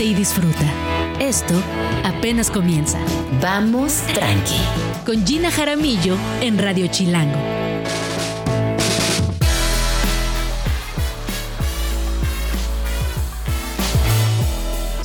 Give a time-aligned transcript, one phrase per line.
[0.00, 0.66] y disfruta.
[1.18, 1.54] Esto
[2.04, 2.98] apenas comienza.
[3.40, 4.60] Vamos tranqui.
[5.06, 7.57] Con Gina Jaramillo en Radio Chilango.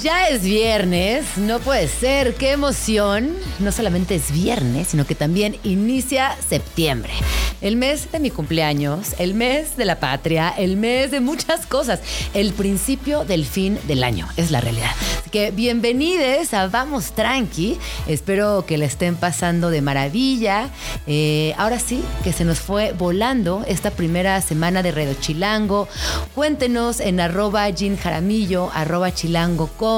[0.03, 3.37] Ya es viernes, no puede ser, qué emoción.
[3.59, 7.13] No solamente es viernes, sino que también inicia septiembre.
[7.61, 12.01] El mes de mi cumpleaños, el mes de la patria, el mes de muchas cosas.
[12.33, 14.91] El principio del fin del año, es la realidad.
[15.21, 17.77] Así que bienvenidos a Vamos Tranqui.
[18.05, 20.69] Espero que le estén pasando de maravilla.
[21.07, 25.87] Eh, ahora sí, que se nos fue volando esta primera semana de Redo Chilango.
[26.35, 29.92] Cuéntenos en arroba Jaramillo, arroba chilango.com,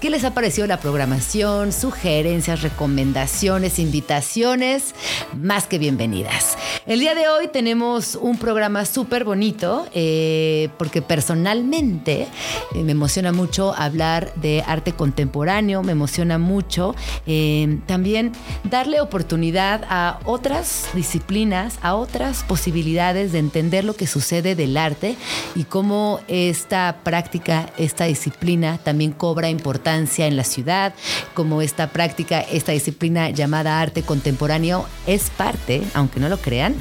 [0.00, 4.94] qué les ha parecido la programación, sugerencias, recomendaciones, invitaciones,
[5.34, 6.56] más que bienvenidas.
[6.86, 12.26] El día de hoy tenemos un programa súper bonito eh, porque personalmente
[12.74, 16.94] eh, me emociona mucho hablar de arte contemporáneo, me emociona mucho
[17.26, 18.32] eh, también
[18.64, 25.16] darle oportunidad a otras disciplinas, a otras posibilidades de entender lo que sucede del arte
[25.54, 30.92] y cómo esta práctica, esta disciplina también cobra importancia en la ciudad,
[31.32, 36.74] como esta práctica, esta disciplina llamada arte contemporáneo es parte, aunque no lo crean,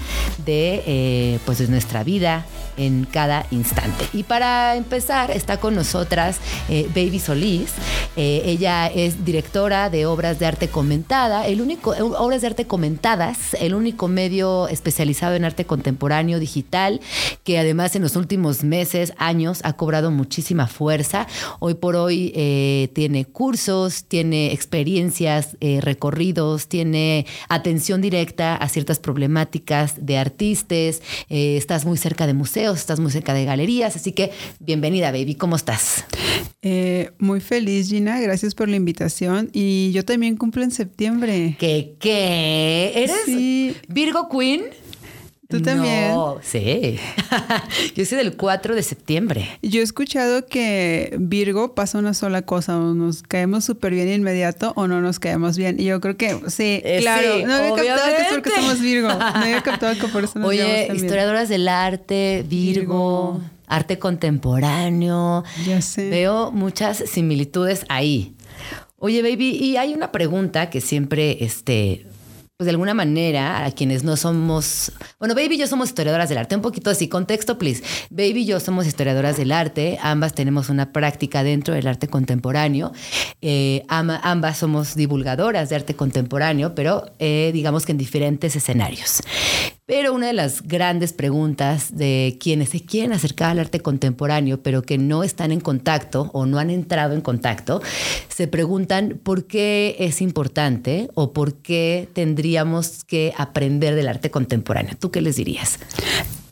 [0.45, 2.45] de, eh, pues de nuestra vida
[2.79, 4.05] en cada instante.
[4.13, 7.73] Y para empezar, está con nosotras eh, Baby Solís.
[8.15, 13.53] Eh, ella es directora de Obras de Arte Comentada, el único, Obras de Arte Comentadas,
[13.59, 17.01] el único medio especializado en arte contemporáneo digital,
[17.43, 21.27] que además en los últimos meses, años, ha cobrado muchísima fuerza.
[21.59, 22.31] Hoy por hoy
[22.93, 31.85] tiene cursos, tiene experiencias, recorridos, tiene atención directa a ciertas problemáticas de artistas, eh, estás
[31.85, 36.05] muy cerca de museos, estás muy cerca de galerías, así que bienvenida, baby, ¿cómo estás?
[36.61, 41.55] Eh, muy feliz, Gina, gracias por la invitación y yo también cumplo en septiembre.
[41.57, 41.95] ¿Qué?
[41.99, 42.91] ¿Qué?
[42.95, 44.63] ¿Eres Virgo Queen?
[45.49, 46.13] ¿Tú también?
[46.43, 46.99] sí.
[47.95, 49.49] Yo soy del 4 de septiembre.
[49.63, 54.73] Yo he escuchado que Virgo pasa una sola cosa, o nos caemos súper bien inmediato
[54.75, 55.79] o no nos caemos bien.
[55.79, 57.47] Y yo creo que sí, eh, claro.
[57.47, 59.07] no había captado que es porque somos Virgo.
[59.07, 65.43] No había captado que por eso nos Oye, historiadoras del arte, Virgo, arte contemporáneo.
[65.65, 66.11] Ya sé.
[66.11, 68.35] Veo muchas similitudes ahí.
[68.99, 72.05] Oye, baby, y hay una pregunta que siempre este,
[72.59, 76.39] pues de alguna manera, a quienes no somos, bueno, Baby y yo somos historiadoras del
[76.39, 77.81] arte, un poquito así, contexto, please.
[78.09, 82.91] Baby y yo somos historiadoras del arte, ambas tenemos una práctica dentro del arte contemporáneo,
[83.41, 89.21] eh, ambas somos divulgadoras de arte contemporáneo, pero eh, digamos que en diferentes escenarios.
[89.89, 94.83] Pero una de las grandes preguntas de quienes se quieren acercar al arte contemporáneo, pero
[94.83, 97.81] que no están en contacto o no han entrado en contacto,
[98.27, 104.93] se preguntan por qué es importante o por qué tendríamos que aprender del arte contemporáneo.
[104.99, 105.79] ¿Tú qué les dirías?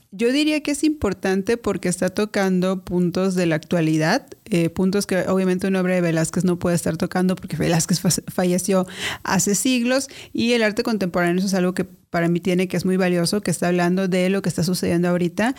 [0.10, 5.28] Yo diría que es importante porque está tocando puntos de la actualidad, eh, puntos que
[5.28, 8.88] obviamente una obra de Velázquez no puede estar tocando porque Velázquez falleció
[9.24, 12.98] hace siglos y el arte contemporáneo es algo que para mí tiene que es muy
[12.98, 15.56] valioso, que está hablando de lo que está sucediendo ahorita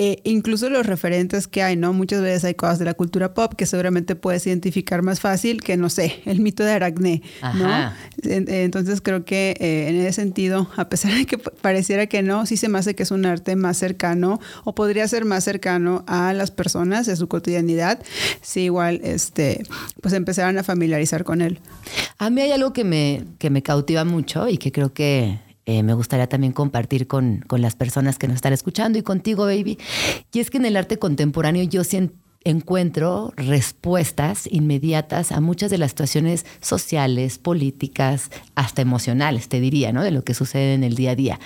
[0.00, 1.92] eh, incluso los referentes que hay, ¿no?
[1.92, 5.76] Muchas veces hay cosas de la cultura pop que seguramente puedes identificar más fácil que,
[5.76, 7.22] no sé, el mito de Aracné,
[7.56, 7.92] ¿no?
[8.22, 12.56] Entonces creo que eh, en ese sentido, a pesar de que pareciera que no, sí
[12.56, 16.32] se me hace que es un arte más cercano o podría ser más cercano a
[16.32, 18.00] las personas, a su cotidianidad,
[18.40, 19.62] si igual, este,
[20.00, 21.60] pues empezaran a familiarizar con él.
[22.18, 25.82] A mí hay algo que me, que me cautiva mucho y que creo que eh,
[25.82, 29.78] me gustaría también compartir con, con, las personas que nos están escuchando y contigo, baby.
[30.32, 32.14] Y es que en el arte contemporáneo yo siento
[32.44, 40.02] encuentro respuestas inmediatas a muchas de las situaciones sociales, políticas, hasta emocionales, te diría, ¿no?
[40.02, 41.40] De lo que sucede en el día a día.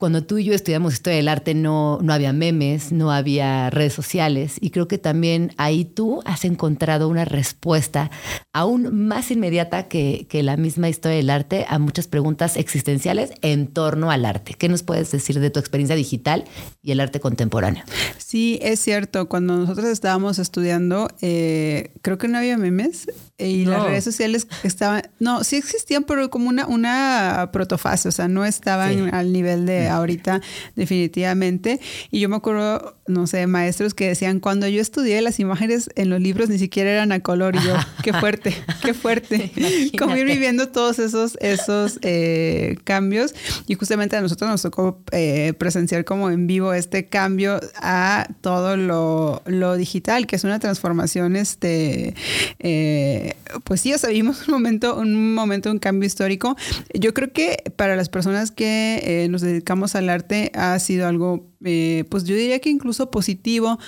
[0.00, 3.92] Cuando tú y yo estudiamos historia del arte no, no había memes, no había redes
[3.92, 8.10] sociales y creo que también ahí tú has encontrado una respuesta
[8.54, 13.66] aún más inmediata que, que la misma historia del arte a muchas preguntas existenciales en
[13.66, 14.54] torno al arte.
[14.54, 16.46] ¿Qué nos puedes decir de tu experiencia digital
[16.82, 17.84] y el arte contemporáneo?
[18.16, 19.28] Sí, es cierto.
[19.28, 23.06] Cuando nosotros estábamos estudiando, eh, creo que no había memes
[23.36, 28.28] y las redes sociales estaban, no, sí existían, pero como una, una protofase, o sea,
[28.28, 30.40] no estaban al nivel de ahorita
[30.76, 31.80] definitivamente.
[32.10, 36.10] Y yo me acuerdo, no sé, maestros que decían, cuando yo estudié las imágenes en
[36.10, 39.52] los libros ni siquiera eran a color y yo, qué fuerte, qué fuerte.
[39.98, 43.34] Como ir viviendo todos esos, esos eh, cambios.
[43.66, 48.76] Y justamente a nosotros nos tocó eh, presenciar como en vivo este cambio a todo
[48.76, 52.14] lo, lo digital, que es una transformación, este,
[52.58, 53.34] eh,
[53.64, 56.56] pues sí, ya sabíamos un momento, un momento, un cambio histórico.
[56.94, 62.04] Yo creo que para las personas que nos dedicamos al arte ha sido algo eh,
[62.10, 63.78] pues yo diría que incluso positivo,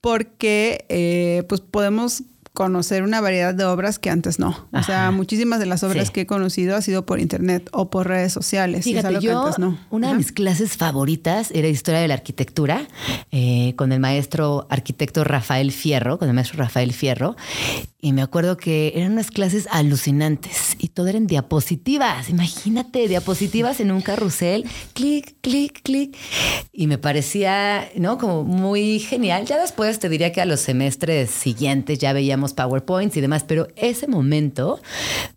[0.00, 2.22] porque eh, pues podemos
[2.54, 4.68] conocer una variedad de obras que antes no.
[4.72, 8.06] O sea, muchísimas de las obras que he conocido ha sido por internet o por
[8.06, 8.84] redes sociales.
[8.84, 9.50] Fíjate, yo,
[9.90, 12.86] una de mis clases favoritas era Historia de la Arquitectura
[13.32, 17.34] eh, con el maestro arquitecto Rafael Fierro, con el maestro Rafael Fierro.
[18.00, 22.28] Y me acuerdo que eran unas clases alucinantes y todo eran diapositivas.
[22.28, 26.16] Imagínate, diapositivas en un carrusel, clic, clic, clic.
[26.70, 28.18] Y me parecía, ¿no?
[28.18, 29.46] Como muy genial.
[29.46, 33.68] Ya después te diría que a los semestres siguientes ya veíamos PowerPoints y demás, pero
[33.76, 34.80] ese momento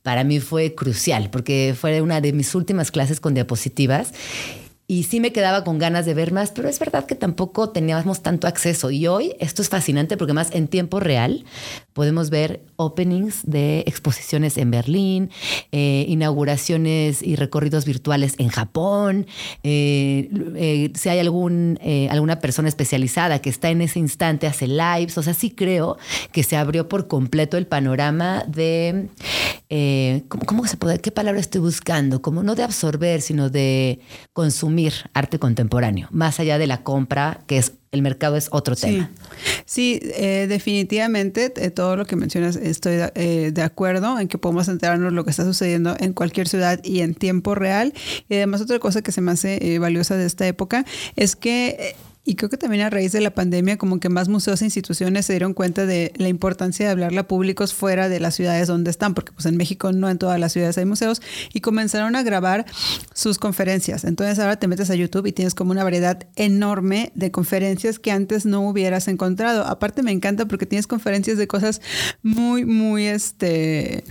[0.04, 4.14] para mí fue crucial porque fue una de mis últimas clases con diapositivas
[4.90, 8.22] y sí me quedaba con ganas de ver más, pero es verdad que tampoco teníamos
[8.22, 8.90] tanto acceso.
[8.90, 11.44] Y hoy esto es fascinante porque más en tiempo real
[11.92, 15.30] podemos ver openings de exposiciones en Berlín,
[15.74, 19.28] eh, inauguraciones y recorridos virtuales en Japón.
[19.64, 21.78] Eh, eh, si hay algún,
[22.10, 25.18] alguna persona especializada que está en ese instante, hace lives.
[25.18, 25.98] O sea, sí creo
[26.32, 29.10] que se abrió por completo el panorama de,
[30.30, 32.22] ¿cómo, ¿cómo, se puede, qué palabra estoy buscando?
[32.22, 34.00] Como no de absorber, sino de
[34.32, 34.77] consumir
[35.14, 39.10] arte contemporáneo, más allá de la compra, que es el mercado es otro tema.
[39.66, 44.68] Sí, eh, definitivamente eh, todo lo que mencionas estoy eh, de acuerdo en que podemos
[44.68, 47.94] enterarnos lo que está sucediendo en cualquier ciudad y en tiempo real.
[48.30, 50.86] Y además otra cosa que se me hace valiosa de esta época
[51.16, 51.96] es que
[52.28, 55.26] y creo que también a raíz de la pandemia, como que más museos e instituciones
[55.26, 58.92] se dieron cuenta de la importancia de hablarle a públicos fuera de las ciudades donde
[58.92, 61.22] están, porque pues en México no en todas las ciudades hay museos,
[61.54, 62.66] y comenzaron a grabar
[63.14, 64.04] sus conferencias.
[64.04, 68.12] Entonces ahora te metes a YouTube y tienes como una variedad enorme de conferencias que
[68.12, 69.66] antes no hubieras encontrado.
[69.66, 71.80] Aparte me encanta porque tienes conferencias de cosas
[72.24, 74.04] muy, muy, este,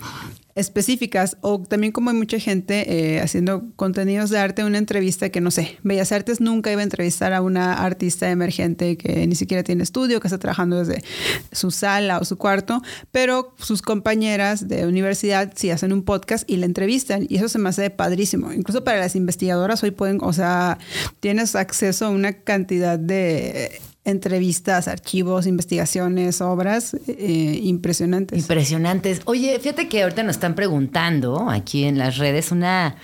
[0.57, 5.41] específicas o también como hay mucha gente eh, haciendo contenidos de arte, una entrevista que
[5.41, 9.63] no sé, Bellas Artes nunca iba a entrevistar a una artista emergente que ni siquiera
[9.63, 11.05] tiene estudio, que está trabajando desde
[11.53, 12.83] su sala o su cuarto,
[13.13, 17.59] pero sus compañeras de universidad sí hacen un podcast y la entrevistan y eso se
[17.59, 18.53] me hace padrísimo.
[18.53, 20.79] Incluso para las investigadoras hoy pueden, o sea,
[21.21, 28.39] tienes acceso a una cantidad de entrevistas, archivos, investigaciones, obras eh, impresionantes.
[28.39, 29.21] Impresionantes.
[29.27, 32.97] Oye, fíjate que ahorita nos están preguntando aquí en las redes una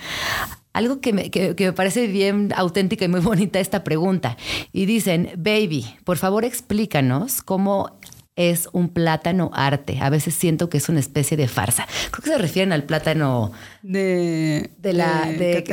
[0.71, 4.37] algo que me, que, me, parece bien auténtica y muy bonita esta pregunta.
[4.71, 7.99] Y dicen, baby, por favor explícanos cómo
[8.35, 9.99] es un plátano arte.
[10.01, 11.85] A veces siento que es una especie de farsa.
[12.09, 13.51] Creo que se refieren al plátano
[13.83, 15.63] de, de la de,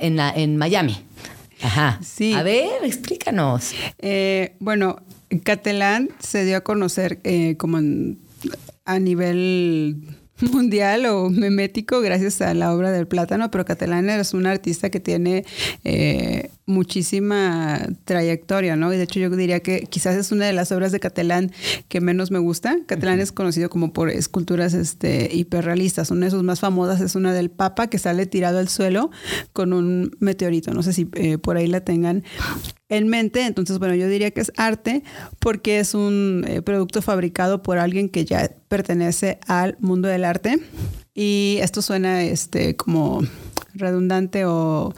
[0.00, 1.04] en, la, en Miami.
[1.62, 2.00] Ajá.
[2.02, 2.32] Sí.
[2.34, 3.72] A ver, explícanos.
[3.98, 4.96] Eh, bueno,
[5.42, 7.78] Catalán se dio a conocer eh, como
[8.84, 9.96] a nivel
[10.52, 15.00] mundial o memético gracias a la obra del plátano, pero Catalán es un artista que
[15.00, 15.44] tiene
[15.84, 18.92] eh, muchísima trayectoria, ¿no?
[18.92, 21.52] Y de hecho yo diría que quizás es una de las obras de Catalán
[21.88, 22.78] que menos me gusta.
[22.86, 26.10] Catalán es conocido como por esculturas este, hiperrealistas.
[26.10, 29.10] Una de sus más famosas es una del Papa que sale tirado al suelo
[29.52, 30.72] con un meteorito.
[30.74, 32.24] No sé si eh, por ahí la tengan
[32.88, 33.46] en mente.
[33.46, 35.02] Entonces, bueno, yo diría que es arte
[35.38, 40.58] porque es un eh, producto fabricado por alguien que ya pertenece al mundo del arte.
[41.14, 43.22] Y esto suena este, como
[43.74, 44.92] redundante o,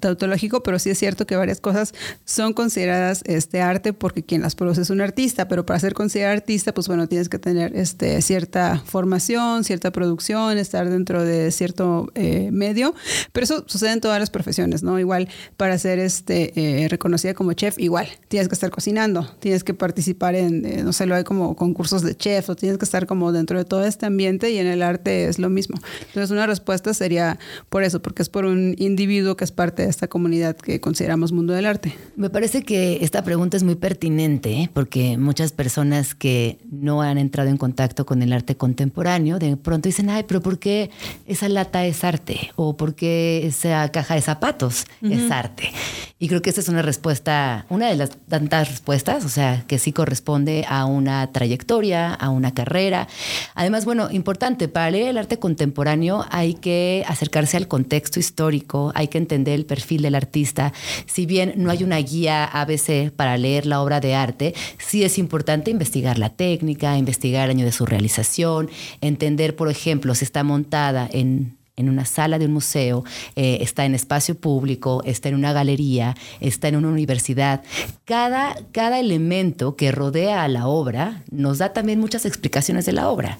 [0.00, 1.94] tautológico, pero sí es cierto que varias cosas
[2.24, 6.34] son consideradas este arte porque quien las produce es un artista, pero para ser considerado
[6.34, 12.10] artista, pues bueno, tienes que tener este, cierta formación, cierta producción, estar dentro de cierto
[12.14, 12.94] eh, medio,
[13.32, 14.98] pero eso sucede en todas las profesiones, ¿no?
[14.98, 16.52] Igual para ser este,
[16.84, 20.92] eh, reconocida como chef, igual, tienes que estar cocinando, tienes que participar en, eh, no
[20.92, 23.84] sé, lo hay como concursos de chef o tienes que estar como dentro de todo
[23.84, 25.76] este ambiente y en el arte es lo mismo.
[26.00, 29.82] Entonces una respuesta es sería por eso, porque es por un individuo que es parte
[29.82, 31.94] de esta comunidad que consideramos mundo del arte.
[32.16, 34.70] Me parece que esta pregunta es muy pertinente, ¿eh?
[34.72, 39.88] porque muchas personas que no han entrado en contacto con el arte contemporáneo, de pronto
[39.88, 40.90] dicen, ay, pero ¿por qué
[41.26, 42.52] esa lata es arte?
[42.54, 45.72] ¿O por qué esa caja de zapatos es arte?
[46.20, 49.80] Y creo que esa es una respuesta, una de las tantas respuestas, o sea, que
[49.80, 53.08] sí corresponde a una trayectoria, a una carrera.
[53.56, 54.31] Además, bueno, importante,
[54.68, 59.54] para leer el arte contemporáneo hay que que acercarse al contexto histórico, hay que entender
[59.54, 60.72] el perfil del artista.
[61.06, 65.18] Si bien no hay una guía ABC para leer la obra de arte, sí es
[65.18, 68.70] importante investigar la técnica, investigar el año de su realización,
[69.00, 73.02] entender, por ejemplo, si está montada en en una sala de un museo,
[73.34, 77.62] eh, está en espacio público, está en una galería, está en una universidad.
[78.04, 83.08] Cada, cada elemento que rodea a la obra nos da también muchas explicaciones de la
[83.08, 83.38] obra.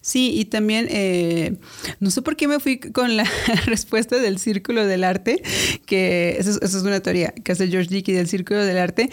[0.00, 1.56] Sí, y también, eh,
[2.00, 3.24] no sé por qué me fui con la
[3.66, 5.42] respuesta del círculo del arte,
[5.86, 9.10] que esa es, una teoría que hace George Dickey del círculo del arte,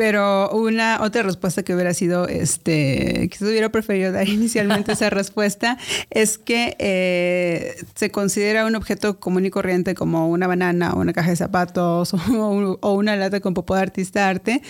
[0.00, 5.76] pero una otra respuesta que hubiera sido, este, que hubiera preferido dar inicialmente esa respuesta,
[6.08, 11.12] es que eh, se considera un objeto común y corriente como una banana o una
[11.12, 14.62] caja de zapatos o, una lata con popó de artista arte,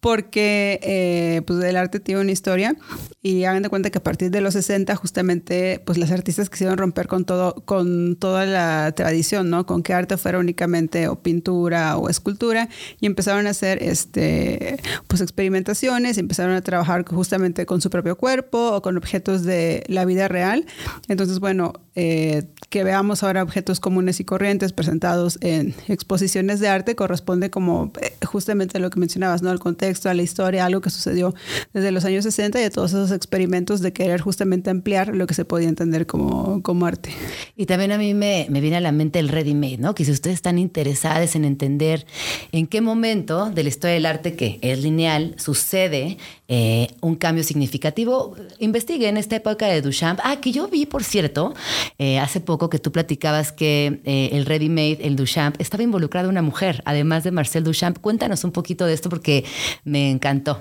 [0.00, 2.74] porque eh, pues el arte tiene una historia
[3.20, 6.78] y hagan de cuenta que a partir de los 60 justamente pues las artistas quisieron
[6.78, 9.66] romper con todo con toda la tradición, ¿no?
[9.66, 12.68] Con que arte fuera únicamente o pintura o escultura
[13.00, 18.72] y empezaron a hacer este pues experimentaciones, empezaron a trabajar justamente con su propio cuerpo
[18.72, 20.66] o con objetos de la vida real.
[21.08, 26.94] Entonces, bueno, eh, que veamos ahora objetos comunes y corrientes presentados en exposiciones de arte
[26.94, 29.50] corresponde como eh, justamente a lo que mencionabas, ¿no?
[29.50, 31.34] Al contexto, a la historia, algo que sucedió
[31.72, 35.34] desde los años 60 y a todos esos experimentos de querer justamente ampliar lo que
[35.34, 37.10] se podía entender como, como arte.
[37.56, 39.94] Y también a mí me, me viene a la mente el ready-made, ¿no?
[39.94, 42.06] Que si ustedes están interesados en entender
[42.52, 47.44] en qué momento de la historia del arte que es lineal sucede eh, un cambio
[47.44, 50.18] significativo, investiguen esta época de Duchamp.
[50.24, 51.54] Ah, que yo vi, por cierto,
[51.98, 56.42] eh, hace poco que tú platicabas que eh, el ready-made, el Duchamp, estaba involucrada una
[56.42, 57.98] mujer, además de Marcel Duchamp.
[57.98, 59.44] Cuéntanos un poquito de esto porque
[59.84, 60.60] me encantó.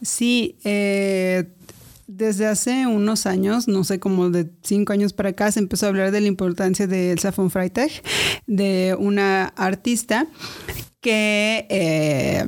[0.00, 0.56] Sí,
[2.16, 5.88] desde hace unos años, no sé, como de cinco años para acá, se empezó a
[5.90, 7.90] hablar de la importancia de Elsa von Freitag,
[8.46, 10.26] de una artista
[11.00, 12.46] que eh,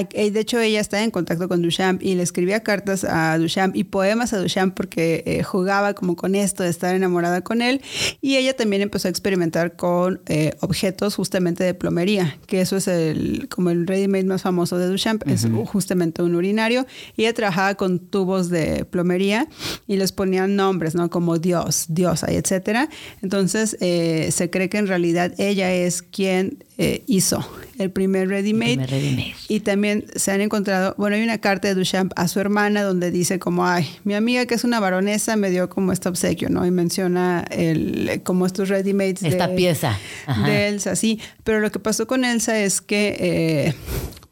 [0.00, 3.84] de hecho, ella está en contacto con Duchamp y le escribía cartas a Duchamp y
[3.84, 7.82] poemas a Duchamp porque eh, jugaba como con esto de estar enamorada con él.
[8.20, 12.88] Y ella también empezó a experimentar con eh, objetos justamente de plomería, que eso es
[12.88, 16.86] el, como el ready-made más famoso de Duchamp, es justamente un urinario.
[17.16, 19.48] Y ella trabajaba con tubos de plomería
[19.86, 21.10] y les ponían nombres, ¿no?
[21.10, 22.88] Como Dios, diosa y etcétera.
[23.20, 26.64] Entonces, se cree que en realidad ella es quien
[27.06, 27.46] hizo
[27.78, 29.34] el primer ready-made.
[29.48, 29.81] y también
[30.14, 33.66] se han encontrado, bueno, hay una carta de Duchamp a su hermana donde dice como,
[33.66, 36.64] ay, mi amiga que es una baronesa me dio como este obsequio, ¿no?
[36.66, 39.22] Y menciona el, como estos ready-mades.
[39.22, 39.98] Esta pieza.
[40.44, 41.20] De Elsa, sí.
[41.44, 43.74] Pero lo que pasó con Elsa es que, eh,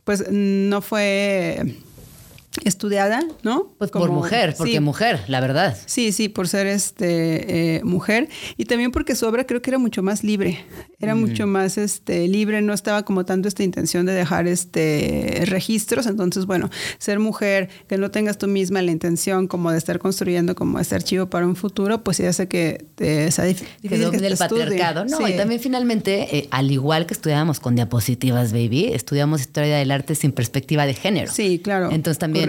[0.04, 1.76] pues, no fue
[2.64, 3.68] estudiada, ¿no?
[3.78, 5.76] Pues por mujer, porque mujer, la verdad.
[5.86, 9.78] Sí, sí, por ser este eh, mujer y también porque su obra creo que era
[9.78, 10.64] mucho más libre,
[10.98, 11.20] era mm.
[11.20, 16.46] mucho más este libre, no estaba como tanto esta intención de dejar este registros, entonces
[16.46, 20.80] bueno, ser mujer, que no tengas tú misma la intención como de estar construyendo como
[20.80, 25.04] este archivo para un futuro, pues ya sé que te, es difícil que, el patriarcado,
[25.04, 29.92] no, y también finalmente eh, al igual que estudiábamos con diapositivas, baby, estudiamos historia del
[29.92, 31.32] arte sin perspectiva de género.
[31.32, 31.90] Sí, claro.
[31.92, 32.39] Entonces también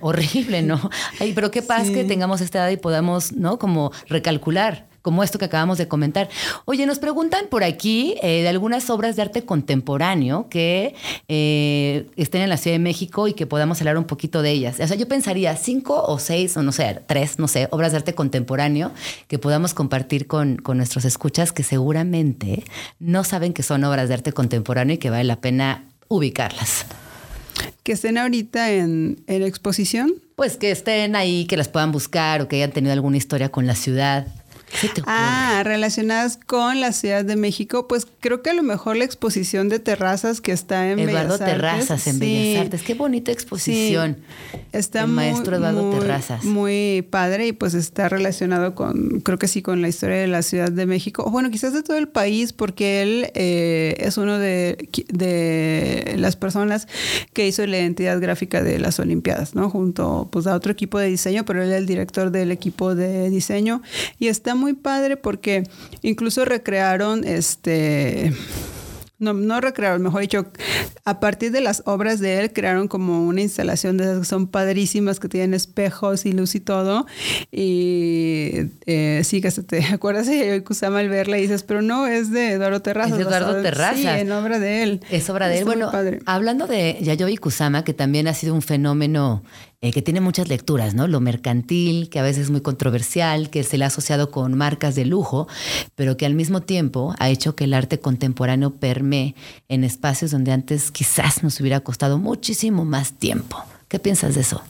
[0.00, 0.90] horrible, eh, ¿no?
[1.18, 3.58] Ay, pero qué pasa que tengamos esta edad y podamos, ¿no?
[3.58, 6.28] Como recalcular como esto que acabamos de comentar.
[6.64, 10.94] Oye, nos preguntan por aquí eh, de algunas obras de arte contemporáneo que
[11.28, 14.78] eh, estén en la Ciudad de México y que podamos hablar un poquito de ellas.
[14.80, 17.98] O sea, yo pensaría cinco o seis, o no sé, tres, no sé, obras de
[17.98, 18.92] arte contemporáneo
[19.28, 22.64] que podamos compartir con, con nuestros escuchas que seguramente
[22.98, 26.84] no saben que son obras de arte contemporáneo y que vale la pena ubicarlas
[27.82, 30.14] que estén ahorita en, en exposición?
[30.36, 33.66] Pues que estén ahí, que las puedan buscar o que hayan tenido alguna historia con
[33.66, 34.26] la ciudad.
[35.06, 39.68] Ah, relacionadas con la Ciudad de México, pues creo que a lo mejor la exposición
[39.68, 42.82] de terrazas que está en Eduardo Terrazas en Bellas Artes.
[42.82, 44.18] Qué bonita exposición.
[44.72, 46.44] Está muy, maestro Eduardo Terrazas.
[46.44, 50.42] Muy padre y pues está relacionado con, creo que sí, con la historia de la
[50.42, 51.28] Ciudad de México.
[51.30, 56.88] bueno, quizás de todo el país, porque él eh, es uno de, de las personas
[57.32, 59.70] que hizo la identidad gráfica de las Olimpiadas, ¿no?
[59.70, 63.30] Junto pues a otro equipo de diseño, pero él es el director del equipo de
[63.30, 63.82] diseño
[64.18, 65.64] y está muy padre porque
[66.02, 68.32] incluso recrearon este
[69.20, 70.46] no, no recrearon, mejor dicho,
[71.04, 74.46] a partir de las obras de él crearon como una instalación de esas que son
[74.46, 77.06] padrísimas, que tienen espejos y luz y todo.
[77.52, 78.50] Y
[78.86, 82.06] eh, sí, que se te acuerdas de Yayoi Kusama al verla y dices, pero no,
[82.06, 83.12] es de Eduardo Terrazas.
[83.12, 84.00] Es de Eduardo Terrazas.
[84.00, 85.00] Sí, en obra de él.
[85.10, 85.64] Es obra de él.
[85.66, 85.92] Bueno,
[86.24, 89.44] hablando de Yayoi Kusama, que también ha sido un fenómeno
[89.82, 91.06] eh, que tiene muchas lecturas, ¿no?
[91.06, 94.94] Lo mercantil, que a veces es muy controversial, que se le ha asociado con marcas
[94.94, 95.48] de lujo,
[95.94, 99.34] pero que al mismo tiempo ha hecho que el arte contemporáneo permee
[99.68, 103.56] en espacios donde antes quizás nos hubiera costado muchísimo más tiempo.
[103.88, 104.62] ¿Qué piensas de eso?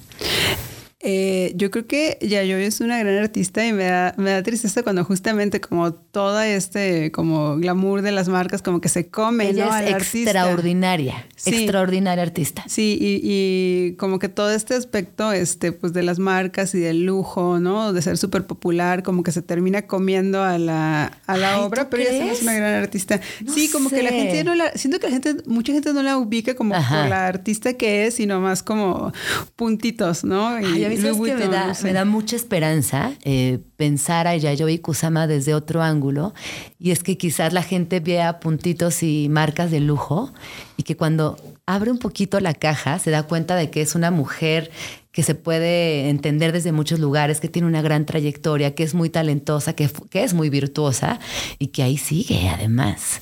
[1.03, 4.83] Eh, yo creo que Yayoi es una gran artista y me da, me da tristeza
[4.83, 9.65] cuando justamente como toda este como glamour de las marcas como que se come Ella
[9.67, 9.77] ¿no?
[9.79, 10.31] es artista.
[10.31, 11.55] extraordinaria, Sí.
[11.55, 12.65] extraordinaria artista.
[12.69, 17.07] Sí, y, y como que todo este aspecto este, pues de las marcas y del
[17.07, 17.95] lujo, ¿no?
[17.95, 21.85] De ser súper popular, como que se termina comiendo a la, a la Ay, obra,
[21.85, 23.19] ¿tú pero ella es una gran artista.
[23.43, 26.03] No sí, como que la gente no la, siento que la gente, mucha gente no
[26.03, 27.01] la ubica como Ajá.
[27.01, 29.15] por la artista que es, sino más como
[29.57, 30.49] puntitos, ¿no?
[30.49, 34.79] Ay, a mí sabes Louis que me da, me mucha esperanza eh, pensar a Yayoi
[34.79, 36.35] Kusama desde otro ángulo.
[36.79, 40.33] Y es que quizás la gente vea puntitos y marcas de lujo
[40.77, 44.11] y que cuando abre un poquito la caja se da cuenta de que es una
[44.11, 44.71] mujer
[45.13, 49.11] que se puede entender desde muchos lugares, que tiene una gran trayectoria, que es muy
[49.11, 51.19] talentosa, que, que es muy virtuosa
[51.59, 53.21] y que ahí sigue además.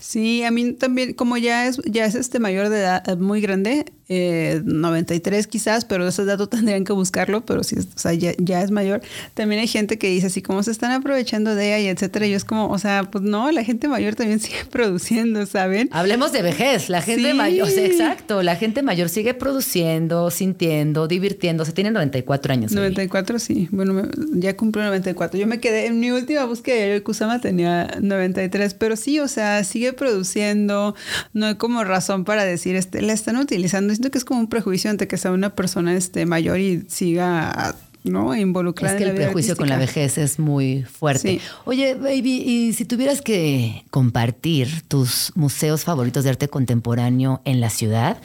[0.00, 3.40] Sí, a mí también, como ya es, ya es este mayor de edad, eh, muy
[3.40, 8.32] grande, eh, 93 quizás, pero ese dato tendrían que buscarlo, pero sí, o sea, ya,
[8.38, 9.02] ya es mayor.
[9.34, 12.26] También hay gente que dice así, como se están aprovechando de ella y etcétera.
[12.26, 15.88] Y yo es como, o sea, pues no, la gente mayor también sigue produciendo, ¿saben?
[15.92, 17.36] Hablemos de vejez, la gente Sí.
[17.36, 22.72] mayor, o sea, exacto, la gente mayor sigue produciendo, sintiendo, divirtiéndose, tiene 94 años.
[22.72, 22.80] baby.
[22.80, 23.68] 94, sí.
[23.70, 24.08] Bueno, me-
[24.40, 25.38] ya cumplió 94.
[25.38, 29.57] Yo me quedé, en mi última búsqueda de Kusama tenía 93, pero sí, o sea,
[29.64, 30.94] sigue produciendo.
[31.32, 33.94] No hay como razón para decir, este, la están utilizando.
[33.94, 37.74] Siento que es como un prejuicio ante que sea una persona este, mayor y siga,
[38.04, 38.34] ¿no?
[38.34, 41.28] Involucrada Es que el prejuicio con la vejez es muy fuerte.
[41.28, 41.40] Sí.
[41.64, 47.70] Oye, baby, y si tuvieras que compartir tus museos favoritos de arte contemporáneo en la
[47.70, 48.18] ciudad,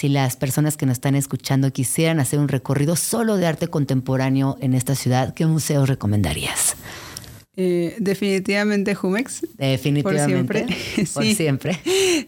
[0.00, 4.56] si las personas que nos están escuchando quisieran hacer un recorrido solo de arte contemporáneo
[4.60, 6.76] en esta ciudad, ¿qué museos recomendarías?
[7.56, 9.42] Eh, definitivamente Jumex.
[9.58, 10.60] Definitivamente.
[10.60, 11.06] Por siempre.
[11.14, 11.34] Por Sí.
[11.34, 11.78] siempre.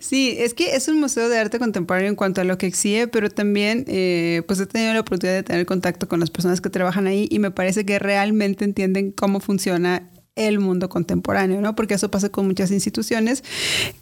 [0.01, 3.07] Sí, es que es un museo de arte contemporáneo en cuanto a lo que exhibe,
[3.09, 6.71] pero también eh, pues he tenido la oportunidad de tener contacto con las personas que
[6.71, 11.75] trabajan ahí y me parece que realmente entienden cómo funciona el mundo contemporáneo, ¿no?
[11.77, 13.45] Porque eso pasa con muchas instituciones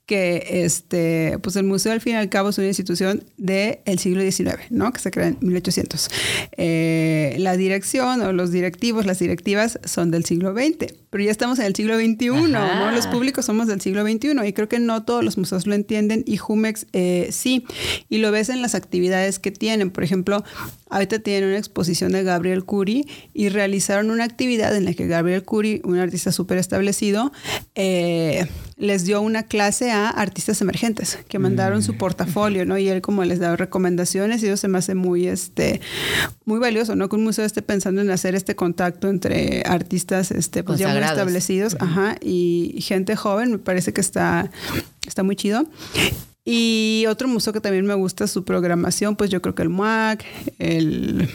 [0.07, 4.23] que, este, pues el museo al fin y al cabo es una institución del siglo
[4.23, 4.93] XIX, ¿no?
[4.93, 6.09] Que se crea en 1800.
[6.57, 11.59] Eh, la dirección o los directivos, las directivas son del siglo XX, pero ya estamos
[11.59, 12.59] en el siglo XXI, ¿no?
[12.59, 12.93] Ajá.
[12.93, 16.23] Los públicos somos del siglo XXI y creo que no todos los museos lo entienden
[16.27, 17.65] y Jumex eh, sí,
[18.09, 19.91] y lo ves en las actividades que tienen.
[19.91, 20.45] Por ejemplo,
[20.91, 25.45] ahorita tienen una exposición de Gabriel Curie y realizaron una actividad en la que Gabriel
[25.45, 27.33] Curie, un artista súper establecido,
[27.75, 32.79] eh, les dio una clase a artistas emergentes que mandaron su portafolio, ¿no?
[32.79, 35.81] Y él como les daba recomendaciones y eso se me hace muy, este,
[36.45, 37.09] muy valioso, ¿no?
[37.09, 41.03] Que un museo esté pensando en hacer este contacto entre artistas, este, pues ya muy
[41.03, 44.51] establecidos, ajá, y gente joven, me parece que está,
[45.07, 45.67] está muy chido.
[46.53, 50.25] Y otro museo que también me gusta su programación, pues yo creo que el MUAC,
[50.59, 51.29] el,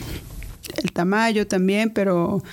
[0.75, 2.43] el Tamayo también, pero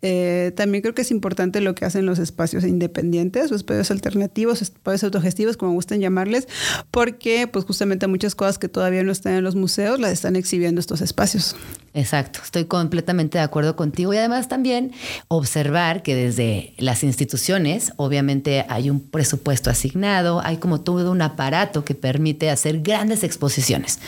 [0.00, 4.62] eh, también creo que es importante lo que hacen los espacios independientes, o espacios alternativos,
[4.62, 6.46] espacios autogestivos, como gustan llamarles,
[6.92, 10.80] porque pues justamente muchas cosas que todavía no están en los museos las están exhibiendo
[10.80, 11.56] estos espacios.
[11.94, 14.92] Exacto, estoy completamente de acuerdo contigo y además también
[15.26, 21.84] observar que desde las instituciones obviamente hay un presupuesto asignado, hay como todo un aparato
[21.84, 23.98] que permite hacer grandes exposiciones,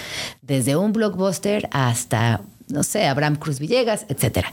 [0.42, 4.52] desde un blockbuster hasta no sé, Abraham Cruz Villegas, etcétera.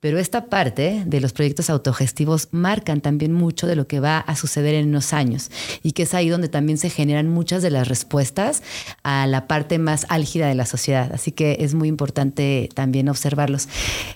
[0.00, 4.36] Pero esta parte de los proyectos autogestivos marcan también mucho de lo que va a
[4.36, 5.50] suceder en unos años
[5.82, 8.62] y que es ahí donde también se generan muchas de las respuestas
[9.02, 11.10] a la parte más álgida de la sociedad.
[11.12, 13.68] Así que es muy importante también observarlos.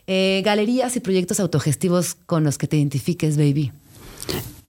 [0.07, 3.73] Eh, galerías y proyectos autogestivos con los que te identifiques, baby.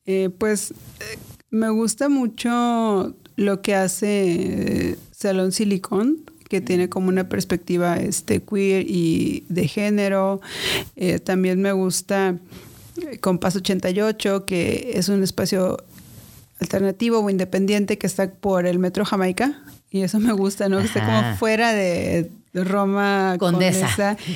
[0.05, 1.17] Eh, pues eh,
[1.49, 8.85] me gusta mucho lo que hace Salón Silicón, que tiene como una perspectiva este, queer
[8.87, 10.39] y de género.
[10.95, 12.37] Eh, también me gusta
[13.01, 15.83] eh, Compás 88, que es un espacio
[16.59, 19.63] alternativo o independiente que está por el Metro Jamaica.
[19.89, 20.77] Y eso me gusta, ¿no?
[20.77, 23.35] Que esté como fuera de, de Roma.
[23.39, 24.17] Condesa.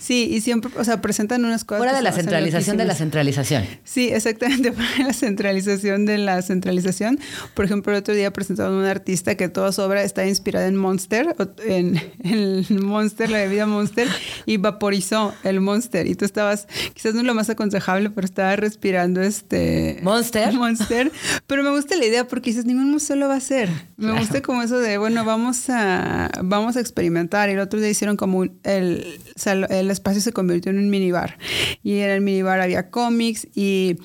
[0.00, 1.80] Sí, y siempre, o sea, presentan unas cosas.
[1.80, 3.64] Fuera de la centralización de la centralización.
[3.84, 7.18] Sí, exactamente, para la centralización de la centralización.
[7.54, 10.76] Por ejemplo, el otro día presentaron un artista que toda su obra está inspirada en
[10.76, 14.08] Monster, en el Monster, la bebida Monster,
[14.46, 16.06] y vaporizó el Monster.
[16.06, 20.00] Y tú estabas, quizás no es lo más aconsejable, pero estaba respirando este...
[20.02, 20.52] ¿Monster?
[20.54, 21.12] Monster.
[21.46, 23.68] Pero me gusta la idea porque dices, ningún museo lo va a hacer.
[23.96, 27.48] Me gusta como eso de, bueno, vamos a, vamos a experimentar.
[27.50, 31.38] Y el otro día hicieron como el, el espacio se convirtió en un minibar.
[31.82, 33.96] Y en el minibar había cómics y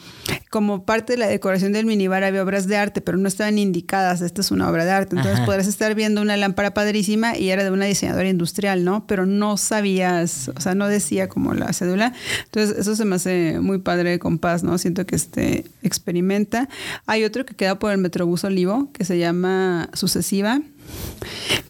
[0.50, 4.22] como parte de la decoración del minibar había obras de arte, pero no estaban indicadas,
[4.22, 5.16] esta es una obra de arte.
[5.16, 9.06] Entonces podrás estar viendo una lámpara padrísima y era de una diseñadora industrial, ¿no?
[9.08, 12.14] Pero no sabías, o sea, no decía como la cédula.
[12.46, 14.78] Entonces eso se me hace muy padre de compás, ¿no?
[14.78, 16.70] Siento que este experimenta.
[17.06, 20.62] Hay otro que queda por el Metrobús Olivo, que se llama sucesiva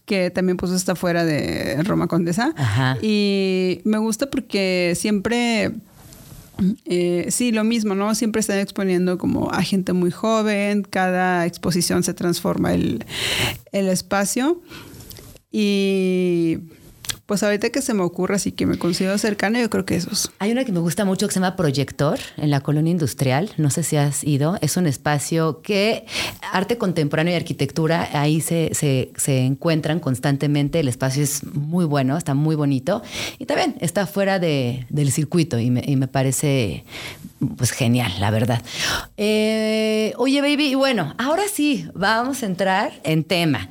[0.05, 2.53] que también pues está fuera de Roma Condesa.
[3.01, 5.71] Y me gusta porque siempre,
[6.85, 8.13] eh, sí, lo mismo, ¿no?
[8.15, 13.03] Siempre están exponiendo como a gente muy joven, cada exposición se transforma el,
[13.71, 14.61] el espacio.
[15.51, 16.59] Y
[17.25, 20.31] pues ahorita que se me ocurre, así que me considero cercana, yo creo que esos.
[20.37, 23.51] Hay una que me gusta mucho que se llama Proyector en la colonia industrial.
[23.57, 24.57] No sé si has ido.
[24.61, 26.05] Es un espacio que
[26.51, 30.79] arte contemporáneo y arquitectura ahí se, se, encuentran constantemente.
[30.79, 33.01] El espacio es muy bueno, está muy bonito.
[33.39, 36.83] Y también está fuera de, del circuito y me, y me parece
[37.57, 38.61] pues genial, la verdad.
[39.17, 43.69] Eh, oye, baby, y bueno, ahora sí, vamos a entrar en tema.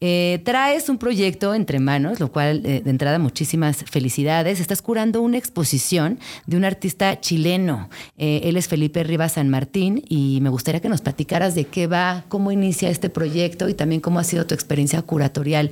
[0.00, 4.60] Eh, traes un proyecto entre manos, lo cual eh, de entrada muchísimas felicidades.
[4.60, 7.88] Estás curando una exposición de un artista chileno.
[8.16, 12.24] él es Felipe Rivas San Martín y me gustaría que nos platicaras de qué va,
[12.28, 15.70] cómo inicia este proyecto y también cómo ha sido tu experiencia curatorial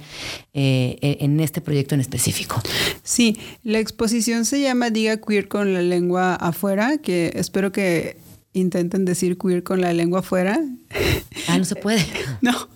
[0.53, 2.61] en este proyecto en específico.
[3.03, 8.17] Sí, la exposición se llama Diga Queer con la lengua afuera, que espero que
[8.53, 10.59] intenten decir queer con la lengua afuera.
[11.49, 12.05] Ah, no se puede.
[12.43, 12.71] No,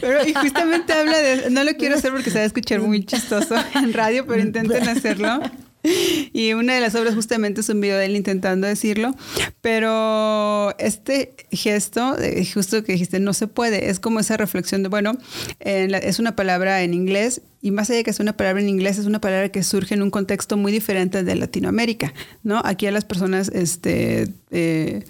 [0.00, 3.54] pero justamente habla de, no lo quiero hacer porque se va a escuchar muy chistoso
[3.76, 5.40] en radio, pero intenten hacerlo.
[6.32, 9.14] Y una de las obras justamente es un video de él intentando decirlo,
[9.60, 12.16] pero este gesto,
[12.52, 15.16] justo que dijiste, no se puede, es como esa reflexión de, bueno,
[15.60, 18.98] es una palabra en inglés y más allá de que es una palabra en inglés,
[18.98, 22.60] es una palabra que surge en un contexto muy diferente de Latinoamérica, ¿no?
[22.64, 24.28] Aquí a las personas, este...
[24.50, 25.04] Eh,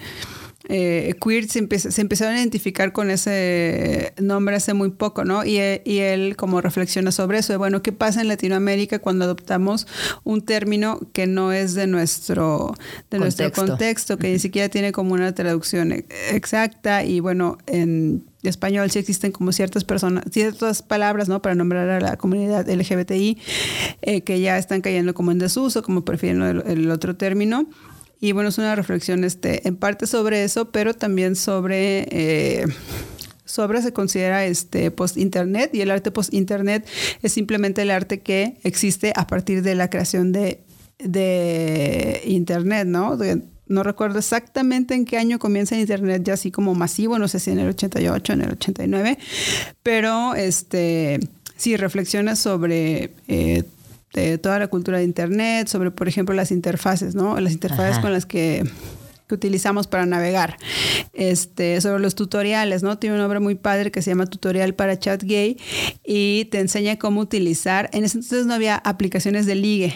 [0.68, 1.58] eh, queer se,
[2.00, 5.44] empezaron a identificar con ese nombre hace muy poco, ¿no?
[5.44, 9.86] Y, él como reflexiona sobre eso, de, bueno, ¿qué pasa en Latinoamérica cuando adoptamos
[10.24, 12.74] un término que no es de nuestro,
[13.10, 13.18] de contexto.
[13.18, 18.90] nuestro contexto, que ni siquiera tiene como una traducción e-, exacta y bueno, en español
[18.90, 21.40] sí existen como ciertas personas, ciertas palabras, ¿no?
[21.42, 23.38] Para nombrar a la comunidad LGBTI
[24.02, 27.66] eh, que ya están cayendo como en desuso, como prefieren el otro término.
[28.24, 32.08] Y bueno, es una reflexión este, en parte sobre eso, pero también sobre...
[32.10, 32.64] Eh,
[33.44, 36.86] sobre se considera este post-internet y el arte post-internet
[37.22, 40.62] es simplemente el arte que existe a partir de la creación de,
[40.98, 43.18] de internet, ¿no?
[43.66, 47.50] no recuerdo exactamente en qué año comienza internet ya así como masivo, no sé si
[47.50, 49.18] en el 88, en el 89,
[49.82, 51.20] pero este
[51.58, 53.64] sí reflexiona sobre eh,
[54.14, 57.38] de toda la cultura de Internet, sobre, por ejemplo, las interfaces, ¿no?
[57.40, 58.64] Las interfaces con las que
[59.28, 60.56] que utilizamos para navegar.
[61.12, 62.98] Este, sobre los tutoriales, ¿no?
[62.98, 65.56] Tiene una obra muy padre que se llama Tutorial para Chat Gay
[66.04, 67.88] y te enseña cómo utilizar.
[67.92, 69.94] En ese entonces no había aplicaciones de ligue,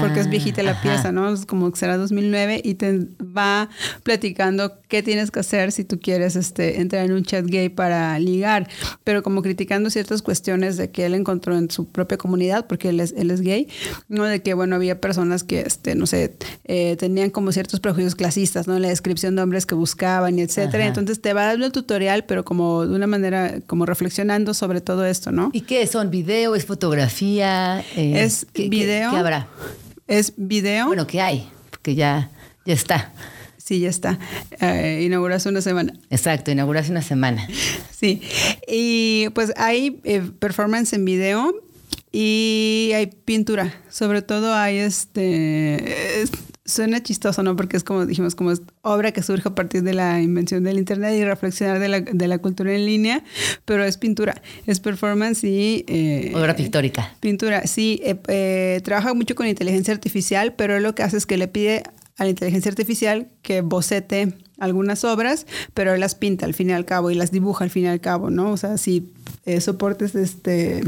[0.00, 1.32] porque es viejita la ah, pieza, ¿no?
[1.32, 3.68] Es como que será 2009 y te va
[4.02, 8.18] platicando qué tienes que hacer si tú quieres este, entrar en un chat gay para
[8.18, 8.68] ligar,
[9.04, 13.00] pero como criticando ciertas cuestiones de que él encontró en su propia comunidad, porque él
[13.00, 13.68] es, él es gay,
[14.08, 14.24] ¿no?
[14.24, 18.61] De que, bueno, había personas que, este, no sé, eh, tenían como ciertos prejuicios clasistas
[18.66, 18.78] ¿no?
[18.78, 20.86] La descripción de hombres que buscaban y etcétera.
[20.86, 25.04] Entonces te va dando el tutorial, pero como de una manera, como reflexionando sobre todo
[25.04, 25.50] esto, ¿no?
[25.52, 26.10] ¿Y qué son?
[26.10, 26.54] ¿Video?
[26.54, 27.84] ¿Es fotografía?
[27.96, 29.10] Eh, es video.
[29.10, 29.48] ¿qué, habrá?
[30.06, 30.86] Es video.
[30.86, 31.48] Bueno, ¿qué hay?
[31.70, 32.30] Porque ya,
[32.64, 33.12] ya está.
[33.56, 34.18] Sí, ya está.
[34.60, 35.08] Eh,
[35.46, 35.94] una semana.
[36.10, 37.46] Exacto, inauguraste una semana.
[37.90, 38.20] Sí.
[38.66, 41.54] Y pues hay eh, performance en video
[42.10, 43.72] y hay pintura.
[43.88, 46.24] Sobre todo hay este
[46.64, 47.56] suena chistoso, ¿no?
[47.56, 50.78] Porque es como dijimos, como es obra que surge a partir de la invención del
[50.78, 53.24] Internet y reflexionar de la, de la cultura en línea,
[53.64, 55.84] pero es pintura, es performance y...
[55.88, 57.14] Eh, obra pictórica.
[57.20, 58.00] Pintura, sí.
[58.04, 61.82] Eh, eh, trabaja mucho con inteligencia artificial, pero lo que hace es que le pide
[62.16, 66.72] a la inteligencia artificial que bocete algunas obras, pero él las pinta al fin y
[66.72, 68.52] al cabo y las dibuja al fin y al cabo, ¿no?
[68.52, 69.12] O sea, sí,
[69.44, 70.82] eh, soportes este,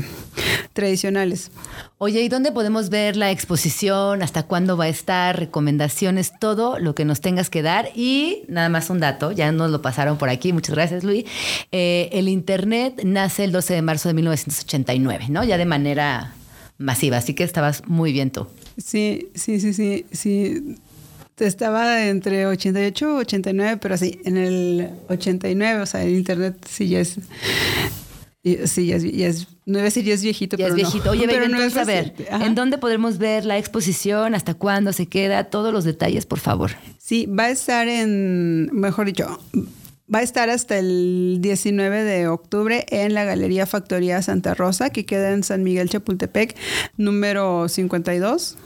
[0.72, 1.50] tradicionales.
[1.98, 4.22] Oye, ¿y dónde podemos ver la exposición?
[4.22, 5.38] ¿Hasta cuándo va a estar?
[5.38, 7.88] Recomendaciones, todo lo que nos tengas que dar.
[7.96, 11.24] Y nada más un dato, ya nos lo pasaron por aquí, muchas gracias Luis.
[11.72, 15.42] Eh, el Internet nace el 12 de marzo de 1989, ¿no?
[15.42, 16.32] Ya de manera
[16.78, 18.46] masiva, así que estabas muy bien tú.
[18.78, 20.76] Sí, sí, sí, sí, sí.
[21.38, 26.88] Estaba entre 88 y 89, pero sí, en el 89, o sea, el Internet sí
[26.88, 27.18] ya es
[28.66, 31.11] Sí, ya es, no iba a decir ya es viejito, ya pero es viejito.
[31.11, 34.35] Oye, pero no entonces, a ver, ¿en dónde podremos ver la exposición?
[34.35, 35.44] ¿Hasta cuándo se queda?
[35.44, 36.73] Todos los detalles, por favor.
[36.99, 39.40] Sí, va a estar en, mejor dicho,
[40.14, 45.07] va a estar hasta el 19 de octubre en la Galería Factoría Santa Rosa, que
[45.07, 46.55] queda en San Miguel Chapultepec,
[46.99, 48.59] número 52.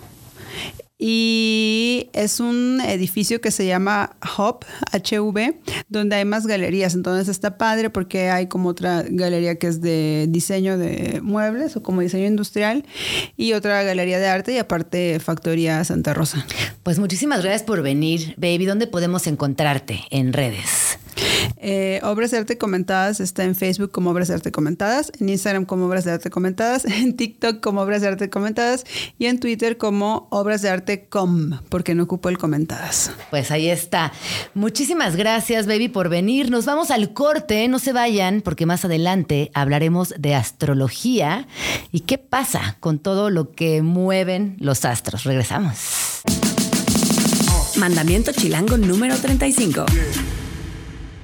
[0.99, 5.55] Y es un edificio que se llama Hub, HV,
[5.89, 6.95] donde hay más galerías.
[6.95, 11.83] Entonces está padre porque hay como otra galería que es de diseño de muebles o
[11.83, 12.85] como diseño industrial
[13.37, 16.45] y otra galería de arte y aparte Factoría Santa Rosa.
[16.83, 18.67] Pues muchísimas gracias por venir, baby.
[18.67, 20.99] ¿Dónde podemos encontrarte en redes?
[21.61, 25.65] Eh, Obras de Arte Comentadas está en Facebook como Obras de Arte Comentadas, en Instagram
[25.65, 28.85] como Obras de Arte Comentadas, en TikTok como Obras de Arte Comentadas
[29.19, 33.11] y en Twitter como Obras de Arte Com, porque no ocupo el comentadas.
[33.31, 34.13] Pues ahí está.
[34.55, 36.51] Muchísimas gracias, baby, por venir.
[36.51, 41.47] Nos vamos al corte, no se vayan, porque más adelante hablaremos de astrología
[41.93, 45.25] y qué pasa con todo lo que mueven los astros.
[45.25, 46.23] Regresamos.
[47.77, 49.87] Mandamiento chilango número 35.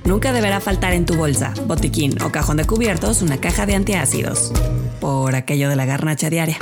[0.05, 4.53] Nunca deberá faltar en tu bolsa, botiquín o cajón de cubiertos una caja de antiácidos.
[5.01, 6.59] Por aquello de la garnacha diaria.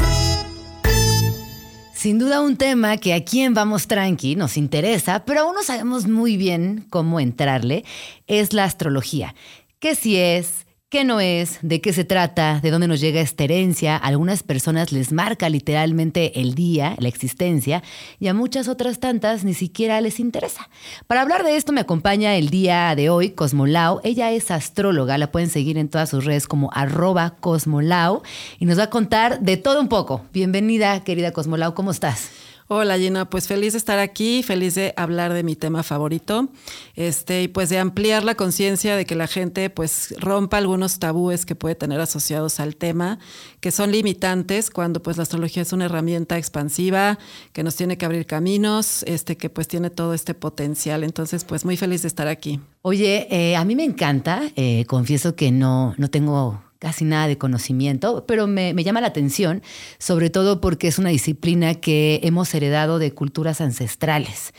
[1.93, 6.07] Sin duda un tema que aquí en Vamos Tranqui nos interesa, pero aún no sabemos
[6.07, 7.85] muy bien cómo entrarle,
[8.27, 9.35] es la astrología.
[9.79, 10.67] ¿Qué si es?
[10.93, 13.97] Qué no es, de qué se trata, de dónde nos llega esta herencia.
[13.97, 17.83] A algunas personas les marca literalmente el día, la existencia,
[18.21, 20.69] y a muchas otras tantas ni siquiera les interesa.
[21.07, 24.03] Para hablar de esto me acompaña el día de hoy Cosmolao.
[24.05, 28.23] Ella es astróloga, la pueden seguir en todas sus redes como arroba Cosmolao
[28.59, 30.21] y nos va a contar de todo un poco.
[30.35, 32.29] Bienvenida, querida Cosmolao, ¿cómo estás?
[32.75, 36.49] Hola Gina, pues feliz de estar aquí, feliz de hablar de mi tema favorito,
[36.97, 41.45] este, y pues de ampliar la conciencia de que la gente pues rompa algunos tabúes
[41.45, 43.19] que puede tener asociados al tema,
[43.61, 47.19] que son limitantes cuando pues la astrología es una herramienta expansiva,
[47.53, 51.05] que nos tiene que abrir caminos, este, que pues tiene todo este potencial.
[51.05, 52.59] Entonces, pues muy feliz de estar aquí.
[52.81, 57.39] Oye, eh, a mí me encanta, eh, confieso que no, no tengo casi nada de
[57.39, 59.63] conocimiento, pero me, llama la atención,
[59.99, 64.53] sobre todo porque es una disciplina que hemos heredado de culturas ancestrales.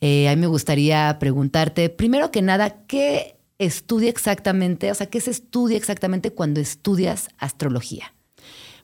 [0.00, 5.20] Eh, a mí me gustaría preguntarte, primero que nada, ¿qué estudia exactamente, o sea, qué
[5.20, 8.12] se estudia exactamente cuando estudias astrología?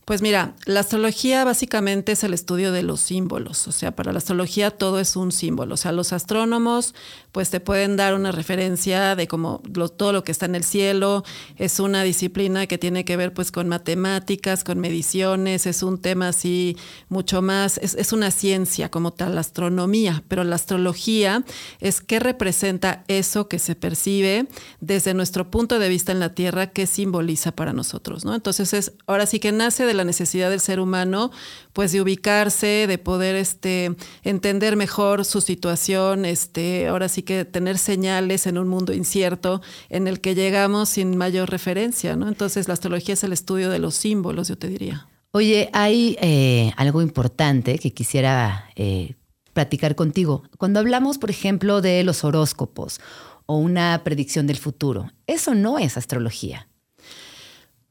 [0.05, 4.19] Pues mira, la astrología básicamente es el estudio de los símbolos, o sea, para la
[4.19, 6.95] astrología todo es un símbolo, o sea, los astrónomos
[7.33, 9.63] pues te pueden dar una referencia de cómo
[9.97, 11.25] todo lo que está en el cielo,
[11.57, 16.29] es una disciplina que tiene que ver pues con matemáticas, con mediciones, es un tema
[16.29, 16.77] así
[17.09, 21.45] mucho más, es, es una ciencia como tal, la astronomía, pero la astrología
[21.81, 24.47] es qué representa eso que se percibe
[24.81, 28.35] desde nuestro punto de vista en la Tierra, qué simboliza para nosotros, ¿no?
[28.35, 31.31] Entonces es, ahora sí que nace de la necesidad del ser humano,
[31.73, 37.79] pues de ubicarse, de poder este, entender mejor su situación, este, ahora sí que tener
[37.79, 42.29] señales en un mundo incierto en el que llegamos sin mayor referencia, ¿no?
[42.29, 45.07] Entonces la astrología es el estudio de los símbolos, yo te diría.
[45.33, 49.15] Oye, hay eh, algo importante que quisiera eh,
[49.53, 50.45] platicar contigo.
[50.59, 53.01] Cuando hablamos, por ejemplo, de los horóscopos
[53.47, 56.69] o una predicción del futuro, eso no es astrología.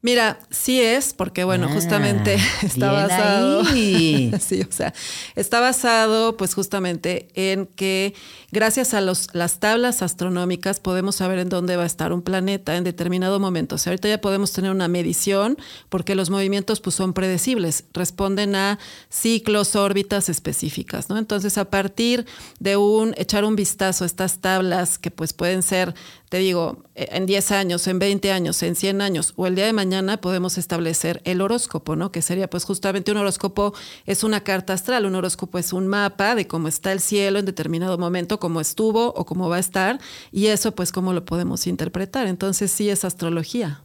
[0.04, 3.62] Mira, sí es, porque bueno, justamente Ah, está bien basado.
[3.62, 4.32] ahí.
[4.40, 4.92] sí, o sea,
[5.34, 8.12] está basado, pues justamente en que
[8.52, 12.76] gracias a los, las tablas astronómicas podemos saber en dónde va a estar un planeta
[12.76, 13.76] en determinado momento.
[13.76, 15.56] O sea, ahorita ya podemos tener una medición
[15.88, 21.16] porque los movimientos pues son predecibles, responden a ciclos, órbitas específicas, ¿no?
[21.16, 22.26] Entonces, a partir
[22.60, 25.94] de un echar un vistazo a estas tablas que pues pueden ser
[26.28, 29.66] te digo, eh, en 10 años, en 20 años, en 100 años o el día
[29.66, 32.10] de mañana podemos establecer el horóscopo, ¿no?
[32.10, 33.74] Que sería pues justamente un horóscopo
[34.06, 37.46] es una carta astral, un horóscopo es un mapa de cómo está el cielo en
[37.46, 40.00] determinado momento, cómo estuvo o cómo va a estar
[40.32, 42.26] y eso pues cómo lo podemos interpretar.
[42.26, 43.84] Entonces sí es astrología.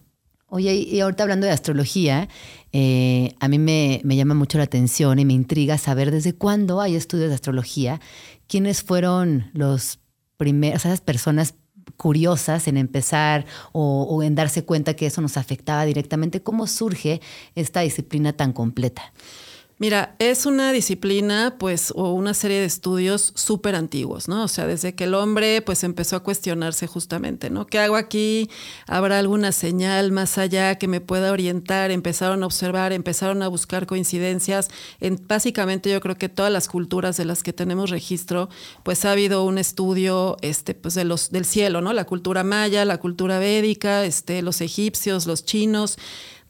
[0.52, 2.28] Oye, y ahorita hablando de astrología,
[2.72, 6.80] eh, a mí me, me, llama mucho la atención y me intriga saber desde cuándo
[6.80, 8.00] hay estudios de astrología,
[8.48, 10.00] quiénes fueron los
[10.36, 11.54] primeros, esas personas
[12.00, 16.42] curiosas en empezar o, en darse cuenta que eso nos afectaba directamente.
[16.42, 17.20] ¿Cómo surge
[17.54, 19.12] esta disciplina tan completa?
[19.82, 24.44] Mira, es una disciplina, pues, o una serie de estudios súper antiguos, ¿no?
[24.44, 27.66] O sea, desde que el hombre, pues, empezó a cuestionarse justamente, ¿no?
[27.66, 28.50] ¿Qué hago aquí?
[28.86, 31.90] ¿Habrá alguna señal más allá que me pueda orientar?
[31.92, 34.68] Empezaron a observar, empezaron a buscar coincidencias.
[35.00, 38.50] En básicamente, yo creo que todas las culturas de las que tenemos registro,
[38.82, 41.94] pues, ha habido un estudio, este, pues, de los del cielo, ¿no?
[41.94, 45.96] La cultura maya, la cultura védica, este, los egipcios, los chinos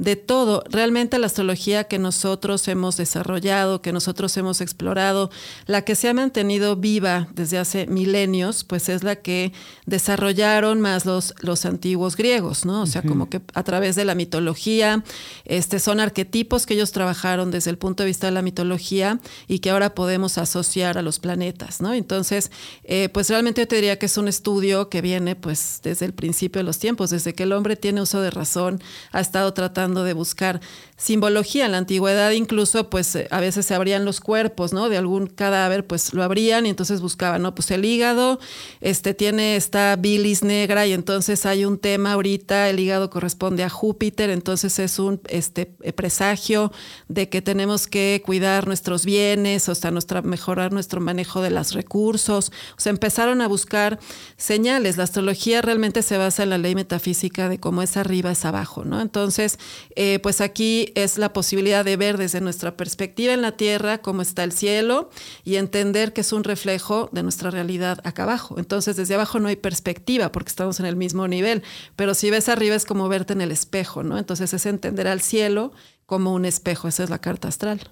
[0.00, 0.64] de todo.
[0.70, 5.30] Realmente la astrología que nosotros hemos desarrollado, que nosotros hemos explorado,
[5.66, 9.52] la que se ha mantenido viva desde hace milenios, pues es la que
[9.84, 12.80] desarrollaron más los, los antiguos griegos, ¿no?
[12.80, 15.04] O sea, como que a través de la mitología,
[15.44, 19.58] este, son arquetipos que ellos trabajaron desde el punto de vista de la mitología y
[19.58, 21.92] que ahora podemos asociar a los planetas, ¿no?
[21.92, 22.50] Entonces,
[22.84, 26.14] eh, pues realmente yo te diría que es un estudio que viene pues desde el
[26.14, 28.82] principio de los tiempos, desde que el hombre tiene uso de razón,
[29.12, 30.60] ha estado tratando de buscar
[31.00, 31.64] simbología.
[31.64, 34.88] En la antigüedad incluso, pues eh, a veces se abrían los cuerpos, ¿no?
[34.88, 37.54] De algún cadáver, pues lo abrían y entonces buscaban, ¿no?
[37.54, 38.38] Pues el hígado,
[38.80, 43.70] este tiene esta bilis negra y entonces hay un tema ahorita, el hígado corresponde a
[43.70, 46.70] Júpiter, entonces es un este, eh, presagio
[47.08, 51.72] de que tenemos que cuidar nuestros bienes, o sea, nuestra, mejorar nuestro manejo de los
[51.72, 52.52] recursos.
[52.76, 53.98] O sea, empezaron a buscar
[54.36, 54.98] señales.
[54.98, 58.84] La astrología realmente se basa en la ley metafísica de cómo es arriba es abajo,
[58.84, 59.00] ¿no?
[59.00, 59.58] Entonces,
[59.96, 64.22] eh, pues aquí es la posibilidad de ver desde nuestra perspectiva en la Tierra cómo
[64.22, 65.10] está el cielo
[65.44, 68.58] y entender que es un reflejo de nuestra realidad acá abajo.
[68.58, 71.62] Entonces, desde abajo no hay perspectiva porque estamos en el mismo nivel,
[71.96, 74.18] pero si ves arriba es como verte en el espejo, ¿no?
[74.18, 75.72] Entonces es entender al cielo
[76.06, 77.90] como un espejo, esa es la carta astral.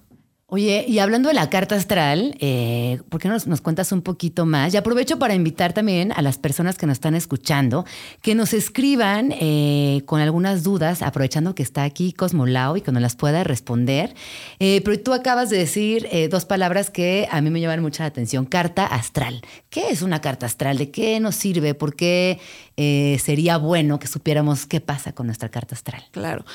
[0.50, 4.46] Oye, y hablando de la carta astral, eh, ¿por qué no nos, cuentas un poquito
[4.46, 4.72] más?
[4.72, 7.84] Y aprovecho para invitar también a las personas que nos están escuchando
[8.22, 13.02] que nos escriban eh, con algunas dudas, aprovechando que está aquí Cosmolao y que nos
[13.02, 14.14] las pueda responder.
[14.58, 18.46] Eh, pero tú acabas de decir dos palabras que a mí me llaman mucha atención.
[18.46, 19.42] Carta astral.
[19.68, 20.78] ¿Qué es una carta astral?
[20.78, 21.74] ¿De qué nos sirve?
[21.74, 22.40] ¿Por qué
[23.20, 26.04] sería bueno que supiéramos qué pasa con nuestra carta astral?
[26.10, 26.46] Claro.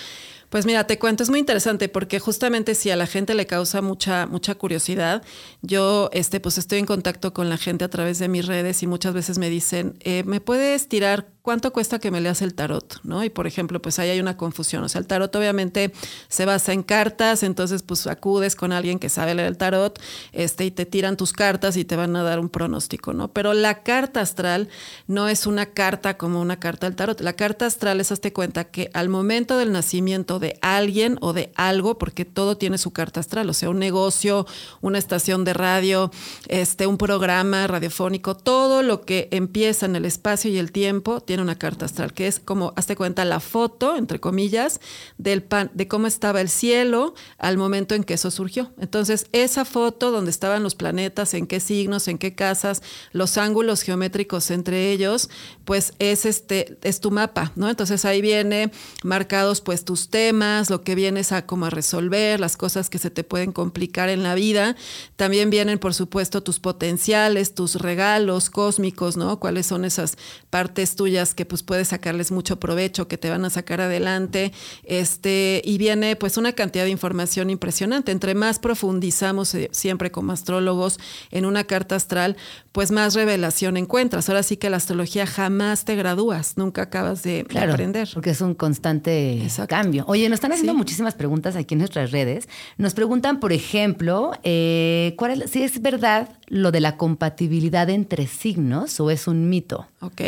[0.53, 3.81] Pues mira, te cuento, es muy interesante porque justamente si a la gente le causa
[3.81, 5.23] mucha, mucha curiosidad,
[5.63, 8.85] yo este, pues estoy en contacto con la gente a través de mis redes y
[8.85, 13.01] muchas veces me dicen, eh, ¿me puedes tirar cuánto cuesta que me leas el tarot?
[13.03, 13.23] ¿no?
[13.23, 14.83] Y por ejemplo, pues ahí hay una confusión.
[14.83, 15.93] O sea, el tarot obviamente
[16.29, 19.99] se basa en cartas, entonces pues acudes con alguien que sabe leer el tarot
[20.31, 23.27] este, y te tiran tus cartas y te van a dar un pronóstico, ¿no?
[23.27, 24.69] Pero la carta astral
[25.07, 27.19] no es una carta como una carta del tarot.
[27.19, 31.51] La carta astral es, hazte cuenta que al momento del nacimiento de alguien o de
[31.55, 34.47] algo, porque todo tiene su carta astral, o sea, un negocio,
[34.79, 36.09] una estación de radio,
[36.47, 41.32] este, un programa radiofónico, todo lo que empieza en el espacio y el tiempo tiene
[41.39, 44.79] una carta astral, que es como, hazte cuenta, la foto, entre comillas,
[45.17, 48.71] del pan, de cómo estaba el cielo al momento en que eso surgió.
[48.79, 53.81] Entonces, esa foto donde estaban los planetas, en qué signos, en qué casas, los ángulos
[53.81, 55.29] geométricos entre ellos,
[55.65, 57.69] pues es este, es tu mapa, ¿no?
[57.69, 58.71] Entonces ahí viene
[59.03, 63.23] marcados pues tus temas, lo que vienes a como resolver, las cosas que se te
[63.23, 64.75] pueden complicar en la vida.
[65.15, 69.39] También vienen, por supuesto, tus potenciales, tus regalos cósmicos, ¿no?
[69.39, 70.17] Cuáles son esas
[70.49, 74.51] partes tuyas que pues puedes sacarles mucho provecho, que te van a sacar adelante.
[74.83, 78.11] Este, y viene pues una cantidad de información impresionante.
[78.11, 80.99] Entre más profundizamos eh, siempre como astrólogos
[81.31, 82.35] en una carta astral,
[82.73, 84.27] pues más revelación encuentras.
[84.27, 85.52] Ahora sí que la astrología jamás
[85.85, 88.09] te gradúas, nunca acabas de, aprender.
[88.13, 90.05] Porque es un constante cambio.
[90.07, 92.47] Oye, nos están haciendo muchísimas preguntas aquí en nuestras redes.
[92.77, 98.99] Nos preguntan, por ejemplo, eh, ¿cuál si es verdad lo de la compatibilidad entre signos
[98.99, 99.87] o es un mito.
[100.01, 100.21] Ok.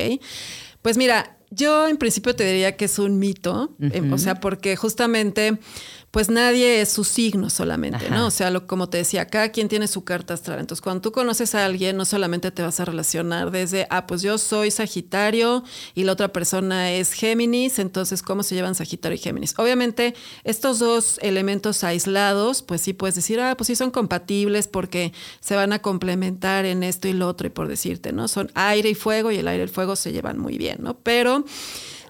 [0.81, 4.75] Pues mira, yo en principio te diría que es un mito, eh, o sea, porque
[4.75, 5.59] justamente
[6.15, 8.27] pues nadie es su signo solamente, ¿no?
[8.27, 10.61] O sea, lo, como te decía, cada quien tiene su carta astral.
[10.61, 14.21] Entonces, cuando tú conoces a alguien, no solamente te vas a relacionar desde, ah, pues
[14.21, 19.19] yo soy Sagitario y la otra persona es Géminis, entonces, ¿cómo se llevan Sagitario y
[19.19, 19.55] Géminis?
[19.57, 25.11] Obviamente, estos dos elementos aislados, pues sí puedes decir, ah, pues sí son compatibles porque
[25.41, 28.29] se van a complementar en esto y lo otro, y por decirte, ¿no?
[28.29, 30.97] Son aire y fuego y el aire y el fuego se llevan muy bien, ¿no?
[30.97, 31.43] Pero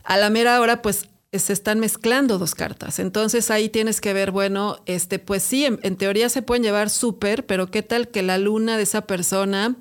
[0.03, 1.07] a la mera hora, pues
[1.39, 2.99] se están mezclando dos cartas.
[2.99, 7.45] Entonces ahí tienes que ver, bueno, este, pues sí, en, teoría se pueden llevar súper,
[7.45, 9.75] pero qué tal que la luna de esa persona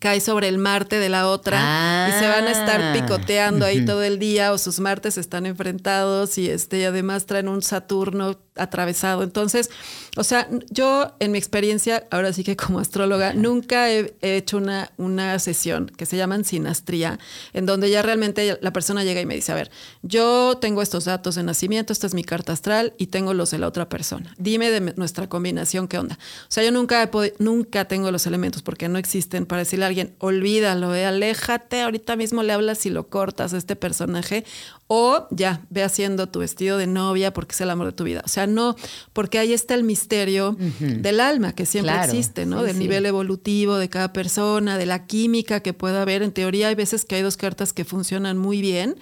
[0.00, 2.92] cae sobre el Marte de la otra y se van a estar ah.
[2.92, 7.48] picoteando ahí todo el día o sus Martes están enfrentados y este y además traen
[7.48, 9.22] un Saturno atravesado.
[9.22, 9.70] Entonces,
[10.16, 14.90] o sea, yo en mi experiencia, ahora sí que como astróloga, nunca he, hecho una,
[14.96, 17.18] una sesión que se llaman sinastría,
[17.52, 19.70] en donde ya realmente la persona llega y me dice, a ver,
[20.02, 23.58] yo tengo estos datos de nacimiento, esta es mi carta astral y tengo los de
[23.58, 24.34] la otra persona.
[24.38, 26.18] Dime de nuestra combinación, ¿qué onda?
[26.42, 29.88] O sea, yo nunca, he nunca tengo los elementos porque no existen para decirle a
[29.88, 34.44] alguien, olvídalo, eh, aléjate, ahorita mismo le hablas y lo cortas a este personaje
[34.88, 38.22] o ya, ve haciendo tu vestido de novia porque es el amor de tu vida.
[38.24, 38.76] O sea, no,
[39.12, 42.62] porque ahí está el misterio del alma que siempre existe, ¿no?
[42.62, 46.22] del nivel evolutivo de cada persona, de la química que pueda haber.
[46.22, 48.96] En teoría hay veces que hay dos cartas que funcionan muy bien,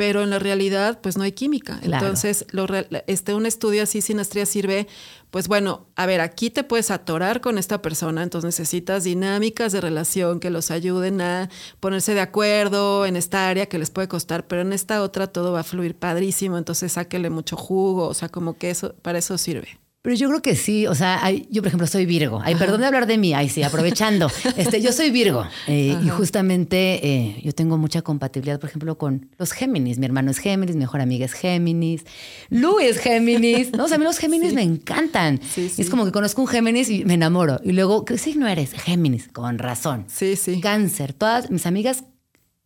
[0.00, 1.78] pero en la realidad pues no hay química.
[1.82, 2.66] Entonces, lo,
[3.06, 4.88] este, un estudio así sinastría sirve,
[5.30, 9.82] pues bueno, a ver, aquí te puedes atorar con esta persona, entonces necesitas dinámicas de
[9.82, 14.46] relación que los ayuden a ponerse de acuerdo en esta área que les puede costar,
[14.46, 18.30] pero en esta otra todo va a fluir padrísimo, entonces sáquele mucho jugo, o sea,
[18.30, 19.78] como que eso, para eso sirve.
[20.02, 22.40] Pero yo creo que sí, o sea, yo por ejemplo soy Virgo.
[22.42, 24.30] Ay, perdón de hablar de mí, ay sí, aprovechando.
[24.56, 29.28] Este, yo soy Virgo eh, y justamente eh, yo tengo mucha compatibilidad, por ejemplo, con
[29.38, 29.98] los Géminis.
[29.98, 32.04] Mi hermano es Géminis, mi mejor amiga es Géminis,
[32.48, 33.72] Lu es Géminis.
[33.72, 35.40] No, o sea, a mí los Géminis me encantan.
[35.56, 37.60] Es como que conozco un Géminis y me enamoro.
[37.62, 38.72] Y luego, ¿qué signo eres?
[38.72, 40.06] Géminis, con razón.
[40.08, 40.60] Sí, sí.
[40.60, 41.12] Cáncer.
[41.12, 42.04] Todas mis amigas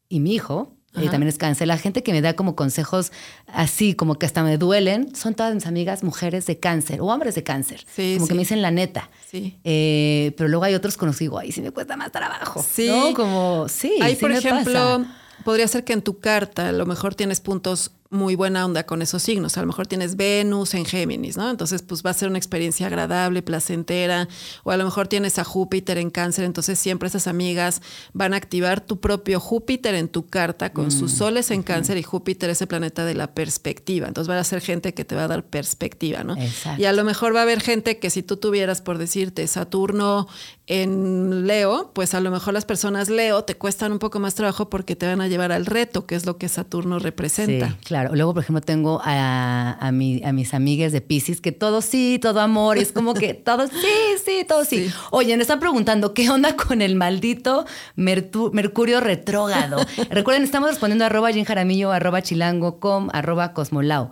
[0.09, 1.67] y mi hijo y también es cáncer.
[1.67, 3.13] La gente que me da como consejos
[3.47, 7.35] así, como que hasta me duelen, son todas mis amigas mujeres de cáncer o hombres
[7.35, 7.85] de cáncer.
[7.93, 9.11] Sí, como que me dicen la neta.
[9.29, 9.59] Sí.
[9.65, 12.65] Eh, pero luego hay otros con los que digo, ay, sí me cuesta más trabajo.
[12.67, 12.91] Sí.
[13.15, 13.99] Como, sí.
[14.01, 15.05] Hay, por ejemplo,
[15.45, 19.03] podría ser que en tu carta a lo mejor tienes puntos muy buena onda con
[19.03, 19.59] esos signos.
[19.59, 21.51] A lo mejor tienes Venus en Géminis, ¿no?
[21.51, 24.29] Entonces, pues va a ser una experiencia agradable, placentera.
[24.63, 28.37] O a lo mejor tienes a Júpiter en Cáncer, entonces siempre esas amigas van a
[28.37, 32.49] activar tu propio Júpiter en tu carta con sus mm, soles en Cáncer y Júpiter
[32.51, 34.09] es el planeta de la perspectiva.
[34.09, 36.37] Entonces va a ser gente que te va a dar perspectiva, ¿no?
[36.37, 36.81] Exacto.
[36.81, 40.29] Y a lo mejor va a haber gente que si tú tuvieras, por decirte, Saturno
[40.67, 44.71] en Leo, pues a lo mejor las personas Leo te cuestan un poco más trabajo
[44.71, 47.69] porque te van a llevar al reto, que es lo que Saturno representa.
[47.69, 48.04] Sí, claro.
[48.13, 52.79] Luego, por ejemplo, tengo a, a, mis amigas de Pisces que todo sí, todo amor.
[52.79, 54.91] es como que todo sí, sí, todo sí.
[55.11, 59.79] Oye, me están preguntando qué onda con el maldito Mercurio retrógrado.
[60.11, 64.11] Recuerden, estamos respondiendo a arroba Jaramillo, arroba chilango, com, arroba cosmolao.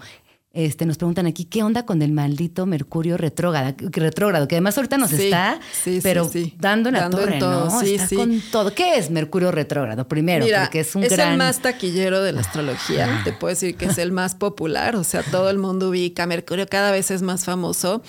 [0.55, 3.75] Este, nos preguntan aquí, ¿qué onda con el maldito Mercurio retrógrado?
[3.91, 5.59] Retrógrado, que además ahorita nos está,
[6.03, 7.81] pero dando en la torre, ¿no?
[7.81, 8.75] está con todo.
[8.75, 10.07] ¿Qué es Mercurio retrógrado?
[10.07, 13.23] Primero, porque es un es el más taquillero de la astrología.
[13.25, 14.95] Te puedo decir que es el más popular.
[14.97, 16.27] O sea, todo el mundo ubica.
[16.27, 18.03] Mercurio cada vez es más famoso.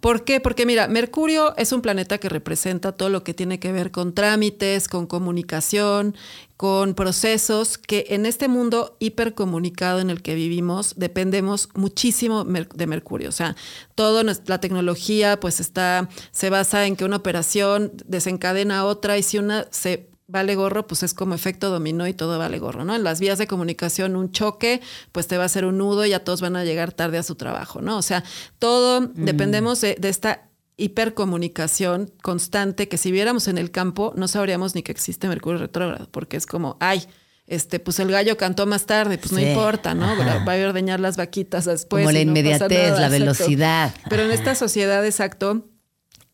[0.00, 0.40] ¿Por qué?
[0.40, 4.14] Porque mira, Mercurio es un planeta que representa todo lo que tiene que ver con
[4.14, 6.14] trámites, con comunicación,
[6.56, 13.28] con procesos que en este mundo hipercomunicado en el que vivimos dependemos muchísimo de Mercurio.
[13.28, 13.56] O sea,
[13.94, 19.38] toda la tecnología pues está, se basa en que una operación desencadena otra y si
[19.38, 22.94] una se vale gorro, pues es como efecto dominó y todo vale gorro, ¿no?
[22.94, 24.80] En las vías de comunicación un choque,
[25.12, 27.22] pues te va a hacer un nudo y ya todos van a llegar tarde a
[27.22, 27.96] su trabajo, ¿no?
[27.96, 28.24] O sea,
[28.58, 29.12] todo mm.
[29.14, 34.82] dependemos de, de, esta hipercomunicación constante que si viéramos en el campo no sabríamos ni
[34.82, 37.06] que existe Mercurio retrógrado, porque es como, ay,
[37.46, 40.06] este, pues el gallo cantó más tarde, pues no importa, ¿no?
[40.16, 42.02] Va a ordeñar las vaquitas después.
[42.02, 43.94] Como la inmediatez, la velocidad.
[44.10, 45.64] Pero en esta sociedad, exacto,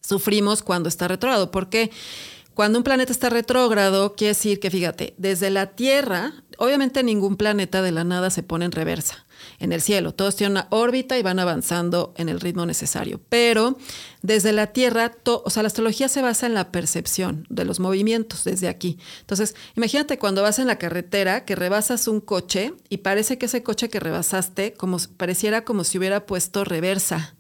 [0.01, 1.51] sufrimos cuando está retrógrado.
[1.51, 1.91] ¿Por qué?
[2.55, 7.81] Cuando un planeta está retrógrado, quiere decir que, fíjate, desde la Tierra, obviamente ningún planeta
[7.81, 9.25] de la nada se pone en reversa
[9.59, 10.13] en el cielo.
[10.13, 13.21] Todos tienen una órbita y van avanzando en el ritmo necesario.
[13.31, 13.79] Pero
[14.21, 18.45] desde la Tierra, o sea, la astrología se basa en la percepción de los movimientos
[18.45, 18.99] desde aquí.
[19.21, 23.63] Entonces, imagínate cuando vas en la carretera que rebasas un coche y parece que ese
[23.63, 27.35] coche que rebasaste como pareciera como si hubiera puesto reversa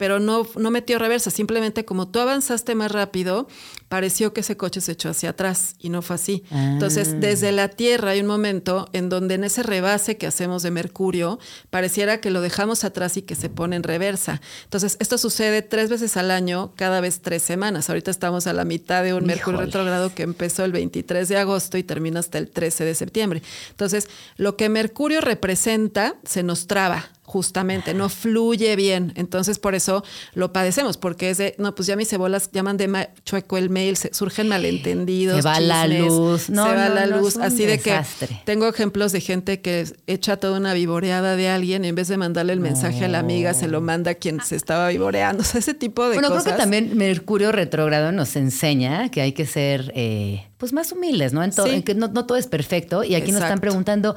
[0.00, 3.48] pero no, no metió reversa, simplemente como tú avanzaste más rápido,
[3.90, 6.42] pareció que ese coche se echó hacia atrás y no fue así.
[6.50, 7.16] Entonces, ah.
[7.20, 11.38] desde la Tierra hay un momento en donde en ese rebase que hacemos de Mercurio,
[11.68, 14.40] pareciera que lo dejamos atrás y que se pone en reversa.
[14.64, 17.90] Entonces, esto sucede tres veces al año, cada vez tres semanas.
[17.90, 21.76] Ahorita estamos a la mitad de un Mercurio retrogrado que empezó el 23 de agosto
[21.76, 23.42] y termina hasta el 13 de septiembre.
[23.68, 29.12] Entonces, lo que Mercurio representa se nos traba justamente, no fluye bien.
[29.14, 30.02] Entonces, por eso
[30.34, 33.96] lo padecemos, porque es de, no, pues ya mis cebolas llaman de chueco el mail,
[33.96, 35.36] se, surgen malentendidos.
[35.36, 37.36] Se va la luz, no, se va la luz.
[37.36, 38.00] Así de que
[38.44, 42.52] tengo ejemplos de gente que echa toda una vivoreada de alguien, en vez de mandarle
[42.52, 45.42] el mensaje a la amiga, se lo manda a quien se estaba vivoreando.
[45.42, 46.28] O sea, ese tipo de cosas.
[46.30, 50.90] Bueno, creo que también Mercurio retrógrado nos enseña que hay que ser eh, pues más
[50.90, 51.44] humildes, ¿no?
[51.44, 53.04] En todo, que no, todo es perfecto.
[53.04, 54.16] Y aquí nos están preguntando,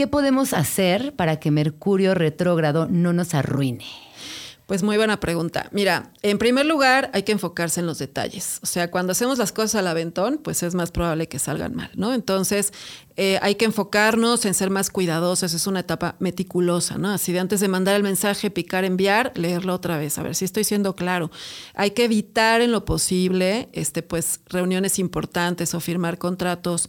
[0.00, 3.84] ¿Qué podemos hacer para que Mercurio retrógrado no nos arruine?
[4.64, 5.68] Pues muy buena pregunta.
[5.72, 8.60] Mira, en primer lugar hay que enfocarse en los detalles.
[8.62, 11.90] O sea, cuando hacemos las cosas al aventón, pues es más probable que salgan mal,
[11.96, 12.14] ¿no?
[12.14, 12.72] Entonces,
[13.22, 17.10] eh, hay que enfocarnos en ser más cuidadosos, es una etapa meticulosa, ¿no?
[17.10, 20.46] Así de antes de mandar el mensaje, picar, enviar, leerlo otra vez, a ver si
[20.46, 21.30] estoy siendo claro.
[21.74, 26.88] Hay que evitar en lo posible, este, pues, reuniones importantes o firmar contratos.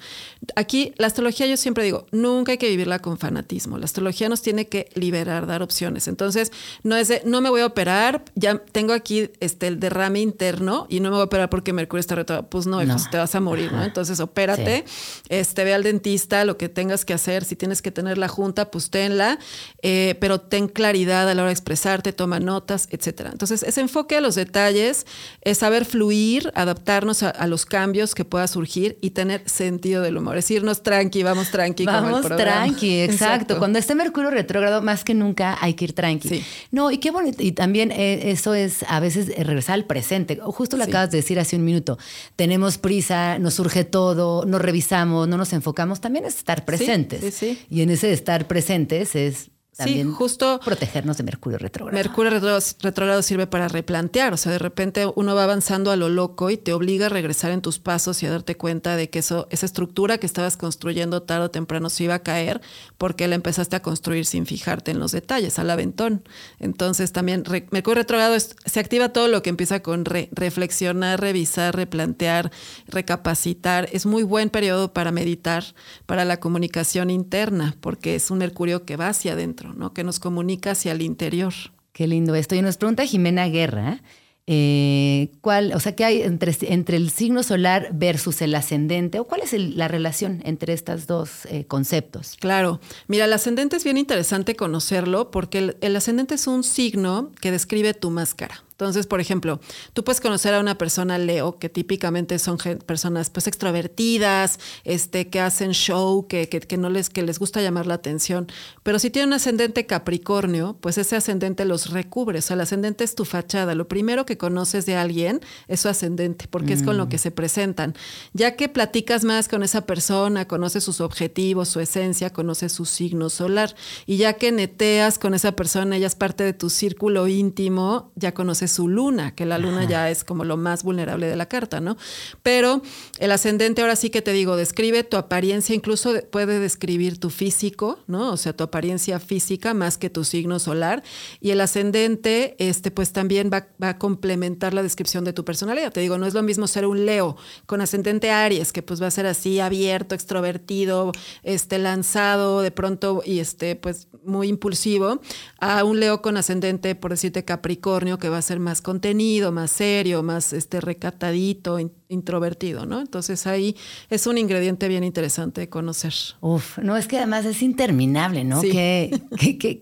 [0.55, 3.77] Aquí, la astrología, yo siempre digo, nunca hay que vivirla con fanatismo.
[3.77, 6.07] La astrología nos tiene que liberar, dar opciones.
[6.07, 6.53] Entonces,
[6.83, 10.87] no es de, no me voy a operar, ya tengo aquí este, el derrame interno
[10.87, 12.49] y no me voy a operar porque Mercurio está retrógrado.
[12.49, 13.83] Pues no, Pues te vas a morir, ¿no?
[13.83, 14.85] Entonces, opérate,
[15.27, 18.71] este, ve al dentista lo que tengas que hacer, si tienes que tener la junta,
[18.71, 19.39] pues tenla,
[19.81, 23.29] eh, pero ten claridad a la hora de expresarte, toma notas, etcétera.
[23.31, 25.05] Entonces, ese enfoque a los detalles
[25.41, 30.37] es saber fluir, adaptarnos a, los cambios que pueda surgir y tener sentido del humor.
[30.37, 31.85] Es irnos tranqui, vamos tranqui.
[31.85, 33.57] Vamos tranqui, exacto.
[33.57, 36.43] Cuando esté Mercurio retrógrado, más que nunca hay que ir tranqui.
[36.71, 37.43] No, y qué bonito.
[37.43, 40.39] Y también eh, eso es a veces regresar al presente.
[40.41, 41.97] Justo lo acabas de decir hace un minuto.
[42.35, 47.41] Tenemos prisa, nos surge todo, nos revisamos, no nos enfocamos también es estar presentes.
[47.69, 51.95] Y en ese estar presentes es también justo protegernos de Mercurio retrógrado.
[51.95, 56.49] Mercurio retrógrado sirve para replantear, o sea, de repente uno va avanzando a lo loco
[56.49, 59.47] y te obliga a regresar en tus pasos y a darte cuenta de que eso,
[59.49, 62.61] esa estructura que estabas construyendo tarde o temprano se iba a caer
[62.97, 66.23] porque la empezaste a construir sin fijarte en los detalles, al aventón.
[66.59, 72.51] Entonces también Mercurio retrógrado se activa todo lo que empieza con reflexionar, revisar, replantear,
[72.87, 73.87] recapacitar.
[73.93, 75.63] Es muy buen periodo para meditar,
[76.05, 79.60] para la comunicación interna, porque es un Mercurio que va hacia adentro.
[79.93, 81.53] Que nos comunica hacia el interior.
[81.93, 82.55] Qué lindo esto.
[82.55, 84.01] Y nos pregunta Jimena Guerra,
[84.47, 89.19] eh, ¿cuál, o sea, qué hay entre, entre, el signo solar versus el ascendente?
[89.19, 92.37] ¿O cuál es la relación entre estos dos eh, conceptos?
[92.39, 92.79] Claro.
[93.07, 97.93] Mira, el ascendente es bien interesante conocerlo porque el ascendente es un signo que describe
[97.93, 98.63] tu máscara.
[98.81, 99.59] Entonces, por ejemplo,
[99.93, 105.39] tú puedes conocer a una persona Leo, que típicamente son personas pues extrovertidas, este, que
[105.39, 108.47] hacen show, que, que, no les, que les gusta llamar la atención.
[108.81, 112.39] Pero si tiene un ascendente Capricornio, pues ese ascendente los recubre.
[112.39, 113.75] O sea, el ascendente es tu fachada.
[113.75, 117.09] Lo primero que conoces de alguien es su ascendente, porque es con lo mm.
[117.09, 117.93] que se presentan.
[118.33, 123.29] Ya que platicas más con esa persona, conoces sus objetivos, su esencia, conoces su signo
[123.29, 123.75] solar.
[124.07, 128.33] Y ya que neteas con esa persona, ella es parte de tu círculo íntimo, ya
[128.33, 131.79] conoces su luna, que la luna ya es como lo más vulnerable de la carta,
[131.79, 131.97] ¿no?
[132.41, 132.81] Pero
[133.19, 137.99] el ascendente, ahora sí que te digo, describe tu apariencia, incluso puede describir tu físico,
[138.07, 138.31] ¿no?
[138.31, 141.03] O sea, tu apariencia física más que tu signo solar.
[141.39, 145.91] Y el ascendente, este, pues también va, a complementar la descripción de tu personalidad.
[145.91, 149.07] Te digo, no es lo mismo ser un Leo con ascendente Aries, que pues va
[149.07, 151.11] a ser así abierto, extrovertido,
[151.43, 155.19] este, lanzado de pronto y este, pues muy impulsivo,
[155.59, 159.71] a un Leo con ascendente, por decirte, Capricornio, que va a ser más contenido, más
[159.71, 162.99] serio, más este, recatadito, introvertido, ¿no?
[162.99, 163.75] Entonces ahí
[164.09, 166.13] es un ingrediente bien interesante de conocer.
[166.39, 168.61] Uf, no, es que además es interminable, ¿no?
[168.61, 169.21] Qué,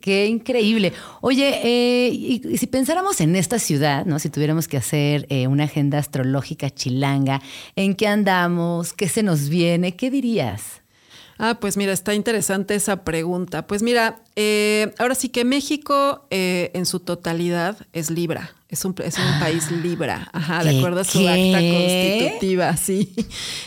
[0.02, 0.94] qué, increíble.
[1.22, 4.20] Oye, eh, y, si pensáramos en esta ciudad, ¿no?
[4.20, 7.42] Si tuviéramos que hacer eh, una agenda astrológica chilanga,
[7.76, 8.94] ¿en qué andamos?
[8.94, 9.96] ¿Qué se nos viene?
[9.96, 10.82] ¿Qué dirías?
[11.42, 13.66] Ah, pues mira, está interesante esa pregunta.
[13.66, 18.54] Pues mira, eh, ahora sí que México eh, en su totalidad es Libra.
[18.68, 23.16] Es un, es un ah, país Libra, ajá, de acuerdo a su acta constitutiva, sí.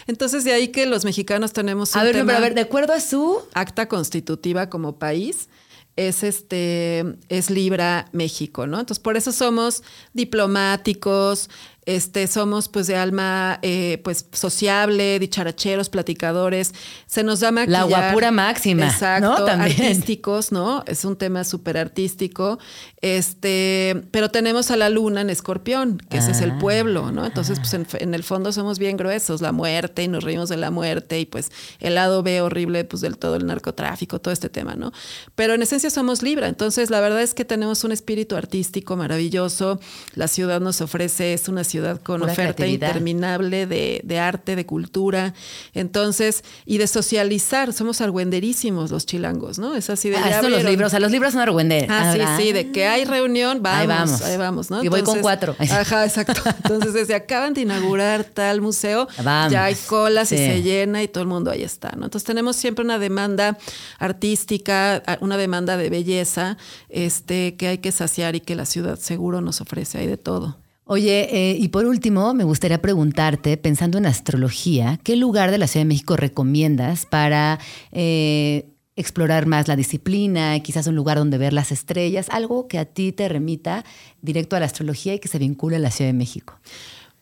[0.06, 2.00] Entonces, de ahí que los mexicanos tenemos un.
[2.02, 3.40] A ver, a ver, de acuerdo a su.
[3.54, 5.48] Acta constitutiva como país,
[5.96, 8.80] es este es Libra México, ¿no?
[8.80, 11.50] Entonces por eso somos diplomáticos,
[11.85, 16.72] este, somos pues de alma eh, pues sociable, dicharacheros, platicadores.
[17.07, 17.89] Se nos da maquillar.
[17.89, 18.87] La guapura máxima.
[18.87, 19.47] Exacto.
[19.47, 20.85] Artísticos, ¿no?
[20.87, 22.59] Es un tema súper artístico.
[23.01, 26.59] Este, pero tenemos a la luna en escorpión, que ese es el ah.
[26.61, 27.26] pueblo, ¿no?
[27.26, 30.70] Entonces, pues en, el fondo somos bien gruesos, la muerte, y nos reímos de la
[30.70, 34.76] muerte, y pues el lado B horrible, pues del todo el narcotráfico, todo este tema,
[34.76, 34.93] ¿no?
[35.35, 36.47] Pero en esencia somos Libra.
[36.47, 39.80] Entonces, la verdad es que tenemos un espíritu artístico maravilloso.
[40.14, 45.34] La ciudad nos ofrece, es una ciudad con oferta interminable de, arte, de cultura,
[45.74, 47.72] entonces, y de socializar.
[47.72, 49.74] Somos argüenderísimos los chilangos, ¿no?
[49.74, 50.16] Es así de...
[50.16, 51.86] Ah, los libros, o sea, los libros son argüender.
[51.90, 54.84] Ah, sí, sí, de que hay reunión, vamos, ahí vamos, ahí vamos ¿no?
[54.84, 55.56] Y voy con cuatro.
[55.70, 56.40] Ajá, exacto.
[56.62, 59.08] Entonces, desde acaban de inaugurar tal museo,
[59.50, 62.04] ya hay colas y se llena y todo el mundo ahí está, ¿no?
[62.04, 63.56] Entonces, tenemos siempre una demanda
[63.98, 66.58] artística, una demanda de belleza,
[66.88, 70.61] este, que hay que saciar y que la ciudad seguro nos ofrece, hay de todo.
[70.85, 75.66] Oye, eh, y por último, me gustaría preguntarte, pensando en astrología, ¿qué lugar de la
[75.68, 77.61] Ciudad de México recomiendas para
[77.93, 78.66] eh,
[78.97, 83.12] explorar más la disciplina, quizás un lugar donde ver las estrellas, algo que a ti
[83.12, 83.85] te remita
[84.22, 86.59] directo a la astrología y que se vincula a la Ciudad de México.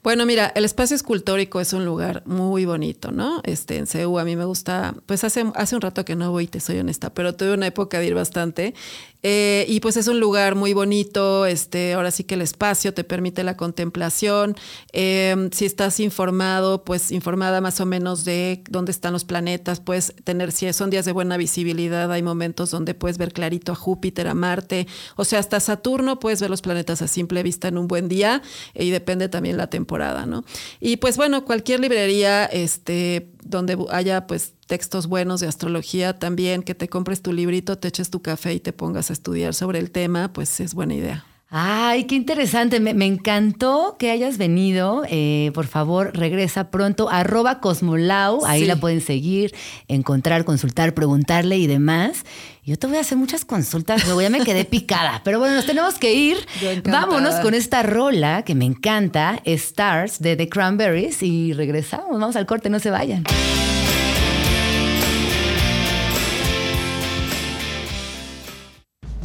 [0.02, 3.42] Bueno, mira, el espacio escultórico es un lugar muy bonito, ¿no?
[3.44, 6.46] Este, en CEU a mí me gusta, pues hace, hace un rato que no voy,
[6.46, 8.74] te soy honesta, pero tuve una época de ir bastante
[9.22, 13.04] eh, y pues es un lugar muy bonito, este, ahora sí que el espacio te
[13.04, 14.56] permite la contemplación.
[14.92, 20.14] Eh, si estás informado, pues informada más o menos de dónde están los planetas, puedes
[20.24, 24.28] tener, si son días de buena visibilidad, hay momentos donde puedes ver clarito a Júpiter,
[24.28, 27.88] a Marte, o sea, hasta Saturno puedes ver los planetas a simple vista en un
[27.88, 28.42] buen día
[28.74, 30.44] y depende también la temporada, ¿no?
[30.80, 36.74] Y pues bueno, cualquier librería, este, donde haya pues textos buenos de astrología también, que
[36.74, 39.90] te compres tu librito, te eches tu café y te pongas a estudiar sobre el
[39.90, 41.24] tema, pues es buena idea.
[41.52, 42.78] Ay, qué interesante.
[42.78, 45.02] Me, encantó que hayas venido.
[45.10, 47.10] Eh, por favor, regresa pronto.
[47.10, 48.46] Arroba Cosmolau.
[48.46, 49.52] Ahí la pueden seguir,
[49.88, 52.24] encontrar, consultar, preguntarle y demás.
[52.70, 55.22] Yo te voy a hacer muchas consultas, luego ya me quedé picada.
[55.24, 56.46] Pero bueno, nos tenemos que ir.
[56.84, 61.20] Vámonos con esta rola que me encanta, Stars de The Cranberries.
[61.24, 62.20] Y regresamos.
[62.20, 63.24] Vamos al corte, no se vayan.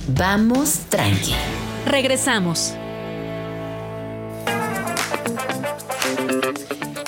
[0.07, 1.35] Vamos tranqui.
[1.85, 2.73] Regresamos.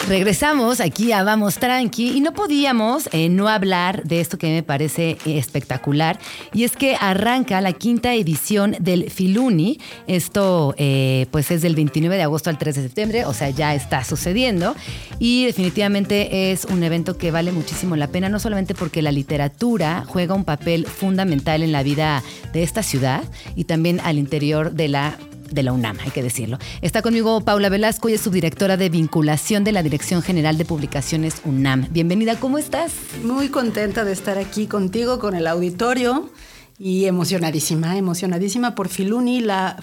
[0.07, 4.63] Regresamos aquí a Vamos Tranqui y no podíamos eh, no hablar de esto que me
[4.63, 6.17] parece espectacular
[6.53, 9.81] y es que arranca la quinta edición del Filuni.
[10.07, 13.75] Esto eh, pues es del 29 de agosto al 3 de septiembre, o sea, ya
[13.75, 14.77] está sucediendo
[15.19, 20.05] y definitivamente es un evento que vale muchísimo la pena, no solamente porque la literatura
[20.07, 23.25] juega un papel fundamental en la vida de esta ciudad
[23.57, 25.17] y también al interior de la
[25.51, 26.57] de la UNAM, hay que decirlo.
[26.81, 31.41] Está conmigo Paula Velasco y es subdirectora de vinculación de la Dirección General de Publicaciones
[31.45, 31.87] UNAM.
[31.91, 32.93] Bienvenida, ¿cómo estás?
[33.23, 36.29] Muy contenta de estar aquí contigo, con el auditorio.
[36.79, 39.81] Y emocionadísima, emocionadísima por Filuni, la,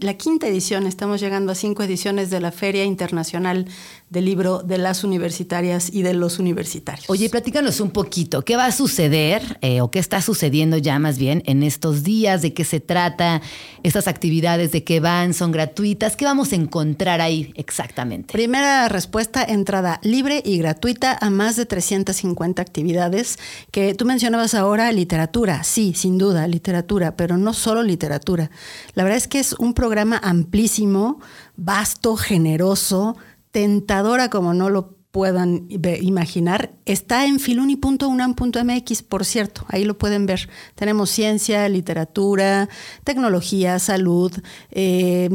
[0.00, 0.86] la quinta edición.
[0.86, 3.66] Estamos llegando a cinco ediciones de la Feria Internacional
[4.14, 7.10] del libro de las universitarias y de los universitarios.
[7.10, 11.18] Oye, platícanos un poquito, ¿qué va a suceder eh, o qué está sucediendo ya más
[11.18, 12.40] bien en estos días?
[12.40, 13.42] ¿De qué se trata?
[13.82, 15.34] ¿Estas actividades de qué van?
[15.34, 16.14] ¿Son gratuitas?
[16.14, 18.32] ¿Qué vamos a encontrar ahí exactamente?
[18.32, 23.38] Primera respuesta, entrada libre y gratuita a más de 350 actividades
[23.72, 28.52] que tú mencionabas ahora, literatura, sí, sin duda, literatura, pero no solo literatura.
[28.94, 31.18] La verdad es que es un programa amplísimo,
[31.56, 33.16] vasto, generoso,
[33.54, 40.48] tentadora como no lo puedan imaginar, está en filuni.unam.mx, por cierto, ahí lo pueden ver.
[40.74, 42.68] Tenemos ciencia, literatura,
[43.04, 44.32] tecnología, salud,
[44.72, 45.28] eh,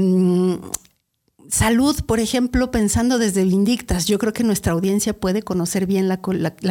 [1.49, 6.17] salud, por ejemplo, pensando desde Vindictas, yo creo que nuestra audiencia puede conocer bien la,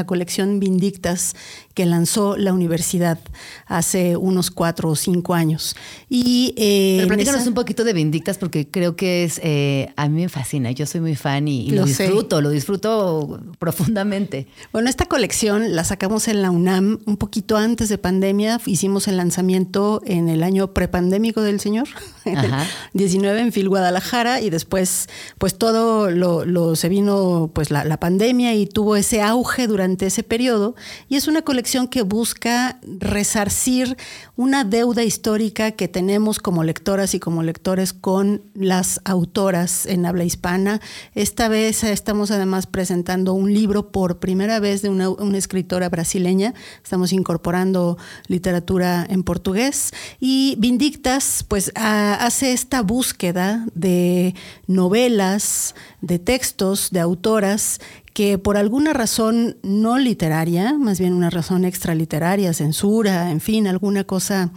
[0.06, 1.34] colección Vindictas
[1.74, 3.18] que lanzó la universidad
[3.66, 5.74] hace unos cuatro o cinco años.
[6.08, 10.22] Y, eh, Pero platícanos un poquito de Vindictas porque creo que es, eh, a mí
[10.22, 14.46] me fascina, yo soy muy fan y, lo, disfruto, lo disfruto profundamente.
[14.72, 19.16] Bueno, esta colección la sacamos en la UNAM un poquito antes de pandemia, hicimos el
[19.16, 21.88] lanzamiento en el año prepandémico del señor,
[22.24, 22.52] en el
[22.92, 25.08] 19 en Fil Guadalajara y después pues,
[25.38, 30.74] pues todo lo, se vino pues la, pandemia y tuvo ese auge durante ese periodo.
[31.08, 33.96] Y es una colección que busca resarcir
[34.38, 40.22] una deuda histórica que tenemos como lectoras y como lectores con las autoras en habla
[40.22, 40.80] hispana.
[41.16, 46.54] Esta vez estamos además presentando un libro por primera vez de una, escritora brasileña.
[46.84, 49.90] Estamos incorporando literatura en portugués.
[50.20, 54.36] Y Vindictas, pues hace esta búsqueda de
[54.68, 57.80] novelas, de textos, de autoras
[58.18, 64.02] que por alguna razón no literaria, más bien una razón extraliteraria, censura, en fin, alguna
[64.02, 64.50] cosa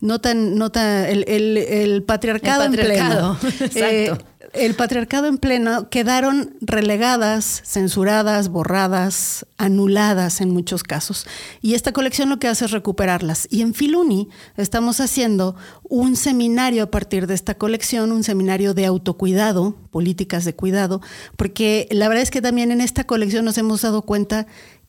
[0.00, 3.36] no tan, no el, el, patriarcado, en pleno.
[3.74, 4.12] Eh,
[4.58, 11.26] el patriarcado en pleno quedaron relegadas, censuradas, borradas, anuladas en muchos casos.
[11.62, 13.46] Y esta colección lo que hace es recuperarlas.
[13.50, 18.86] Y en Filuni estamos haciendo un seminario a partir de esta colección, un seminario de
[18.86, 21.00] autocuidado, políticas de cuidado,
[21.36, 24.46] porque la verdad es que también en esta colección nos hemos dado cuenta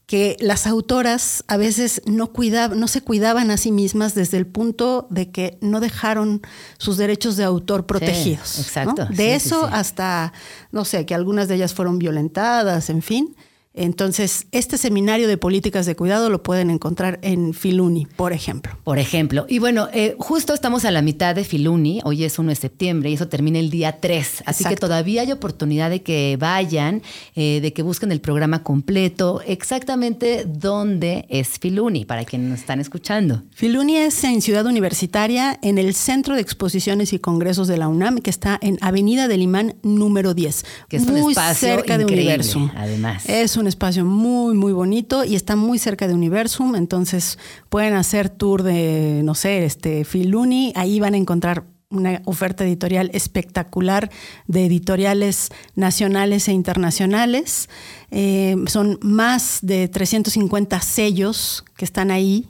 [0.10, 2.32] que las autoras a veces no,
[2.76, 6.42] no se cuidaban a sí mismas desde el punto de que no dejaron
[6.80, 8.58] sus derechos de autor protegidos.
[8.58, 9.06] exacto.
[9.06, 10.34] De eso hasta,
[10.72, 13.36] no sé, que algunas de ellas fueron violentadas, en fin.
[13.76, 18.78] Entonces, este seminario de políticas de cuidado lo pueden encontrar en Filuni, por ejemplo.
[18.84, 19.46] Por ejemplo.
[19.48, 23.12] Y bueno, eh, justo estamos a la mitad de Filuni, hoy es 1 de septiembre
[23.12, 24.44] y eso termina el día 3.
[24.48, 27.04] Así que todavía hay oportunidad de que vayan,
[27.36, 32.80] eh, de que busquen el programa completo, exactamente dónde es Filuni, para quienes nos están
[32.80, 33.44] escuchando.
[33.52, 38.18] Filuni es en Ciudad Universitaria, en el Centro de Exposiciones y Congresos de la UNAM,
[38.18, 40.66] que está en Avenida del Imán número 10.
[40.88, 42.72] Que es muy un espacio cerca de Universum.
[42.76, 43.30] Además.
[43.30, 47.38] Es un espacio muy, muy bonito y está muy cerca de Universum, entonces
[47.70, 53.10] pueden hacer tour de, no sé, este Filuni, ahí van a encontrar una oferta editorial
[53.14, 54.12] espectacular
[54.48, 57.68] de editoriales nacionales e internacionales.
[58.12, 62.48] Eh, son más de 350 sellos que están ahí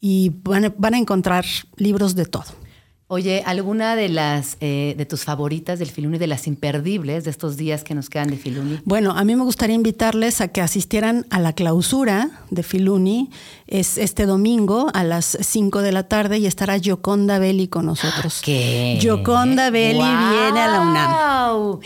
[0.00, 1.44] y van van a encontrar
[1.76, 2.59] libros de todo.
[3.12, 7.56] Oye, ¿alguna de las eh, de tus favoritas del Filuni, de las imperdibles de estos
[7.56, 8.78] días que nos quedan de Filuni?
[8.84, 13.28] Bueno, a mí me gustaría invitarles a que asistieran a la clausura de Filuni.
[13.66, 18.42] Es este domingo a las 5 de la tarde y estará Yoconda Belli con nosotros.
[18.44, 18.96] ¿Qué?
[19.00, 21.80] Yoconda Belli viene a la UNAM.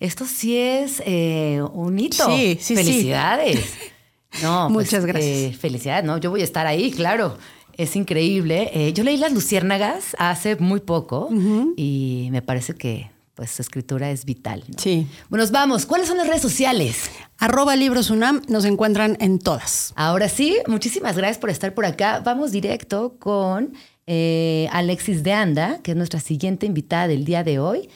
[0.00, 2.24] Esto sí es eh, un hito.
[2.24, 3.60] Sí, sí, Felicidades.
[4.42, 5.56] No, pues, Muchas eh, gracias.
[5.58, 6.18] felicidades, ¿no?
[6.18, 7.38] Yo voy a estar ahí, claro.
[7.76, 8.70] Es increíble.
[8.72, 11.28] Eh, yo leí Las Luciérnagas hace muy poco
[11.76, 14.64] y me parece que pues su escritura es vital.
[14.76, 15.08] Sí.
[15.28, 15.86] Bueno, nos vamos.
[15.86, 17.10] ¿Cuáles son las redes sociales?
[17.38, 19.92] Arroba Libros UNAM, nos encuentran en todas.
[19.96, 22.20] Ahora sí, muchísimas gracias por estar por acá.
[22.24, 23.74] Vamos directo con
[24.06, 27.88] eh, Alexis de Anda, que es nuestra siguiente invitada del día de hoy,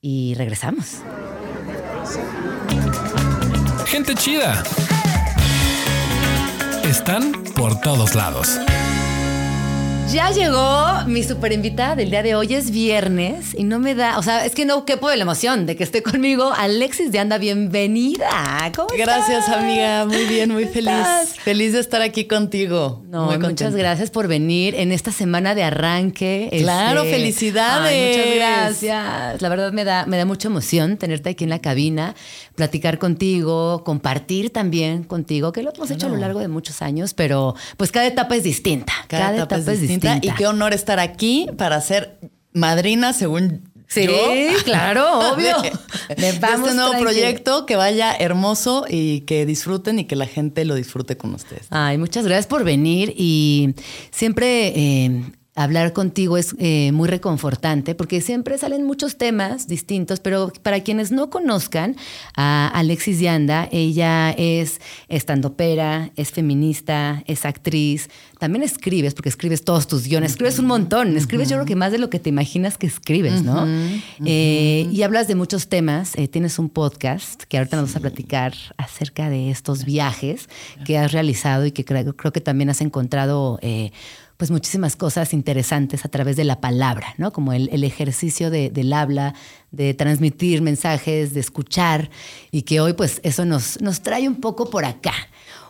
[0.00, 0.98] y regresamos.
[3.86, 4.62] Gente chida.
[6.84, 8.58] Están por todos lados.
[10.12, 12.54] Ya llegó mi super invitada del día de hoy.
[12.54, 15.66] Es viernes y no me da, o sea, es que no quepo de la emoción
[15.66, 17.38] de que esté conmigo Alexis de Anda.
[17.38, 18.70] Bienvenida.
[18.74, 20.06] ¿Cómo Gracias, amiga.
[20.06, 20.94] Muy bien, muy feliz.
[21.42, 23.02] Feliz de estar aquí contigo.
[23.08, 26.50] No, muchas gracias por venir en esta semana de arranque.
[26.52, 28.16] Claro, este, felicidades.
[28.16, 29.42] muchas gracias.
[29.42, 32.14] La verdad me da, me da mucha emoción tenerte aquí en la cabina,
[32.54, 37.12] platicar contigo, compartir también contigo, que lo hemos hecho a lo largo de muchos años,
[37.12, 38.92] pero pues cada etapa es distinta.
[39.08, 39.95] Cada, etapa, es distinta.
[40.22, 42.18] Y qué honor estar aquí para ser
[42.52, 44.08] madrina, según Sí,
[44.64, 45.56] claro, obvio.
[45.62, 50.74] De, este nuevo proyecto que vaya hermoso y que disfruten y que la gente lo
[50.74, 51.66] disfrute con ustedes.
[51.70, 53.74] Ay, muchas gracias por venir y
[54.10, 55.22] siempre eh,
[55.56, 61.10] hablar contigo es eh, muy reconfortante porque siempre salen muchos temas distintos, pero para quienes
[61.10, 61.96] no conozcan
[62.36, 69.88] a Alexis Yanda, ella es estandopera, es feminista, es actriz, también escribes, porque escribes todos
[69.88, 72.76] tus guiones, escribes un montón, escribes yo creo que más de lo que te imaginas
[72.76, 73.66] que escribes, ¿no?
[74.24, 78.00] Eh, y hablas de muchos temas, eh, tienes un podcast que ahorita nos vas a
[78.00, 80.50] platicar acerca de estos viajes
[80.84, 83.58] que has realizado y que creo, creo que también has encontrado
[84.36, 87.32] pues muchísimas cosas interesantes a través de la palabra, ¿no?
[87.32, 89.34] Como el, ejercicio del habla,
[89.70, 92.10] de transmitir mensajes, de escuchar,
[92.50, 95.14] y que hoy pues eso nos, nos trae un poco por acá.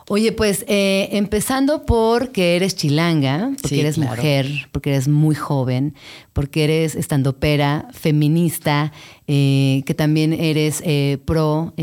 [0.09, 5.95] Oye, pues eh, empezando porque eres chilanga, porque eres mujer, porque eres muy joven,
[6.31, 8.93] porque eres estandopera, feminista,
[9.27, 11.73] eh, que también eres eh, pro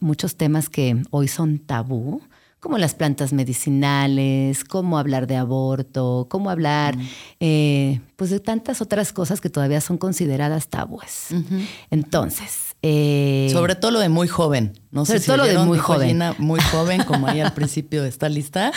[0.00, 2.20] muchos temas que hoy son tabú
[2.62, 6.96] como las plantas medicinales, cómo hablar de aborto, cómo hablar
[7.40, 11.30] eh, pues de tantas otras cosas que todavía son consideradas tabúes.
[11.90, 14.78] Entonces, eh, sobre todo lo de muy joven.
[14.92, 16.22] No sobre todo lo de muy joven.
[16.38, 18.70] muy joven, como ahí al principio de esta lista.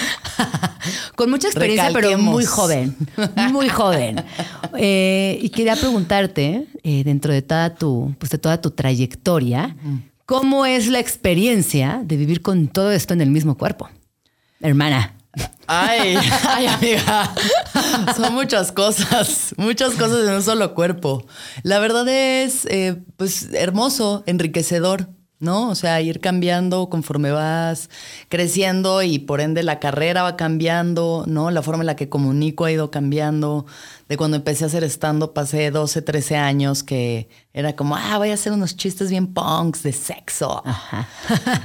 [1.16, 2.96] Con mucha experiencia, pero muy joven.
[3.52, 4.24] Muy joven.
[4.80, 9.76] Eh, y quería preguntarte, dentro de toda tu, pues de toda tu trayectoria,
[10.26, 13.90] ¿Cómo es la experiencia de vivir con todo esto en el mismo cuerpo?
[14.60, 15.14] Hermana.
[15.68, 16.18] Ay,
[16.48, 17.32] ay, amiga.
[18.16, 21.28] Son muchas cosas, muchas cosas en un solo cuerpo.
[21.62, 25.10] La verdad es, eh, pues, hermoso, enriquecedor.
[25.40, 25.70] ¿No?
[25.70, 27.90] O sea, ir cambiando conforme vas
[28.30, 31.52] creciendo y por ende la carrera va cambiando, ¿no?
[31.52, 33.66] La forma en la que comunico ha ido cambiando.
[34.08, 38.32] De cuando empecé a hacer stand-up pasé 12, 13 años que era como, ah, voy
[38.32, 40.62] a hacer unos chistes bien punks de sexo.
[40.66, 41.08] Ajá.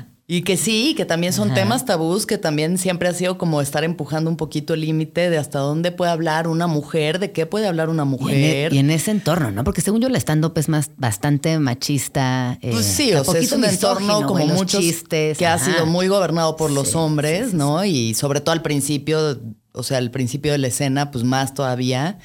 [0.33, 3.83] Y que sí, que también son temas tabús, que también siempre ha sido como estar
[3.83, 7.67] empujando un poquito el límite de hasta dónde puede hablar una mujer, de qué puede
[7.67, 8.73] hablar una e, mujer.
[8.73, 9.65] Y en, ese entorno, ¿no?
[9.65, 12.61] Porque según yo, la stand-up es más bastante machista.
[12.63, 16.07] Eh, pues sí, o sea, es un entorno como muchos chistes, que ha sido muy
[16.07, 17.85] gobernado por los hombres, ¿no?
[17.85, 19.37] Y sobre todo al principio,
[19.73, 22.19] o sea, al principio de la escena, pues más todavía.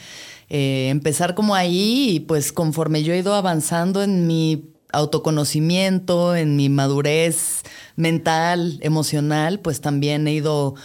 [0.49, 6.55] Eh, empezar como ahí y pues conforme yo he ido avanzando en mi autoconocimiento, en
[6.55, 7.63] mi madurez
[7.95, 10.75] mental, emocional, pues también he ido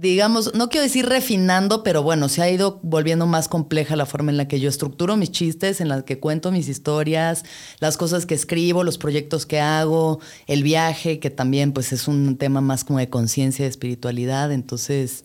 [0.00, 4.32] digamos, no quiero decir refinando, pero bueno, se ha ido volviendo más compleja la forma
[4.32, 7.44] en la que yo estructuro mis chistes, en la que cuento mis historias,
[7.78, 12.36] las cosas que escribo, los proyectos que hago, el viaje, que también pues es un
[12.36, 15.24] tema más como de conciencia, de espiritualidad, entonces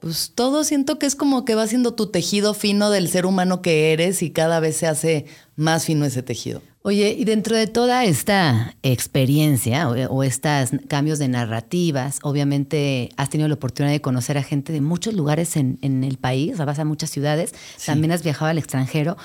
[0.00, 3.62] pues todo siento que es como que va siendo tu tejido fino del ser humano
[3.62, 5.26] que eres y cada vez se hace
[5.56, 6.62] más fino ese tejido.
[6.82, 13.48] Oye, y dentro de toda esta experiencia o, estos cambios de narrativas, obviamente has tenido
[13.48, 17.10] la oportunidad de conocer a gente de muchos lugares en, el país, vas a muchas
[17.10, 19.16] ciudades, también has viajado al extranjero.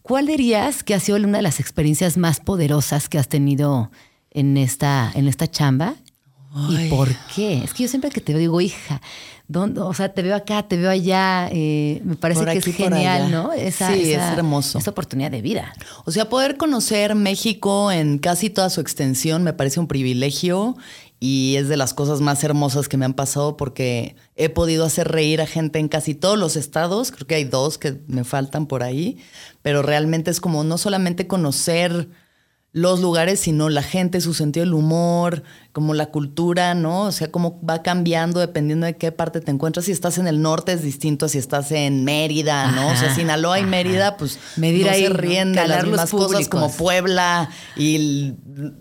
[0.00, 3.90] ¿Cuál dirías que ha sido una de las experiencias más poderosas que has tenido
[4.30, 5.96] en esta, en esta chamba?
[6.70, 7.62] ¿Y por qué?
[7.64, 9.02] Es que yo siempre que te digo, hija,
[9.54, 13.52] o sea, te veo acá, te veo allá, eh, me parece que es genial, ¿no?
[13.52, 14.78] Esa, sí, es hermoso.
[14.78, 15.72] Esa oportunidad de vida.
[16.04, 20.76] O sea, poder conocer México en casi toda su extensión me parece un privilegio
[21.20, 25.06] y es de las cosas más hermosas que me han pasado porque he podido hacer
[25.06, 28.66] reír a gente en casi todos los estados, creo que hay dos que me faltan
[28.66, 29.18] por ahí,
[29.62, 32.08] pero realmente es como no solamente conocer
[32.74, 35.42] los lugares, sino la gente, su sentido del humor,
[35.72, 37.02] como la cultura, ¿no?
[37.02, 39.84] O sea, cómo va cambiando dependiendo de qué parte te encuentras.
[39.84, 42.88] Si estás en el norte es distinto a si estás en Mérida, ¿no?
[42.88, 46.48] o sea, Sinaloa y Mérida, pues Medir no ahí, se ríen de las mismas cosas
[46.48, 48.34] como Puebla y,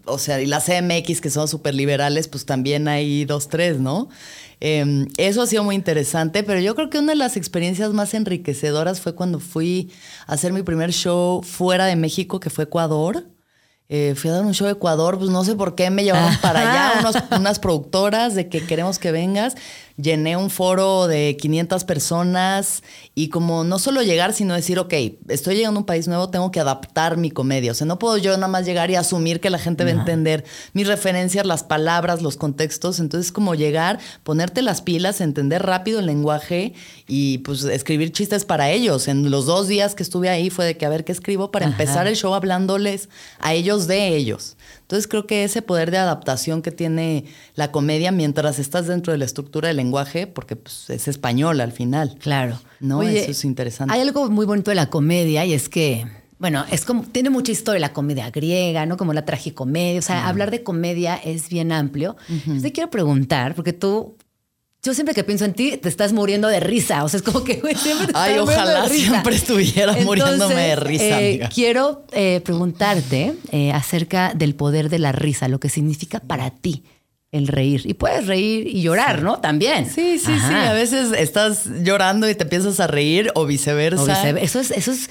[0.06, 4.08] o sea, y la CMX, que son súper liberales, pues también hay dos, tres, ¿no?
[4.62, 8.14] Em, eso ha sido muy interesante, pero yo creo que una de las experiencias más
[8.14, 9.92] enriquecedoras fue cuando fui
[10.28, 13.26] a hacer mi primer show fuera de México, que fue Ecuador.
[13.94, 16.34] Eh, fui a dar un show a Ecuador, pues no sé por qué me llevaron
[16.38, 19.58] para allá unas productoras de que queremos que vengas
[20.02, 22.84] llené un foro de 500 personas
[23.16, 24.94] y como no solo llegar, sino decir, ok,
[25.30, 27.72] estoy llegando a un país nuevo, tengo que adaptar mi comedia.
[27.72, 29.94] O sea, no puedo yo nada más llegar y asumir que la gente va a
[29.94, 30.44] entender
[30.74, 33.00] mis referencias, las palabras, los contextos.
[33.00, 36.74] Entonces, como llegar, ponerte las pilas, entender rápido el lenguaje
[37.08, 39.08] y pues escribir chistes para ellos.
[39.08, 41.66] En los dos días que estuve ahí fue de que a ver qué escribo para
[41.66, 44.56] empezar el show hablándoles a ellos de ellos.
[44.92, 47.24] Entonces creo que ese poder de adaptación que tiene
[47.56, 51.72] la comedia mientras estás dentro de la estructura del lenguaje, porque pues, es español al
[51.72, 52.18] final.
[52.20, 52.60] Claro.
[52.82, 53.94] No, eso es interesante.
[53.94, 56.06] Hay algo muy bonito de la comedia y es que
[56.40, 58.98] bueno, es como, tiene mucha historia la comedia griega, ¿no?
[58.98, 60.00] Como la tragicomedia.
[60.00, 62.18] O sea, hablar de comedia es bien amplio.
[62.46, 64.18] Yo te quiero preguntar, porque tú
[64.84, 67.04] yo siempre que pienso en ti, te estás muriendo de risa.
[67.04, 71.22] O sea, es como que siempre te Ay, ojalá siempre estuviera muriéndome de risa.
[71.22, 76.50] Eh, quiero eh, preguntarte eh, acerca del poder de la risa, lo que significa para
[76.50, 76.84] ti
[77.32, 77.84] el reír.
[77.86, 79.40] Y puedes reír y llorar, ¿no?
[79.40, 79.90] También.
[79.90, 80.54] Sí, sí, sí.
[80.54, 84.30] A veces estás llorando y te empiezas a reír o viceversa.
[84.32, 85.10] Eso, es, eso, es,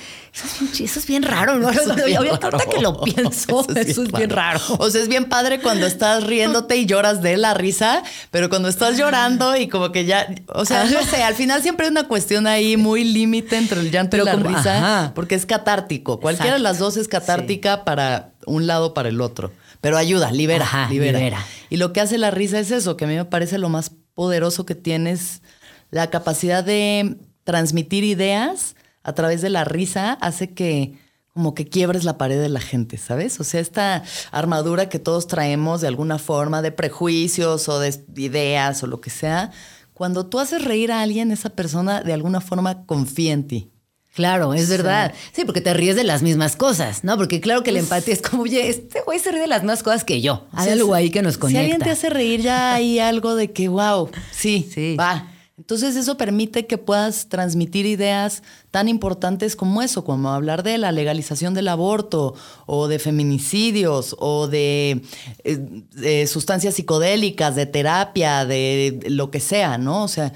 [0.79, 1.71] eso, es, bien raro, ¿no?
[1.71, 2.59] Eso es bien raro.
[2.71, 4.61] que lo pienso, eso es, bien, raro.
[4.79, 8.69] O sea, es bien padre cuando estás riéndote y lloras de la risa, pero cuando
[8.69, 12.07] estás llorando y como que ya, o sea, no sé, al final siempre hay una
[12.07, 16.21] cuestión ahí muy límite entre el llanto y la risa, porque es catártico.
[16.21, 19.53] Cualquiera de las dos es catártica para un lado para el otro.
[19.81, 21.45] Pero ayuda, libera, libera.
[21.71, 23.93] Y lo que hace la risa es eso, que a mí me parece lo más
[24.15, 25.43] poderoso que tienes,
[25.91, 30.99] la capacidad de transmitir ideas a través de la risa hace que
[31.33, 33.41] como que quiebres la pared de la gente, ¿sabes?
[33.41, 38.83] O sea, esta armadura que todos traemos de alguna forma de prejuicios o de ideas
[38.83, 39.53] o lo que sea,
[39.95, 43.70] cuando tú haces reír a alguien, esa persona de alguna forma confía en ti.
[44.15, 45.15] Claro, es verdad.
[45.33, 47.17] Sí, porque te ríes de las mismas cosas, ¿no?
[47.17, 49.63] Porque claro que la pues empatía es como, oye, este güey se ríe de las
[49.63, 50.47] mismas cosas que yo.
[50.53, 51.61] Hay algo ahí que nos conecta.
[51.61, 54.97] Si alguien te hace reír, ya hay algo de que, wow, sí, sí.
[54.97, 55.29] va.
[55.61, 60.91] Entonces eso permite que puedas transmitir ideas tan importantes como eso, como hablar de la
[60.91, 62.35] legalización del aborto
[62.65, 65.03] o de feminicidios o de,
[65.45, 65.59] eh,
[65.93, 70.05] de sustancias psicodélicas, de terapia, de lo que sea, ¿no?
[70.05, 70.33] O sea,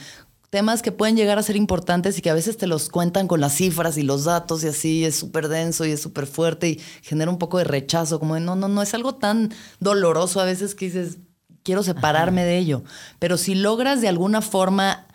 [0.55, 3.40] temas que pueden llegar a ser importantes y que a veces te los cuentan con
[3.40, 6.80] las cifras y los datos y así es súper denso y es súper fuerte y
[7.02, 10.44] genera un poco de rechazo, como de no, no, no, es algo tan doloroso a
[10.44, 11.18] veces que dices,
[11.64, 12.84] quiero separarme de ello.
[13.18, 15.09] Pero si logras de alguna forma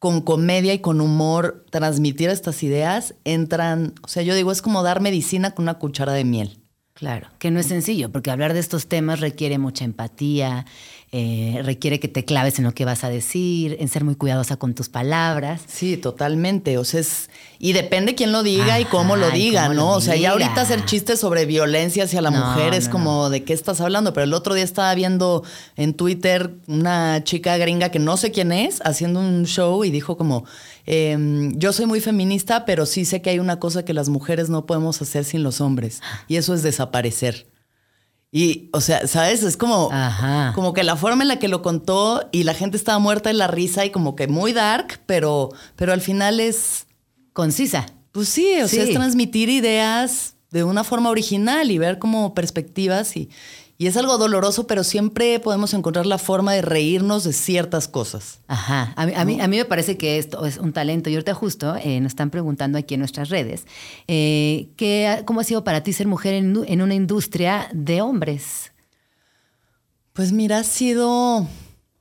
[0.00, 4.82] con comedia y con humor transmitir estas ideas, entran, o sea, yo digo, es como
[4.82, 6.58] dar medicina con una cuchara de miel.
[6.94, 10.66] Claro, que no es sencillo, porque hablar de estos temas requiere mucha empatía,
[11.14, 14.56] eh, requiere que te claves en lo que vas a decir, en ser muy cuidadosa
[14.56, 15.60] con tus palabras.
[15.66, 16.78] Sí, totalmente.
[16.78, 19.90] O sea, es, y depende quién lo diga y cómo lo diga, ¿no?
[19.90, 23.52] o sea, ya ahorita hacer chistes sobre violencia hacia la mujer es como de qué
[23.52, 24.14] estás hablando.
[24.14, 25.44] Pero el otro día estaba viendo
[25.76, 30.16] en Twitter una chica gringa que no sé quién es haciendo un show y dijo
[30.16, 30.46] como
[30.86, 34.48] em, yo soy muy feminista, pero sí sé que hay una cosa que las mujeres
[34.48, 37.51] no podemos hacer sin los hombres, y eso es desaparecer.
[38.34, 39.42] Y, o sea, ¿sabes?
[39.42, 40.52] Es como, Ajá.
[40.54, 43.36] como que la forma en la que lo contó y la gente estaba muerta en
[43.36, 46.86] la risa y como que muy dark, pero, pero al final es,
[47.34, 47.84] Concisa.
[48.10, 53.16] pues sí, o sea, es transmitir ideas de una forma original y ver como perspectivas
[53.18, 53.28] y,
[53.82, 58.38] y es algo doloroso, pero siempre podemos encontrar la forma de reírnos de ciertas cosas.
[58.46, 58.92] Ajá.
[58.96, 61.10] A mí, a mí, a mí me parece que esto es un talento.
[61.10, 63.66] Y ahorita justo eh, nos están preguntando aquí en nuestras redes,
[64.06, 68.72] eh, ¿qué- ¿cómo ha sido para ti ser mujer en, en una industria de hombres?
[70.12, 71.46] Pues mira, ha sido,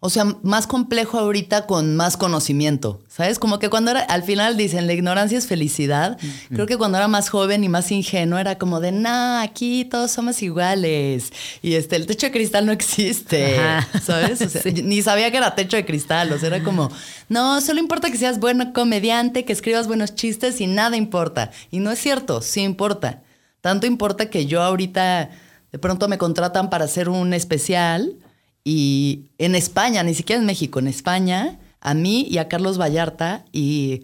[0.03, 3.37] o sea, más complejo ahorita con más conocimiento, ¿sabes?
[3.37, 6.17] Como que cuando era, al final dicen, la ignorancia es felicidad.
[6.49, 10.09] Creo que cuando era más joven y más ingenuo era como de, no, aquí todos
[10.09, 11.31] somos iguales.
[11.61, 13.99] Y este, el techo de cristal no existe, Ajá.
[13.99, 14.41] ¿sabes?
[14.41, 16.89] O sea, Ni sabía que era techo de cristal, o sea, era como,
[17.29, 21.51] no, solo importa que seas buen comediante, que escribas buenos chistes y nada importa.
[21.69, 23.21] Y no es cierto, sí importa.
[23.61, 25.29] Tanto importa que yo ahorita
[25.71, 28.15] de pronto me contratan para hacer un especial
[28.63, 33.45] y en España, ni siquiera en México, en España, a mí y a Carlos Vallarta
[33.51, 34.03] y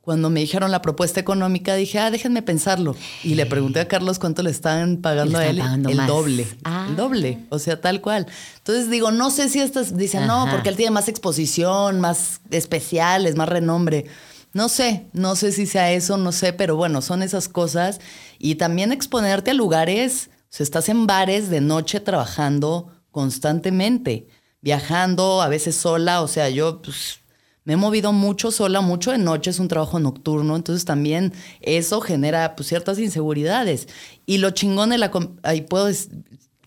[0.00, 2.96] cuando me dijeron la propuesta económica dije, ah, déjenme pensarlo.
[3.22, 5.58] Y le pregunté a Carlos cuánto le estaban pagando Le a él.
[5.58, 6.06] pagando el más.
[6.08, 6.46] doble.
[6.64, 6.86] Ah.
[6.88, 7.40] El doble.
[7.50, 8.26] O sea, tal cual.
[8.56, 13.36] Entonces digo, no sé si estas dicen, no, porque él tiene más exposición, más especiales,
[13.36, 14.06] más renombre.
[14.54, 18.00] No sé, no sé si sea eso, no sé, pero bueno, son esas cosas.
[18.38, 24.28] Y también exponerte a lugares, o sea, estás en bares de noche trabajando constantemente,
[24.60, 27.18] viajando, a veces sola, o sea, yo pues,
[27.64, 32.00] me he movido mucho sola, mucho de noche, es un trabajo nocturno, entonces también eso
[32.00, 33.88] genera pues, ciertas inseguridades.
[34.24, 35.10] Y lo chingón de la...
[35.42, 35.88] Ahí puedo...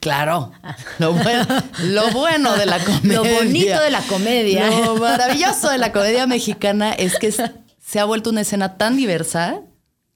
[0.02, 0.52] Claro,
[1.00, 1.48] lo bueno,
[1.86, 3.14] lo bueno de la comedia.
[3.14, 4.70] Lo bonito de la comedia.
[4.70, 9.62] Lo maravilloso de la comedia mexicana es que se ha vuelto una escena tan diversa.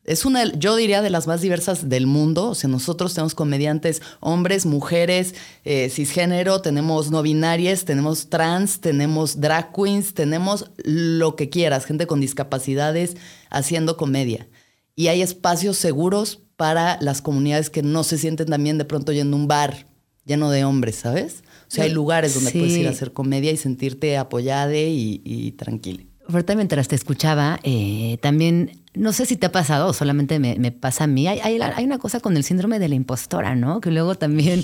[0.06, 2.50] Es una, yo diría, de las más diversas del mundo.
[2.50, 5.34] O sea, nosotros tenemos comediantes hombres, mujeres,
[5.64, 12.06] eh, cisgénero, tenemos no binarias, tenemos trans, tenemos drag queens, tenemos lo que quieras, gente
[12.08, 13.18] con discapacidades
[13.50, 14.48] haciendo comedia.
[14.96, 19.36] Y hay espacios seguros para las comunidades que no se sienten también de pronto yendo
[19.36, 19.88] a un bar
[20.24, 21.44] lleno de hombres, ¿sabes?
[21.68, 22.60] O sea, hay lugares donde Sí.
[22.60, 26.04] puedes ir a hacer comedia y sentirte apoyada y, y tranquila.
[26.30, 30.72] Ahorita mientras te escuchaba, eh, también, no sé si te ha pasado solamente me, me
[30.72, 33.82] pasa a mí, hay, hay, hay una cosa con el síndrome de la impostora, ¿no?
[33.82, 34.64] Que luego también...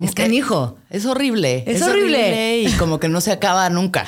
[0.00, 0.76] Es canijo.
[0.90, 1.64] Es horrible.
[1.66, 2.62] Es horrible.
[2.62, 4.04] y como que no se acaba nunca.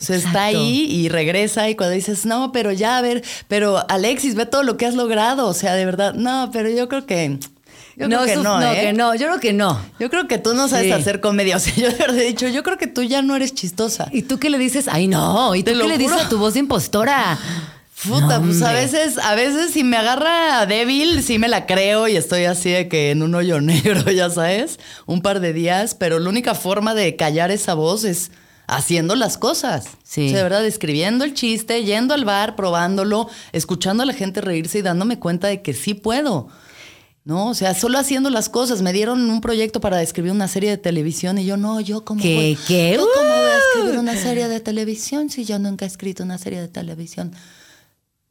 [0.00, 3.84] O sea, está ahí y regresa y cuando dices, no, pero ya, a ver, pero
[3.90, 5.48] Alexis, ve todo lo que has logrado.
[5.48, 7.38] O sea, de verdad, no, pero yo creo que...
[7.96, 8.80] Yo creo que no, ¿eh?
[8.80, 9.80] que no, yo creo que no.
[9.98, 10.92] Yo creo que tú no sabes Sí.
[10.92, 11.56] hacer comedia.
[11.56, 14.08] O sea, yo de verdad he dicho, yo creo que tú ya no eres chistosa.
[14.12, 14.86] ¿Y tú qué le dices?
[14.86, 15.56] Ay, no.
[15.56, 17.36] ¿Y tú Te qué le dices a tu voz de impostora?
[18.04, 22.06] Puta, No, pues a veces, a veces si me agarra débil, sí me la creo
[22.06, 25.94] y estoy así de que en un hoyo negro, ya sabes, un par de días,
[25.94, 28.30] pero la única forma de callar esa voz es
[28.68, 29.86] haciendo las cosas.
[30.04, 30.26] Sí.
[30.26, 34.40] O sea, de verdad, escribiendo el chiste, yendo al bar, probándolo, escuchando a la gente
[34.40, 36.48] reírse y dándome cuenta de que sí puedo.
[37.24, 38.80] No, o sea, solo haciendo las cosas.
[38.80, 42.22] Me dieron un proyecto para escribir una serie de televisión y yo no, yo como
[42.22, 42.94] ¿Qué, qué?
[42.94, 46.38] ¿Yo cómo voy a escribir una serie de televisión si yo nunca he escrito una
[46.38, 47.32] serie de televisión?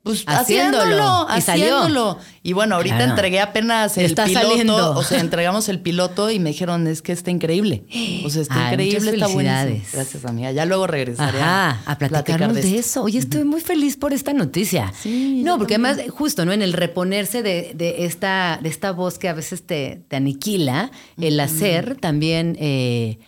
[0.08, 1.28] Pues Haciéndolo.
[1.28, 2.18] haciéndolo, Y haciéndolo.
[2.44, 3.12] Y bueno, ahorita Claro.
[3.12, 4.48] entregué apenas el Está piloto.
[4.50, 4.92] saliendo.
[4.98, 7.84] O sea, entregamos el piloto y me dijeron, es que está increíble.
[8.26, 9.82] O sea, está Ay, increíble, está buenísimo.
[9.94, 10.52] Gracias, amiga.
[10.52, 12.80] Ya luego regresaré Ajá, a platicarnos de, esto.
[12.80, 13.04] eso.
[13.04, 14.92] Oye, estoy muy feliz por esta noticia.
[15.02, 16.54] Sí, no, porque además, justo, ¿no?
[16.54, 20.92] En el reponerse de, de esta, de esta voz que a veces te, te aniquila,
[21.20, 23.20] el hacer también, eh,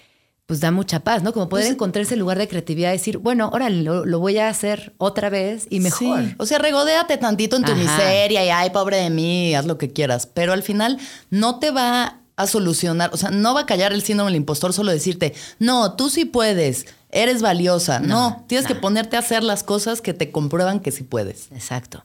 [0.50, 1.32] pues da mucha paz, ¿no?
[1.32, 4.40] Como poder Pues, encontrar ese lugar de creatividad y decir, bueno, órale, lo, lo voy
[4.40, 6.24] a hacer otra vez y mejor.
[6.26, 6.34] Sí.
[6.40, 7.80] O sea, regodéate tantito en tu Ajá.
[7.80, 10.26] miseria y ay, pobre de mí, haz lo que quieras.
[10.26, 10.98] Pero al final
[11.30, 14.74] no te va a solucionar, o sea, no va a callar el síndrome del impostor
[14.74, 18.00] solo decirte, no, tú sí puedes, eres valiosa.
[18.00, 21.52] No, tienes que ponerte a hacer las cosas que te comprueban que sí puedes.
[21.52, 22.04] Exacto.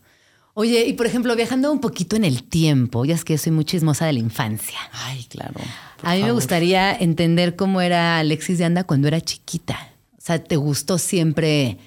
[0.53, 3.53] Oye, y por ejemplo, viajando un poquito en el tiempo, ya es que yo soy
[3.53, 4.79] muy chismosa de la infancia.
[4.93, 5.55] Ay, claro.
[6.05, 9.91] Por A mí me gustaría entender cómo era Alexis de Anda cuando era chiquita.
[10.17, 11.79] O sea, ¿te gustó siempre,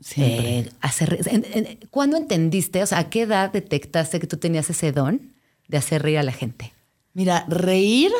[0.00, 0.58] Siempre.
[0.58, 1.18] eh, hacer...
[1.90, 5.32] ¿Cuándo entendiste, o sea, a qué edad detectaste que tú tenías ese don
[5.68, 6.74] de hacer reír a la gente?
[7.14, 8.12] Mira, reír,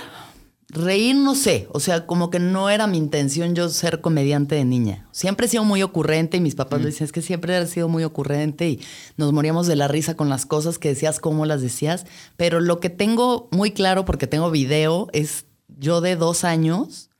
[0.68, 4.64] reír no sé, o sea, como que no era mi intención yo ser comediante de
[4.64, 5.06] niña.
[5.12, 7.88] Siempre he sido muy ocurrente y mis papás lo dicen, es que siempre has sido
[7.88, 8.80] muy ocurrente y
[9.16, 12.80] nos moríamos de la risa con las cosas que decías, cómo las decías, pero lo
[12.80, 15.45] que tengo muy claro, porque tengo video, es
[15.76, 17.10] yo de dos años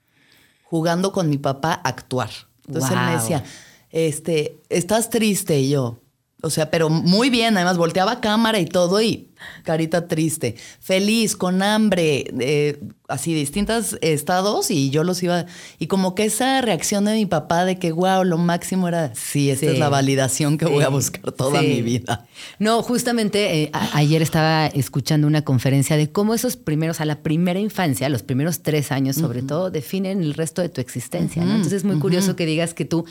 [0.65, 2.31] jugando con mi papá a actuar.
[2.67, 3.45] Entonces él me decía,
[3.91, 6.01] este, estás triste y yo.
[6.43, 9.31] O sea, pero muy bien, además volteaba cámara y todo y
[9.63, 12.79] carita triste, feliz, con hambre, eh,
[13.09, 15.47] así distintos estados y yo los iba...
[15.79, 19.51] Y como que esa reacción de mi papá de que, wow, lo máximo era, sí,
[19.51, 22.27] esta es la validación que voy a buscar toda mi vida.
[22.59, 27.59] No, justamente eh, ayer estaba escuchando una conferencia de cómo esos primeros, a la primera
[27.59, 31.43] infancia, los primeros tres años sobre todo, definen el resto de tu existencia.
[31.43, 33.07] Entonces es muy curioso que digas que tú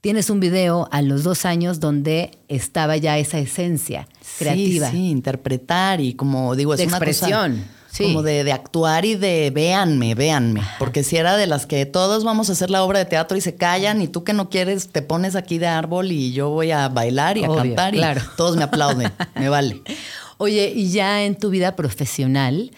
[0.00, 4.90] tienes un video a los dos años donde estaba ya esa esencia creativa.
[4.90, 7.64] Sí, interpretar y como digo, es de una expresión.
[7.98, 10.62] Como de, actuar y de véanme, véanme.
[10.78, 13.40] Porque si era de las que todos vamos a hacer la obra de teatro y
[13.40, 16.70] se callan y tú que no quieres te pones aquí de árbol y yo voy
[16.70, 18.00] a bailar y a cantar y
[18.36, 19.82] todos me aplauden, me vale.
[20.38, 22.70] Oye, y ya en tu vida profesional,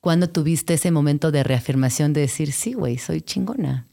[0.00, 3.86] ¿cuándo tuviste ese momento de reafirmación de decir, sí, güey, soy chingona?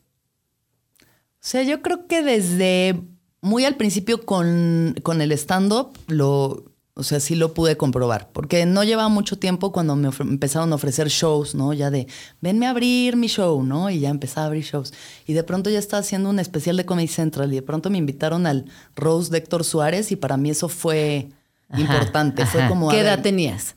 [1.44, 3.02] O sea, yo creo que desde
[3.42, 8.66] muy al principio con, con el stand-up lo, o sea, sí lo pude comprobar, porque
[8.66, 11.74] no llevaba mucho tiempo cuando me empezaron a ofrecer shows, ¿no?
[11.74, 12.08] Ya de,
[12.40, 13.90] venme a abrir mi show, ¿no?
[13.90, 14.94] Y ya empezaba a abrir shows.
[15.28, 17.98] Y de pronto ya estaba haciendo un especial de Comedy Central y de pronto me
[17.98, 18.64] invitaron al
[18.96, 21.28] Rose de Héctor Suárez y para mí eso fue
[21.76, 22.46] importante.
[22.46, 22.90] Fue como...
[22.90, 23.76] ¿Qué edad tenías?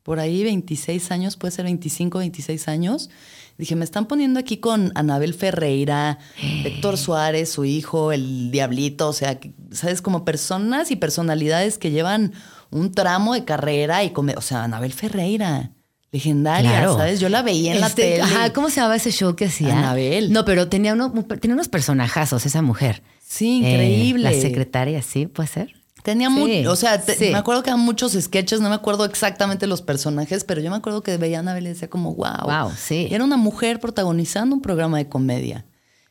[0.03, 3.11] por ahí 26 años, puede ser 25, 26 años.
[3.59, 6.19] Dije, me están poniendo aquí con Anabel Ferreira,
[6.65, 9.39] Héctor Suárez, su hijo, el Diablito, o sea,
[9.71, 10.03] ¿sabes?
[10.03, 12.33] Como personas y personalidades que llevan
[12.71, 15.73] un tramo de carrera y come, o sea, Anabel Ferreira.
[16.11, 17.21] Legendaria, ¿sabes?
[17.21, 18.23] Yo la veía en la este, tele.
[18.23, 19.79] Ajá, ¿cómo se llamaba ese show que hacía?
[19.79, 20.31] Anabel.
[20.31, 23.03] No, pero tenía, uno, tenía unos personajazos esa mujer.
[23.27, 24.29] Sí, increíble.
[24.29, 25.27] Eh, la secretaria, ¿sí?
[25.27, 25.82] ¿Puede ser?
[26.03, 29.83] Tenía mucho, o sea, me acuerdo que eran muchos sketches, no me acuerdo exactamente los
[29.83, 32.45] personajes, pero yo me acuerdo que veía a Anabel y decía como, wow.
[32.45, 33.07] Wow, sí.
[33.11, 35.65] era una mujer protagonizando un programa de comedia.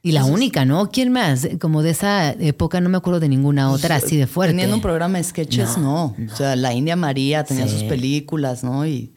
[0.04, 0.89] Y la única, ¿no?
[0.89, 1.48] ¿Quién más?
[1.60, 4.54] Como de esa época no me acuerdo de ninguna pues, otra así de fuerte.
[4.54, 6.16] Teniendo un programa de sketches, no.
[6.32, 8.88] O sea, la India María tenía sus películas, ¿no?
[8.88, 9.14] Y,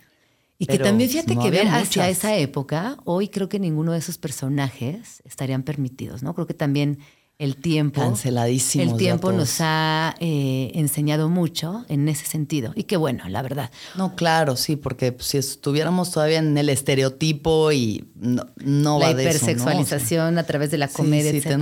[0.59, 4.19] y que también fíjate que ver hacia esa época, hoy creo que ninguno de esos
[4.19, 6.35] personajes estarían permitidos, ¿no?
[6.35, 6.99] Creo que también
[7.39, 8.01] el tiempo.
[8.01, 8.93] Canceladísimo.
[8.93, 12.73] El tiempo nos ha eh, enseñado mucho en ese sentido.
[12.77, 13.71] Y qué bueno, la verdad.
[13.97, 19.15] No, claro, sí, porque si estuviéramos todavía en el estereotipo y no, no la va
[19.15, 21.53] de hipersexualización a través de la comedia, sí, que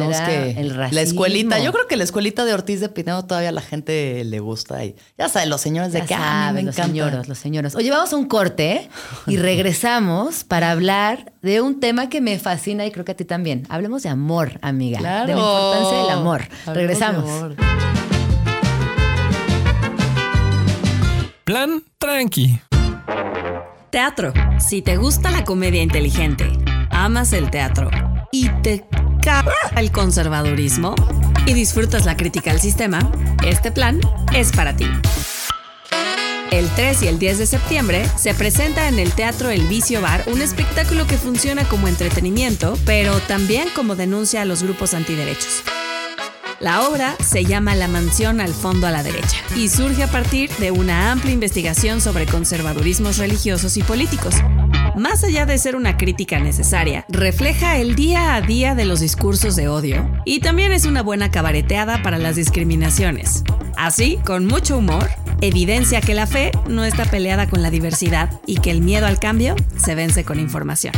[0.58, 0.94] el racismo.
[0.94, 4.22] La escuelita, yo creo que la escuelita de Ortiz de Pinedo todavía a la gente
[4.24, 4.84] le gusta.
[4.84, 7.74] Y ya saben, los señores de que ah, me los señoros, los señoros.
[7.76, 8.90] Oye, vamos a un corte
[9.26, 13.24] y regresamos para hablar de un tema que me fascina y creo que a ti
[13.24, 13.64] también.
[13.70, 14.98] Hablemos de amor, amiga.
[14.98, 16.42] Claro importancia del amor.
[16.66, 17.54] Regresamos.
[21.44, 22.60] Plan tranqui.
[23.90, 24.32] Teatro.
[24.58, 26.50] Si te gusta la comedia inteligente,
[26.90, 27.90] amas el teatro
[28.30, 28.86] y te
[29.20, 30.94] caga el conservadurismo
[31.46, 33.00] y disfrutas la crítica al sistema,
[33.44, 34.00] este plan
[34.34, 34.86] es para ti.
[36.52, 40.22] El 3 y el 10 de septiembre se presenta en el Teatro El Vicio Bar
[40.26, 45.62] un espectáculo que funciona como entretenimiento, pero también como denuncia a los grupos antiderechos.
[46.60, 50.50] La obra se llama La mansión al fondo a la derecha y surge a partir
[50.56, 54.34] de una amplia investigación sobre conservadurismos religiosos y políticos.
[54.96, 59.56] Más allá de ser una crítica necesaria, refleja el día a día de los discursos
[59.56, 63.42] de odio y también es una buena cabareteada para las discriminaciones.
[63.76, 65.08] Así, con mucho humor,
[65.40, 69.18] evidencia que la fe no está peleada con la diversidad y que el miedo al
[69.18, 70.92] cambio se vence con información.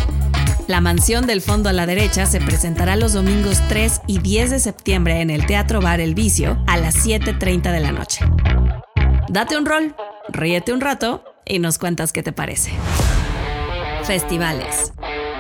[0.66, 4.58] La mansión del fondo a la derecha se presentará los domingos 3 y 10 de
[4.58, 8.24] septiembre en el Teatro Bar El Vicio a las 7.30 de la noche.
[9.28, 9.94] Date un rol,
[10.30, 12.72] ríete un rato y nos cuentas qué te parece.
[14.06, 14.92] Festivales.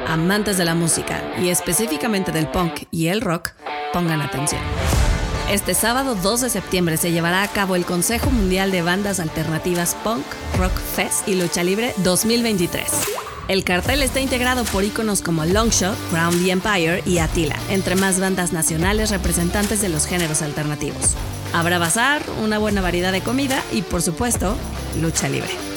[0.06, 3.50] Amantes de la música y específicamente del punk y el rock,
[3.92, 4.62] pongan atención.
[5.50, 9.94] Este sábado 2 de septiembre se llevará a cabo el Consejo Mundial de Bandas Alternativas
[10.02, 10.24] Punk,
[10.58, 12.84] Rock Fest y Lucha Libre 2023.
[13.48, 18.18] El cartel está integrado por íconos como Longshot, Crown the Empire y Attila, entre más
[18.18, 21.14] bandas nacionales representantes de los géneros alternativos.
[21.52, 24.56] Habrá bazar, una buena variedad de comida y, por supuesto,
[25.02, 25.73] lucha libre.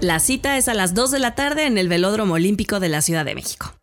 [0.00, 3.02] La cita es a las 2 de la tarde en el Velódromo Olímpico de la
[3.02, 3.74] Ciudad de México.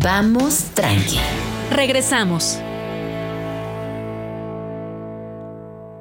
[0.00, 1.18] Vamos tranqui.
[1.70, 2.56] Regresamos.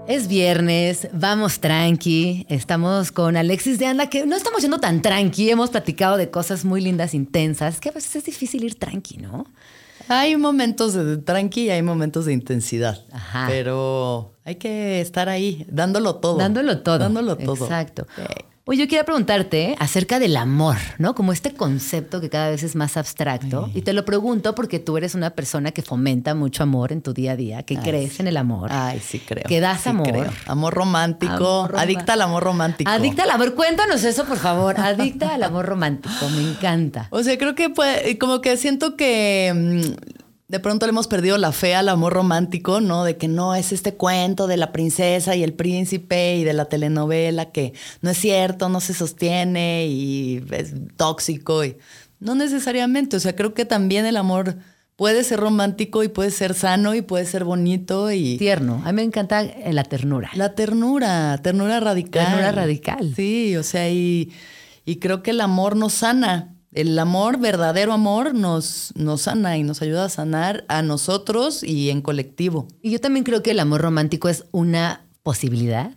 [0.07, 2.45] Es viernes, vamos tranqui.
[2.47, 5.49] Estamos con Alexis de Anda, que no estamos yendo tan tranqui.
[5.49, 9.45] Hemos platicado de cosas muy lindas, intensas, que a veces es difícil ir tranqui, ¿no?
[10.07, 13.05] Hay momentos de tranqui y hay momentos de intensidad.
[13.11, 13.47] Ajá.
[13.49, 16.37] Pero hay que estar ahí, dándolo todo.
[16.37, 16.97] Dándolo todo.
[16.97, 17.65] Dándolo todo.
[17.65, 18.07] Exacto.
[18.69, 21.15] Oye, yo quería preguntarte acerca del amor, ¿no?
[21.15, 23.67] Como este concepto que cada vez es más abstracto.
[23.73, 27.11] Y te lo pregunto porque tú eres una persona que fomenta mucho amor en tu
[27.11, 28.69] día a día, que crees en el amor.
[28.71, 29.45] Ay, sí creo.
[29.47, 30.07] Que das sí amor.
[30.07, 30.31] creo.
[30.45, 31.61] Amor romántico.
[31.63, 32.91] Amor adicta al amor romántico.
[32.91, 33.55] Adicta al amor.
[33.55, 34.79] Cuéntanos eso, por favor.
[34.79, 36.29] Adicta al amor romántico.
[36.29, 37.07] Me encanta.
[37.09, 40.19] O sea, creo que puede- como que siento que mm,
[40.49, 43.03] de pronto le hemos perdido la fe al amor romántico, ¿no?
[43.03, 46.65] De que no es este cuento de la princesa y el príncipe y de la
[46.65, 51.63] telenovela que no es cierto, no se sostiene y es tóxico.
[51.63, 51.77] Y...
[52.19, 54.57] No necesariamente, o sea, creo que también el amor
[54.95, 58.37] puede ser romántico y puede ser sano y puede ser bonito y...
[58.37, 58.81] Tierno.
[58.85, 60.31] A mí me encanta la ternura.
[60.33, 62.25] La ternura, ternura radical.
[62.25, 63.13] Ternura radical.
[63.15, 64.33] Sí, o sea, y,
[64.83, 66.55] y creo que el amor nos sana.
[66.71, 71.89] El amor, verdadero amor, nos, nos sana y nos ayuda a sanar a nosotros y
[71.89, 72.67] en colectivo.
[72.81, 75.91] Y yo también creo que el amor romántico es una posibilidad,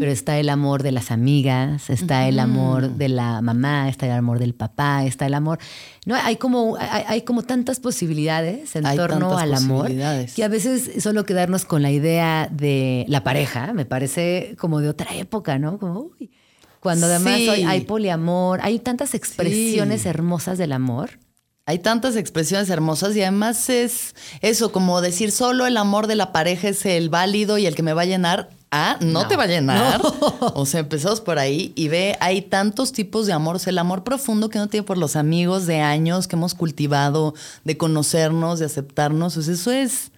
[0.00, 4.12] pero está el amor de las amigas, está el amor de la mamá, está el
[4.12, 5.58] amor del papá, está el amor.
[6.06, 9.88] No, hay como, hay, hay como tantas posibilidades en Hay torno al amor
[10.34, 14.88] que a veces solo quedarnos con la idea de la pareja me parece como de
[14.88, 15.78] otra época, ¿no?
[15.78, 16.30] Como, uy,
[16.82, 17.48] cuando además Sí.
[17.48, 20.08] hoy hay poliamor, hay tantas expresiones Sí.
[20.08, 21.10] hermosas del amor.
[21.64, 26.32] Hay tantas expresiones hermosas y además es eso, como decir solo el amor de la
[26.32, 28.50] pareja es el válido y el que me va a llenar.
[28.72, 30.00] Ah, no, te va a llenar.
[30.54, 33.56] O sea, empezamos por ahí y ve, hay tantos tipos de amor.
[33.56, 36.54] O sea, el amor profundo que uno tiene por los amigos de años que hemos
[36.54, 37.32] cultivado,
[37.64, 39.36] de conocernos, de aceptarnos.
[39.36, 40.10] O sea, eso es,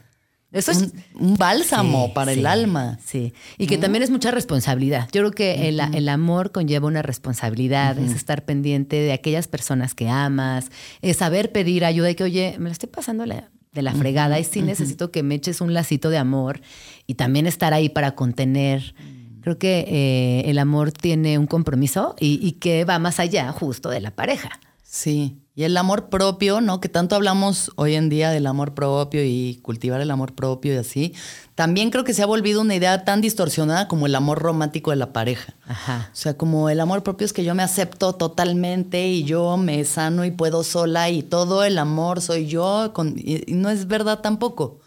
[0.55, 2.99] Eso es un, un bálsamo Sí, para el alma.
[3.05, 5.09] Sí, y que también es mucha responsabilidad.
[5.13, 9.95] Yo creo que el, el amor conlleva una responsabilidad, es estar pendiente de aquellas personas
[9.95, 10.71] que amas,
[11.03, 14.39] es saber pedir ayuda y que, oye, me la estoy pasando la- de la fregada
[14.39, 16.61] y sí necesito que me eches un lacito de amor
[17.09, 18.95] y también estar ahí para contener.
[19.41, 23.91] Creo que eh, el amor tiene un compromiso y, y que va más allá justo
[23.91, 24.61] de la pareja.
[24.85, 26.81] Sí, y el amor propio, ¿no?
[26.81, 30.79] Que tanto hablamos hoy en día del amor propio y cultivar el amor propio y
[30.79, 31.15] así.
[31.55, 34.97] También creo que se ha volvido una idea tan distorsionada como el amor romántico de
[34.97, 35.55] la pareja.
[35.69, 36.11] Ajá.
[36.13, 39.85] O sea, como el amor propio es que yo me acepto totalmente y yo me
[39.85, 42.91] sano y puedo sola y todo el amor soy yo.
[42.93, 44.81] con- y, y no es verdad tampoco,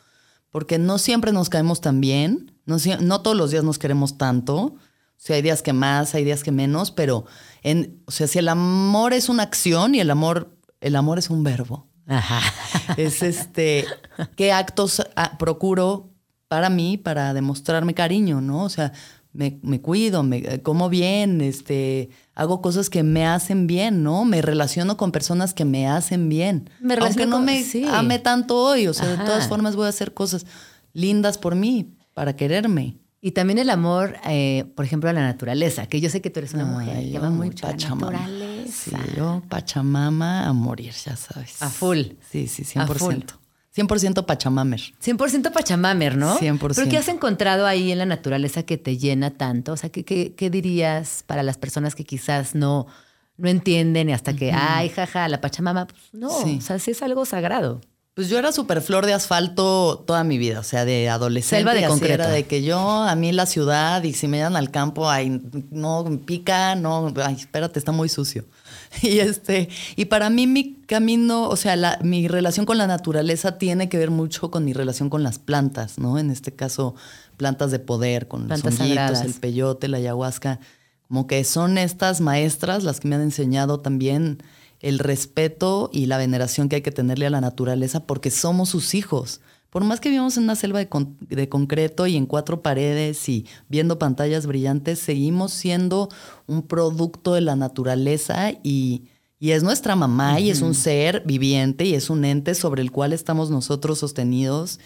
[0.52, 4.57] porque no siempre nos caemos tan bien, no, no todos los días nos queremos tanto.
[5.19, 7.26] O sea, hay días que más, hay días que menos, pero
[7.64, 11.30] en, o sea, si el amor es una acción y el amor, el amor es
[11.30, 11.88] un verbo.
[12.08, 12.40] Ajá.
[12.95, 13.86] Es este,
[14.36, 16.10] qué actos ah, procuro
[16.48, 18.64] para mí para demostrarme cariño, ¿no?
[18.64, 18.94] O sea,
[19.34, 24.24] me, me cuido, me eh, como bien, este, hago cosas que me hacen bien, ¿no?
[24.24, 26.70] Me relaciono con personas que me hacen bien.
[26.80, 27.86] Me Aunque no con- me sí.
[27.91, 30.45] ame tanto hoy, o sea, de todas formas voy a hacer cosas
[30.94, 32.98] lindas por mí, para quererme.
[33.20, 36.40] Y también el amor, eh, por ejemplo, a la naturaleza, que yo sé que tú
[36.40, 38.12] eres una mujer que mucho a la Pachamama.
[38.12, 38.47] naturaleza.
[38.72, 41.61] Sí, yo Pachamama a morir, ya sabes.
[41.61, 42.02] A full.
[42.31, 42.98] Sí, sí, A 100%.
[42.98, 43.15] full.
[43.76, 44.80] 100% Pachamamer.
[45.03, 46.35] 100% Pachamamer, ¿no?
[46.39, 46.76] 100%.
[46.76, 49.73] ¿Pero qué has encontrado ahí en la naturaleza que te llena tanto?
[49.73, 52.88] O sea, ¿qué, qué, qué dirías para las personas que quizás no,
[53.38, 55.85] no entienden y hasta que, ay, jaja, la Pachamama?
[55.85, 56.57] Pues no, Sí.
[56.57, 57.81] o sea, sí es algo sagrado.
[58.18, 61.57] Pues yo era súper flor de asfalto toda mi vida, o sea, de adolescente.
[61.60, 62.14] Selva de concreto.
[62.15, 65.39] Era de que yo, a mí la ciudad, y si me llevan al campo, ay,
[65.69, 68.44] no, pica, no, ay, espérate, está muy sucio.
[69.03, 73.60] Y este, y para mí mi camino, o sea, la- mi relación con la naturaleza
[73.60, 76.18] tiene que ver mucho con mi relación con las plantas, ¿no?
[76.18, 76.95] En este caso,
[77.38, 79.26] plantas de poder, con Plantas los honguitos, sagradas.
[79.26, 80.60] el peyote, la ayahuasca.
[81.07, 84.41] Como que son estas maestras las que me han enseñado también
[84.80, 88.94] el respeto y la veneración que hay que tenerle a la naturaleza porque somos sus
[88.95, 89.41] hijos.
[89.70, 93.28] Por más que vivamos en una selva de, con- de concreto y en cuatro paredes
[93.28, 96.10] y viendo pantallas brillantes, seguimos siendo
[96.48, 99.04] un producto de la naturaleza y,
[99.40, 102.91] y es nuestra mamá y es un ser viviente y es un ente sobre el
[102.91, 104.80] cual estamos nosotros sostenidos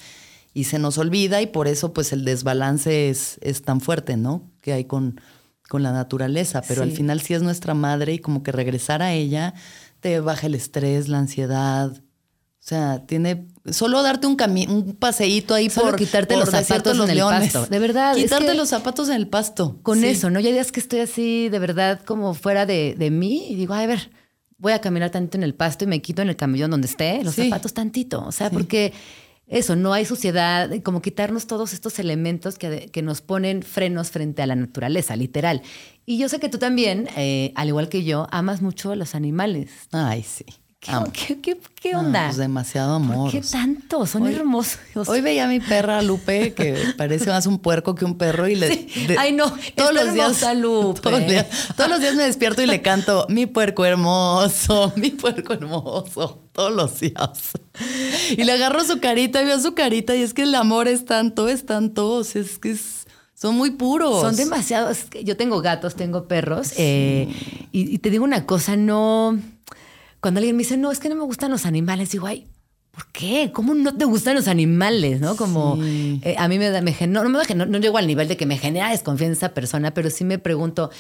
[0.53, 4.49] y se nos olvida y por eso pues el desbalance es, es tan fuerte, ¿no?
[4.61, 5.21] Que hay con,
[5.71, 9.13] con la naturaleza, pero al final sí es nuestra madre y como que regresar a
[9.13, 9.53] ella
[10.01, 11.91] te baja el estrés, la ansiedad.
[11.93, 16.49] O sea, tiene solo darte un cami un paseíto ahí Solo por quitarte por los
[16.53, 17.65] zapatos en el pasto.
[17.67, 19.79] De verdad, es Quitarte que- los zapatos en el pasto.
[19.81, 20.07] Con Sí.
[20.07, 20.41] eso, ¿no?
[20.41, 23.85] Ya días que estoy así, de verdad, como fuera de, de mí y digo, ay,
[23.85, 24.11] a ver,
[24.57, 27.23] voy a caminar tantito en el pasto y me quito en el camellón donde esté
[27.23, 27.45] los Sí.
[27.45, 28.25] zapatos tantito.
[28.27, 28.91] O sea, porque
[29.51, 34.41] eso, no hay suciedad, como quitarnos todos estos elementos que, que nos ponen frenos frente
[34.41, 35.61] a la naturaleza, literal.
[36.05, 39.13] Y yo sé que tú también, eh, al igual que yo, amas mucho a los
[39.13, 39.69] animales.
[39.91, 40.45] Ay, sí.
[40.83, 41.11] ¿Qué, Amo.
[41.13, 42.25] qué- qué- qué Ah, onda?
[42.25, 43.29] pues demasiado amor.
[43.29, 44.07] ¿Por qué tanto?
[44.07, 44.79] Son Hoy- hermosos.
[45.07, 48.55] Hoy veía a mi perra Lupe, que parece más un puerco que un perro, y
[48.55, 48.67] le.
[48.89, 49.07] Sí.
[49.15, 50.41] Ay, no, Todos los días.
[50.57, 51.01] Lupe.
[51.01, 51.45] Todos los, días,
[51.77, 56.41] todos los días me despierto y le canto, mi puerco hermoso, mi puerco hermoso.
[56.51, 57.51] Todos los días.
[58.31, 61.05] Y le agarro su carita y veo su carita, y es que el amor es
[61.05, 62.09] tanto, es tanto.
[62.09, 63.05] o sea, es que es-
[63.35, 64.19] son muy puros.
[64.21, 64.97] Son demasiados.
[65.23, 66.71] Yo tengo gatos, tengo perros.
[66.77, 67.27] eh,
[67.71, 69.37] y, y te digo una cosa, no.
[70.21, 72.47] Cuando alguien me dice, no, es que no me gustan los animales, digo, ay,
[72.91, 73.51] ¿por qué?
[73.53, 75.19] ¿Cómo no te gustan los animales?
[75.21, 75.35] ¿No?
[75.35, 76.19] Como Sí.
[76.23, 78.37] eh, a mí me da, me no, no, me no, no llego al nivel de
[78.37, 80.91] que me genera desconfianza esa persona, pero sí me pregunto,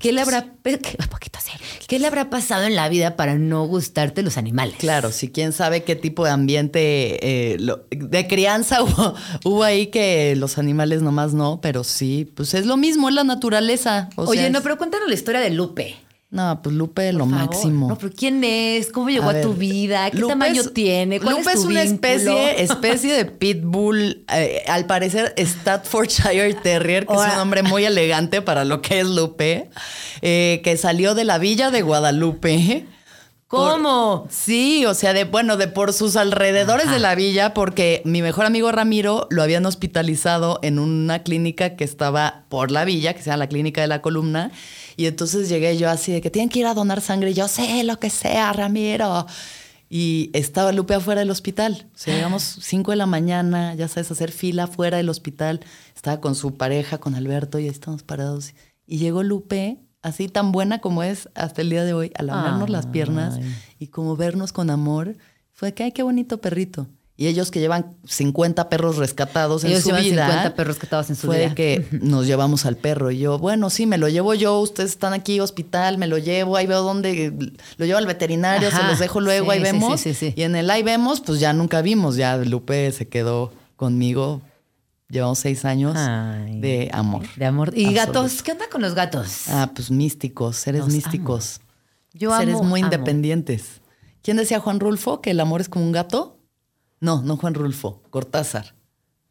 [0.00, 0.78] ¿qué le habrá, qué,
[1.08, 1.52] poquito sí,
[1.86, 4.76] ¿qué le habrá pasado en la vida para no gustarte los animales?
[4.78, 9.14] Claro, si quién sabe qué tipo de ambiente eh, lo- de crianza hubo,
[9.44, 13.24] hubo ahí que los animales nomás no, pero sí, pues es lo mismo, es la
[13.24, 14.10] naturaleza.
[14.16, 15.96] o Oye, sea, no, pero cuéntanos la historia de Lupe.
[16.30, 17.46] No, pues Lupe lo por favor.
[17.46, 17.88] máximo.
[17.88, 18.92] No, pero ¿quién es?
[18.92, 20.10] ¿Cómo llegó a, ver, tu vida?
[20.10, 21.20] ¿Qué Lupe tamaño es- tiene?
[21.20, 21.94] ¿Cuál Lupe es, es, una vínculo?
[22.08, 28.42] especie, especie de pitbull, eh, al parecer Staffordshire Terrier, que es un nombre muy elegante
[28.42, 29.70] para lo que es Lupe,
[30.20, 32.84] eh, que salió de la villa de Guadalupe.
[33.46, 34.24] ¿Cómo?
[34.24, 36.94] Por- sí, o sea, de bueno, de por sus alrededores Ajá.
[36.94, 41.84] de la villa, porque mi mejor amigo Ramiro lo habían hospitalizado en una clínica que
[41.84, 44.50] estaba por la villa, que se llama la clínica de la columna.
[44.98, 47.30] Y entonces llegué yo así de que tienen que ir a donar sangre.
[47.30, 49.26] Y yo sé lo que sea, Ramiro.
[49.88, 51.88] Y estaba Lupe afuera del hospital.
[51.94, 55.60] O sea, llegamos 5 de la mañana, ya sabes, hacer fila afuera del hospital.
[55.94, 58.54] Estaba con su pareja, con Alberto, y ahí estamos parados.
[58.88, 62.68] Y llegó Lupe, así tan buena como es hasta el día de hoy, a lamernos
[62.68, 63.38] las piernas
[63.78, 65.16] y como vernos con amor.
[65.52, 66.88] Fue que, ay, qué bonito perrito.
[67.20, 70.26] Y ellos que llevan 50 perros rescatados en su llevan vida.
[70.28, 71.48] 50 perros rescatados en su fue vida.
[71.48, 73.10] de que nos llevamos al perro.
[73.10, 74.60] Y yo, bueno, sí, me lo llevo yo.
[74.60, 76.56] Ustedes están aquí, hospital, me lo llevo.
[76.56, 77.34] Ahí veo dónde.
[77.76, 80.00] Lo llevo al veterinario, se los dejo luego, Sí, ahí vemos.
[80.00, 80.34] sí, sí, sí.
[80.36, 82.14] Y en el ahí vemos, pues ya nunca vimos.
[82.14, 84.40] Ya Lupe se quedó conmigo.
[85.08, 86.60] Llevamos seis años Ay.
[86.60, 87.22] de amor.
[87.34, 87.72] De amor.
[87.76, 88.12] ¿Y Absoluto.
[88.20, 88.42] gatos?
[88.44, 89.48] ¿Qué onda con los gatos?
[89.48, 91.60] Ah, pues místicos, seres Los místicos.
[92.12, 92.92] Yo seres amo, muy amo.
[92.92, 93.80] independientes.
[94.22, 96.37] ¿Quién decía Juan Rulfo que el amor es como un gato?
[97.00, 98.74] No, no Juan Rulfo, Cortázar.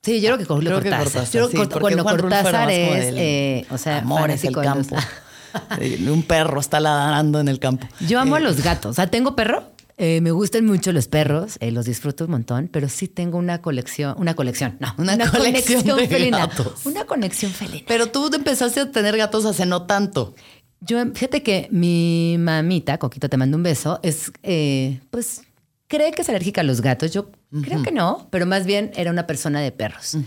[0.03, 1.03] Sí, yo creo que Creo que Cortázar.
[1.03, 4.31] Cortázar, Yo creo que Cort- porque bueno, Juan Cortázar es, del eh, o sea, amor
[4.31, 4.95] es el los- campo.
[6.11, 7.87] Un perro está ladrando en el campo.
[8.07, 8.91] Yo amo a Eh, los gatos.
[8.91, 9.63] O sea, tengo perro.
[9.97, 13.61] eh, me gustan mucho los perros, eh, los disfruto un montón, pero sí tengo una
[13.63, 16.37] colección, una colección, no, Una colección de felina.
[16.45, 16.85] gatos.
[16.85, 17.83] Una conexión felina.
[17.87, 20.35] Pero tú empezaste a tener gatos hace no tanto.
[20.81, 25.41] Yo, fíjate que mi mamita, Coquito, te mando un beso, es, eh, pues,
[25.87, 27.11] cree que es alérgica a los gatos.
[27.11, 27.31] Yo
[27.63, 30.17] creo que no, pero más bien era una persona de perros.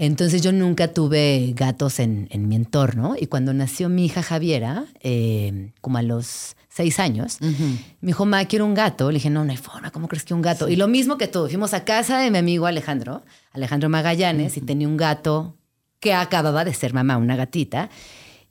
[0.00, 4.84] Entonces yo nunca tuve gatos en, en mi entorno y cuando nació mi hija Javiera,
[5.00, 9.10] eh, como a los seis años, me dijo, ma, quiero un gato.
[9.10, 10.68] Le dije, no, no hay forma, ¿cómo crees que un gato?
[10.68, 14.60] Y lo mismo que tú, fuimos a casa de mi amigo Alejandro, Alejandro Magallanes, y
[14.60, 15.56] tenía un gato
[15.98, 17.90] que acababa de ser mamá, una gatita,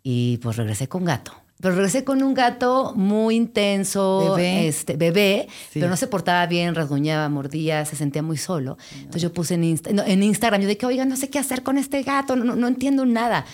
[0.04, 1.32] y pues regresé con gato.
[1.60, 4.68] Pero regresé con un gato muy intenso, Bebé.
[4.68, 5.80] este bebé, Sí.
[5.80, 8.78] pero no se portaba bien, rasguñaba, mordía, se sentía muy solo.
[8.96, 11.64] Entonces yo puse en, Insta- no, en Instagram, yo que, oiga, no sé qué hacer
[11.64, 13.46] con este gato, no, no- no entiendo nada.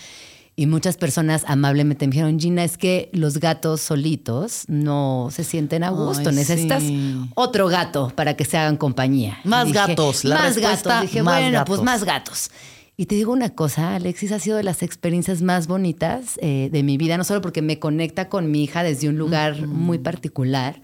[0.56, 5.84] Y muchas personas amablemente me dijeron, Gina, es que los gatos solitos no se sienten
[5.84, 6.30] a gusto.
[6.30, 7.16] Ay, Necesitas sí.
[7.34, 9.40] otro gato para que se hagan compañía.
[9.46, 11.10] Más dije, gatos, la más respuesta, gatos.
[11.10, 11.86] Dije, más bueno, pues gatos.
[11.86, 12.52] más gatos.
[12.95, 16.84] Y te digo una cosa, Alexis, ha sido de las experiencias más bonitas eh, de
[16.84, 20.82] mi vida, no solo porque me conecta con mi hija desde un lugar muy particular,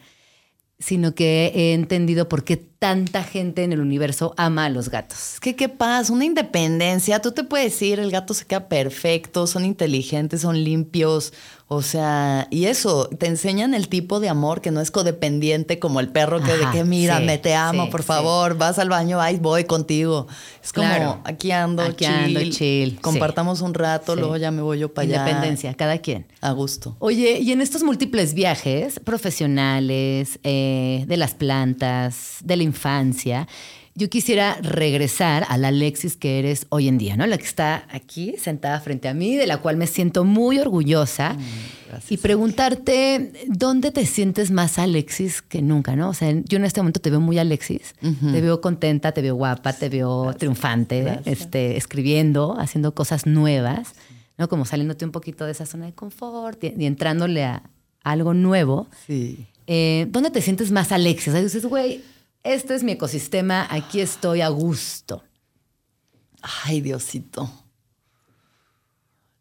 [0.79, 5.33] sino que he entendido por qué tanta gente en el universo ama a los gatos.
[5.33, 7.21] Es que qué pasa, una independencia.
[7.21, 11.33] Tú te puedes ir, el gato se queda perfecto, son inteligentes, son limpios.
[11.71, 15.99] O sea, y eso, te enseñan el tipo de amor que no es codependiente como
[15.99, 18.07] el perro que Ajá, de que mira, sí, me te amo, sí, por sí.
[18.07, 20.25] favor, vas al baño, ahí voy contigo.
[20.63, 21.21] Es como Claro.
[21.25, 22.99] aquí ando, Aquí chill, ando, chill.
[23.01, 25.17] Compartamos un rato, luego ya me voy yo para allá.
[25.19, 26.25] Independencia, cada quien.
[26.41, 26.95] A gusto.
[26.97, 33.47] Oye, y en estos múltiples viajes profesionales, eh, de las plantas, de la infancia,
[33.95, 37.27] yo quisiera regresar a la Alexis que eres hoy en día, ¿no?
[37.27, 41.35] La que está aquí sentada frente a mí, de la cual me siento muy orgullosa.
[42.09, 46.09] y preguntarte, ¿dónde te sientes más Alexis que nunca, no?
[46.09, 49.35] O sea, yo en este momento te veo muy Alexis, te veo contenta, te veo
[49.35, 53.95] guapa, te veo triunfante, este, escribiendo, haciendo cosas nuevas.
[54.37, 54.47] ¿no?
[54.47, 57.63] Como saliéndote un poquito de esa zona de confort y, y entrándole a,
[58.03, 58.87] algo nuevo.
[59.05, 59.45] Sí.
[59.67, 61.29] Eh, ¿Dónde te sientes más Alexis?
[61.29, 62.01] O sea, dices, güey,
[62.43, 65.23] este es mi ecosistema, aquí estoy a gusto.
[66.41, 67.51] Ay, Diosito.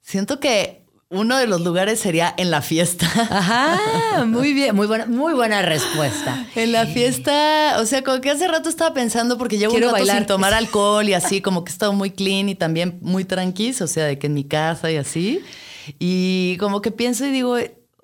[0.01, 3.07] Siento que uno de los lugares sería en la fiesta.
[3.31, 6.47] Ajá, muy bien, muy buena, muy buena respuesta.
[6.55, 9.93] En la fiesta, o sea, como que hace rato estaba pensando porque llevo Quiero un
[9.93, 10.19] rato bailar.
[10.19, 13.81] sin tomar alcohol y así, como que he estado muy clean y también muy tranquis,
[13.81, 15.41] o sea, de que en mi casa y así.
[15.99, 17.57] Y como que pienso y digo,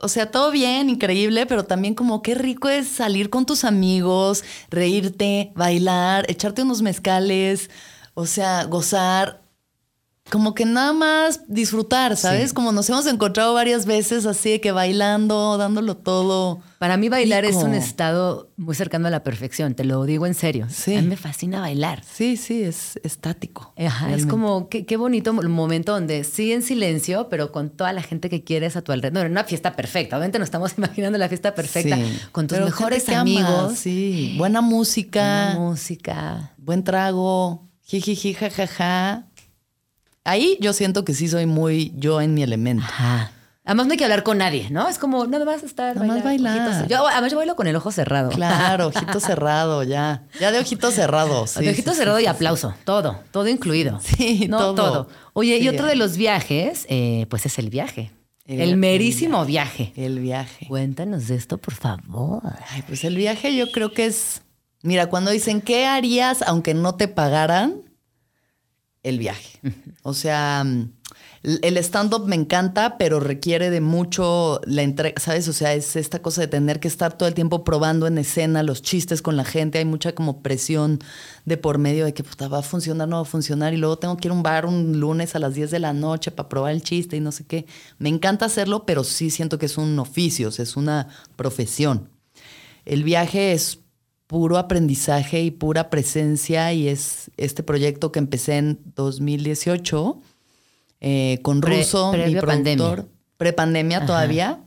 [0.05, 4.45] o sea, todo bien, increíble, pero también como qué rico es salir con tus amigos,
[4.69, 7.71] reírte, bailar, echarte unos mezcales,
[8.13, 9.44] o sea, gozar.
[10.31, 12.55] Como que nada más disfrutar, ¿sabes?
[12.55, 16.61] Como nos hemos encontrado varias veces así de que bailando, dándolo todo.
[16.79, 20.33] Para mí bailar es un estado muy cercano a la perfección, te lo digo en
[20.35, 20.67] serio.
[20.71, 20.97] Sí.
[20.97, 22.03] A mí me fascina bailar.
[22.11, 23.75] Sí, sí, es estático.
[23.77, 28.03] Ajá, es como qué, qué bonito momento donde sí en silencio, pero con toda la
[28.03, 29.27] gente que quieres a tu alrededor.
[29.27, 30.17] No, una fiesta perfecta.
[30.17, 32.19] Obviamente nos estamos imaginando la fiesta perfecta Sí.
[32.33, 33.75] con tus Pero mejores amas, amigos.
[33.79, 36.53] sí, buena música, buena música.
[36.57, 39.27] buen trago, jijiji, jajaja.
[40.25, 42.85] Ahí yo siento que sí soy muy yo en mi elemento.
[42.85, 43.31] Ajá.
[43.67, 44.89] Además no hay que hablar con nadie, ¿no?
[44.89, 46.87] Es como nada más estar Nada más bailar.
[46.87, 48.29] Yo además yo bailo con el ojo cerrado.
[48.31, 50.25] Claro, ojito cerrado, ya.
[50.39, 51.47] Ya de ojito cerrado.
[51.47, 54.01] Sí, de ojito sí, cerrado sí, y aplauso, todo, todo incluido.
[54.03, 54.75] Sí, no, todo.
[54.75, 55.09] todo.
[55.33, 58.11] Oye, y otro de los viajes, eh, pues es el viaje.
[58.45, 59.95] El- El, el merísimo viaje.
[59.97, 60.67] El viaje.
[60.69, 62.43] Cuéntanos de esto, por favor.
[62.71, 64.43] Ay, pues el viaje yo creo que es.
[64.83, 67.77] Mira, cuando dicen, ¿qué harías aunque no te pagaran?
[69.05, 69.61] El viaje.
[70.03, 70.91] O sea, mm,
[71.43, 75.47] el stand-up me encanta, pero requiere de mucho la entrega, ¿sabes?
[75.47, 78.63] O sea, es esta cosa de tener que estar todo el tiempo probando en escena
[78.63, 79.79] los chistes con la gente.
[79.79, 81.01] Hay mucha como presión
[81.45, 83.75] de por medio de que puta, va a funcionar, no va a funcionar.
[83.75, 85.93] Y luego tengo que ir a un bar un lunes a las 10 de la
[85.93, 87.67] noche para probar el chiste y no sé qué.
[87.99, 92.09] Me encanta hacerlo, pero sí siento que es un oficio, es una profesión.
[92.87, 93.81] El viaje es
[94.27, 100.21] puro aprendizaje y pura presencia y es este proyecto que empecé en 2018
[101.01, 102.47] eh, con Pre- Ruso, mi productor.
[102.47, 103.07] pandemia.
[103.37, 104.61] Prepandemia todavía.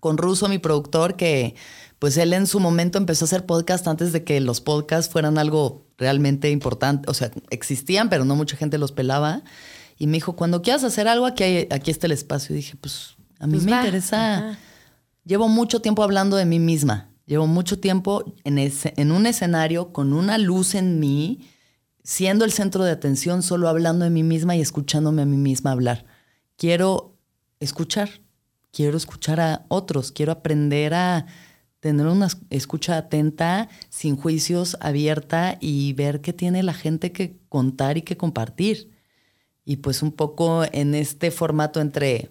[0.00, 1.54] Con Ruso, mi productor, que
[1.98, 5.38] pues él en su momento empezó a hacer podcast antes de que los podcasts fueran
[5.38, 7.10] algo realmente importante.
[7.10, 9.42] O sea, existían, pero no mucha gente los pelaba.
[9.96, 12.54] Y me dijo, cuando quieras hacer algo, aquí, hay- aquí está el espacio.
[12.54, 13.78] Y dije, pues a mí Pues me va.
[13.78, 14.36] interesa.
[14.50, 14.58] Ajá.
[15.24, 17.08] Llevo mucho tiempo hablando de mí misma.
[17.26, 21.40] Llevo mucho tiempo en, ese- en un escenario con una luz en mí,
[22.02, 25.72] siendo el centro de atención, solo hablando de mí misma y escuchándome a mí misma
[25.72, 26.04] hablar.
[26.56, 27.16] Quiero
[27.60, 28.20] escuchar,
[28.72, 31.26] quiero escuchar a otros, quiero aprender a
[31.80, 37.96] tener una escucha atenta, sin juicios, abierta y ver qué tiene la gente que contar
[37.98, 38.90] y que compartir.
[39.64, 42.30] Y pues un poco en este formato entre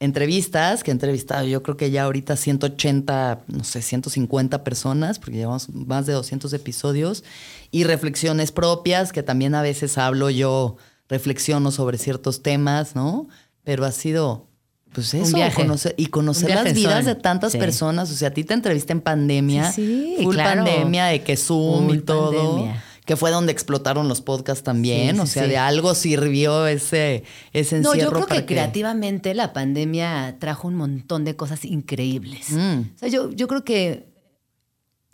[0.00, 5.36] entrevistas, que he entrevistado yo creo que ya ahorita 180, no sé, 150 personas, porque
[5.36, 7.22] llevamos más de 200 episodios,
[7.70, 10.76] y reflexiones propias, que también a veces hablo yo,
[11.08, 13.28] reflexiono sobre ciertos temas, ¿no?
[13.62, 14.46] Pero ha sido,
[14.92, 15.62] pues eso, viaje.
[15.62, 17.58] conocer- y conocer Un las vidas de tantas Sí.
[17.58, 18.10] personas.
[18.10, 20.64] O sea, a ti te entrevisté en pandemia, Sí, sí, full claro.
[20.64, 22.54] pandemia, de que Zoom y todo.
[22.56, 22.84] pandemia.
[23.10, 25.16] Que fue donde explotaron los podcasts también.
[25.16, 25.48] Sí, o sea, sí.
[25.50, 28.10] de algo sirvió ese, ese No, encierro.
[28.12, 32.50] yo creo para que creativamente la pandemia trajo un montón de cosas increíbles.
[32.50, 32.80] Mm.
[32.94, 34.06] O sea, yo, yo creo que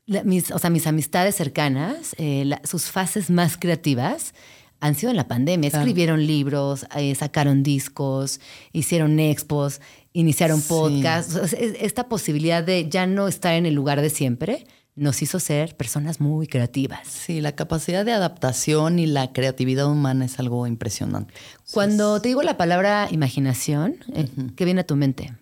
[0.05, 4.35] la- mis, o sea, mis amistades cercanas, eh, la- sus fases más creativas
[4.79, 5.69] han sido en la pandemia.
[5.69, 8.41] Escribieron libros, eh, sacaron discos,
[8.75, 9.81] hicieron expos,
[10.13, 10.67] iniciaron Sí.
[10.69, 11.35] podcasts.
[11.37, 14.67] O sea, es- esta posibilidad de ya no estar en el lugar de siempre
[14.97, 17.07] nos hizo ser personas muy creativas.
[17.07, 21.35] Sí, la capacidad de adaptación y la creatividad humana es algo impresionante.
[21.73, 25.35] Cuando te digo la palabra imaginación, eh, ¿qué viene a tu mente?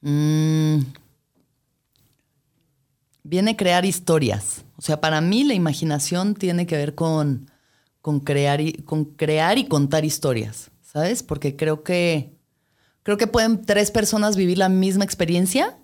[0.00, 0.78] Mm.
[3.24, 4.64] viene crear historias.
[4.76, 7.50] O sea, para mí la imaginación tiene que ver con,
[8.00, 11.22] con, crear, y, con crear y contar historias, ¿sabes?
[11.22, 12.38] Porque creo que,
[13.02, 15.78] creo que pueden tres personas vivir la misma experiencia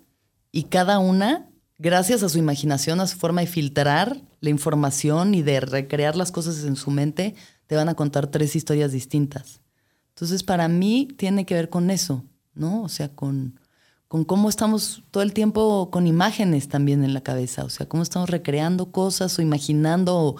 [0.51, 5.41] y cada una, gracias a su imaginación, a su forma de filtrar la información y
[5.41, 7.35] de recrear las cosas en su mente,
[7.67, 9.61] te van a contar tres historias distintas.
[10.09, 12.23] Entonces, para mí tiene que ver con eso,
[12.53, 12.83] ¿no?
[12.83, 13.59] O sea, con,
[14.07, 18.03] con cómo estamos todo el tiempo con imágenes también en la cabeza, o sea, cómo
[18.03, 20.35] estamos recreando cosas o imaginando o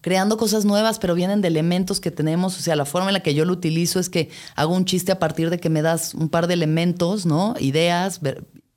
[0.00, 3.20] creando cosas nuevas, pero vienen de elementos que tenemos, o sea, la forma en la
[3.20, 6.14] que yo lo utilizo es que hago un chiste a partir de que me das
[6.14, 7.54] un par de elementos, ¿no?
[7.60, 8.20] Ideas,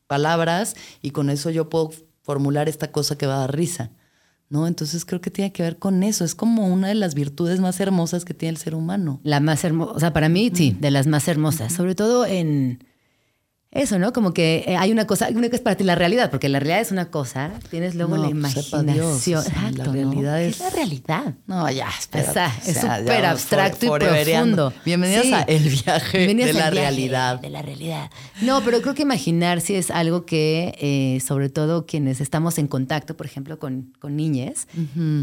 [0.08, 3.92] palabras, y con eso yo puedo formular esta cosa que va a dar risa.
[4.50, 4.68] ¿No?
[4.68, 6.24] Entonces creo que tiene que ver con eso.
[6.24, 9.20] Es como una de las virtudes más hermosas que tiene el ser humano.
[9.24, 12.86] La más hermosa, o sea, para mí sí, de las más hermosas, sobre todo en,
[13.76, 14.14] eso, ¿no?
[14.14, 16.60] Como que eh, hay una cosa, una que es para ti la realidad, porque la
[16.60, 18.38] realidad es una cosa, tienes luego No, la sepa
[18.82, 18.86] imaginación.
[19.26, 19.94] Dios, Exacto, la ¿no?
[19.94, 21.34] realidad ¿Qué es- es la realidad?
[21.48, 22.30] No, ya, espera.
[22.30, 24.74] O sea, es súper abstracto y profundo.
[24.86, 25.34] Bienvenidas Sí.
[25.34, 27.40] a El Viaje Bienvenidas de la viaje Realidad.
[27.40, 28.12] De la realidad.
[28.42, 32.68] No, pero creo que imaginar sí es algo que, eh, sobre todo quienes estamos en
[32.68, 34.68] contacto, por ejemplo, con, con niñes,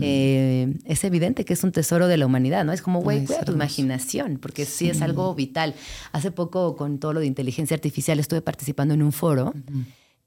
[0.03, 2.73] eh, es evidente que es un tesoro de la humanidad, ¿no?
[2.73, 4.89] Es como, güey, cuida es tu imaginación, porque sí.
[4.91, 5.75] es algo vital.
[6.13, 9.53] Hace poco, con todo lo de inteligencia artificial, estuve participando en un foro.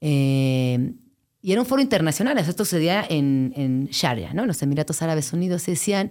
[0.01, 0.93] eh,
[1.41, 4.43] y era un foro internacional, esto sucedía en, en Sharia, ¿no?
[4.43, 5.65] en los Emiratos Árabes Unidos.
[5.65, 6.09] Decían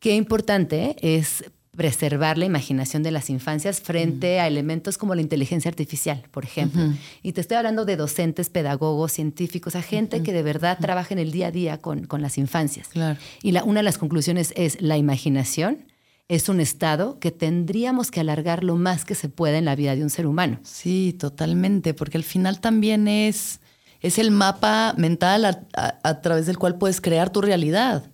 [0.00, 1.44] qué importante es
[1.76, 6.82] preservar la imaginación de las infancias frente a elementos como la inteligencia artificial, por ejemplo.
[7.22, 11.20] Y te estoy hablando de docentes, pedagogos, científicos, a gente que de verdad trabaja en
[11.20, 12.88] el día a día con, con las infancias.
[12.88, 13.18] Claro.
[13.42, 15.84] Y la, una de las conclusiones es la imaginación
[16.30, 19.94] es un estado que tendríamos que alargar lo más que se pueda en la vida
[19.96, 20.60] de un ser humano.
[20.62, 23.60] Sí, totalmente, porque al final también es,
[24.00, 28.04] es el mapa mental a, a- a través del cual puedes crear tu realidad.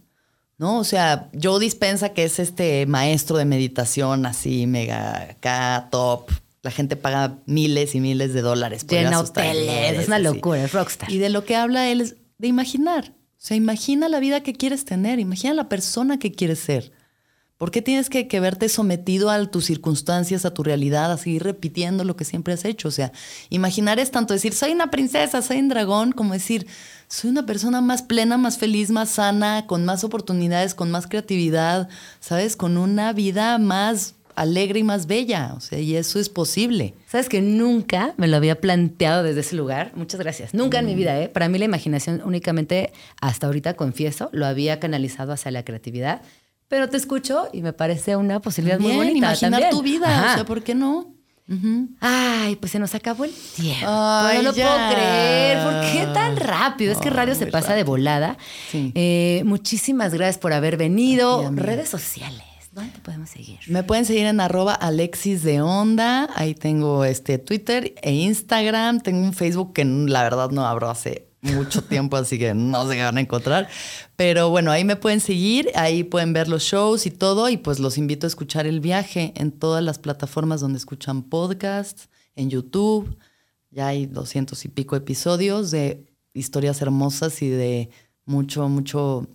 [0.58, 0.78] ¿No?
[0.78, 6.30] O sea, Joe Dispensa, que es este maestro de meditación así, mega acá, top.
[6.62, 10.72] La gente paga miles y miles de dólares por Llena hoteles, es una locura, es
[10.72, 11.12] rockstar.
[11.12, 13.12] Y de lo que habla él es de imaginar.
[13.32, 16.90] O sea, imagina la vida que quieres tener, imagina la persona que quieres ser.
[17.58, 21.42] ¿Por qué tienes que, que verte sometido a tus circunstancias, a tu realidad, a seguir
[21.42, 22.88] repitiendo lo que siempre has hecho?
[22.88, 23.12] O sea,
[23.48, 26.66] imaginar es tanto decir, soy una princesa, soy un dragón, como decir,
[27.08, 31.88] soy una persona más plena, más feliz, más sana, con más oportunidades, con más creatividad,
[32.20, 32.56] ¿sabes?
[32.56, 35.54] Con una vida más alegre y más bella.
[35.56, 36.92] O sea, y eso es posible.
[37.08, 39.92] Sabes que nunca me lo había planteado desde ese lugar.
[39.94, 40.52] Muchas gracias.
[40.52, 41.28] Nunca en mi vida, ¿eh?
[41.28, 46.20] Para mí la imaginación únicamente, hasta ahorita confieso, lo había canalizado hacia la creatividad.
[46.68, 49.16] Pero te escucho y me parece una posibilidad muy bonita.
[49.18, 49.70] imaginar también.
[49.70, 50.06] tu vida.
[50.08, 50.32] Ajá.
[50.32, 51.12] O sea, ¿por qué no?
[52.00, 53.86] Ay, pues se nos acabó el tiempo.
[53.88, 54.66] Ay, no lo ya.
[54.66, 55.62] puedo creer.
[55.62, 56.92] ¿Por qué tan rápido?
[56.92, 58.36] Es que radio se pasa de volada.
[58.70, 58.90] Sí.
[58.96, 61.48] Eh, muchísimas gracias por haber venido.
[61.48, 61.56] ti.
[61.56, 62.42] Redes sociales.
[62.72, 63.58] ¿Dónde te podemos seguir?
[63.68, 66.28] Me pueden seguir en arroba Alexis de Onda.
[66.34, 69.00] Ahí tengo este Twitter e Instagram.
[69.00, 73.02] Tengo un Facebook que la verdad no abro hace mucho tiempo, así que no qué
[73.02, 73.68] van a encontrar.
[74.16, 77.48] Pero bueno, ahí me pueden seguir, ahí pueden ver los shows y todo.
[77.48, 82.08] Y pues los invito a escuchar el viaje en todas las plataformas donde escuchan podcasts,
[82.34, 83.16] en YouTube.
[83.70, 87.90] Ya hay doscientos y pico episodios de historias hermosas y de
[88.24, 89.26] mucho, mucho,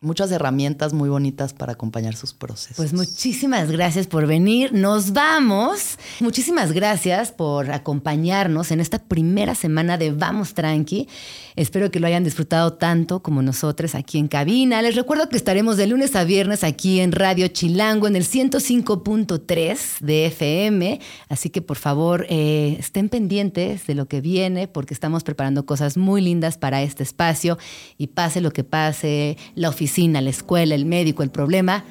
[0.00, 2.76] muchas herramientas muy bonitas para acompañar sus procesos.
[2.76, 4.72] Pues muchísimas gracias por venir.
[4.72, 5.98] Nos vamos.
[6.20, 11.08] Muchísimas gracias por acompañarnos en esta primera semana de Vamos Tranqui.
[11.56, 14.80] Espero que lo hayan disfrutado tanto como nosotros aquí en cabina.
[14.82, 19.98] Les recuerdo que estaremos de lunes a viernes aquí en Radio Chilango en el 105.3
[19.98, 21.00] de FM.
[21.28, 25.96] Así que por favor eh, estén pendientes de lo que viene porque estamos preparando cosas
[25.96, 27.58] muy lindas para este espacio
[27.96, 31.84] y pase lo que pase, la oficina, la escuela, el médico, el problema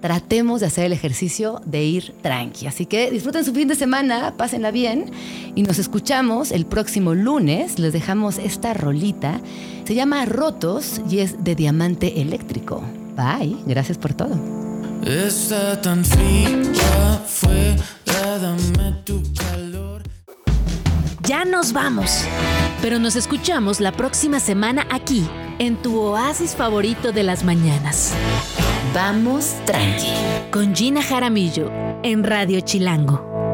[0.00, 2.66] tratemos de hacer el ejercicio de ir tranqui.
[2.66, 5.10] Así que disfruten su fin de semana, pásenla bien
[5.54, 7.78] y nos escuchamos el próximo lunes.
[7.78, 9.40] Les dejamos esta rolita.
[9.84, 12.82] Se llama Rotos y es de diamante eléctrico.
[13.16, 14.38] Bye, gracias por todo.
[15.04, 20.02] Está tan fría, fue, dame tu calor.
[21.24, 22.24] Ya nos vamos.
[22.82, 25.26] Pero nos escuchamos la próxima semana aquí,
[25.60, 28.14] en tu oasis favorito de las mañanas.
[28.94, 30.08] Vamos tranqui.
[30.50, 31.70] Con Gina Jaramillo,
[32.02, 33.49] en Radio Chilango.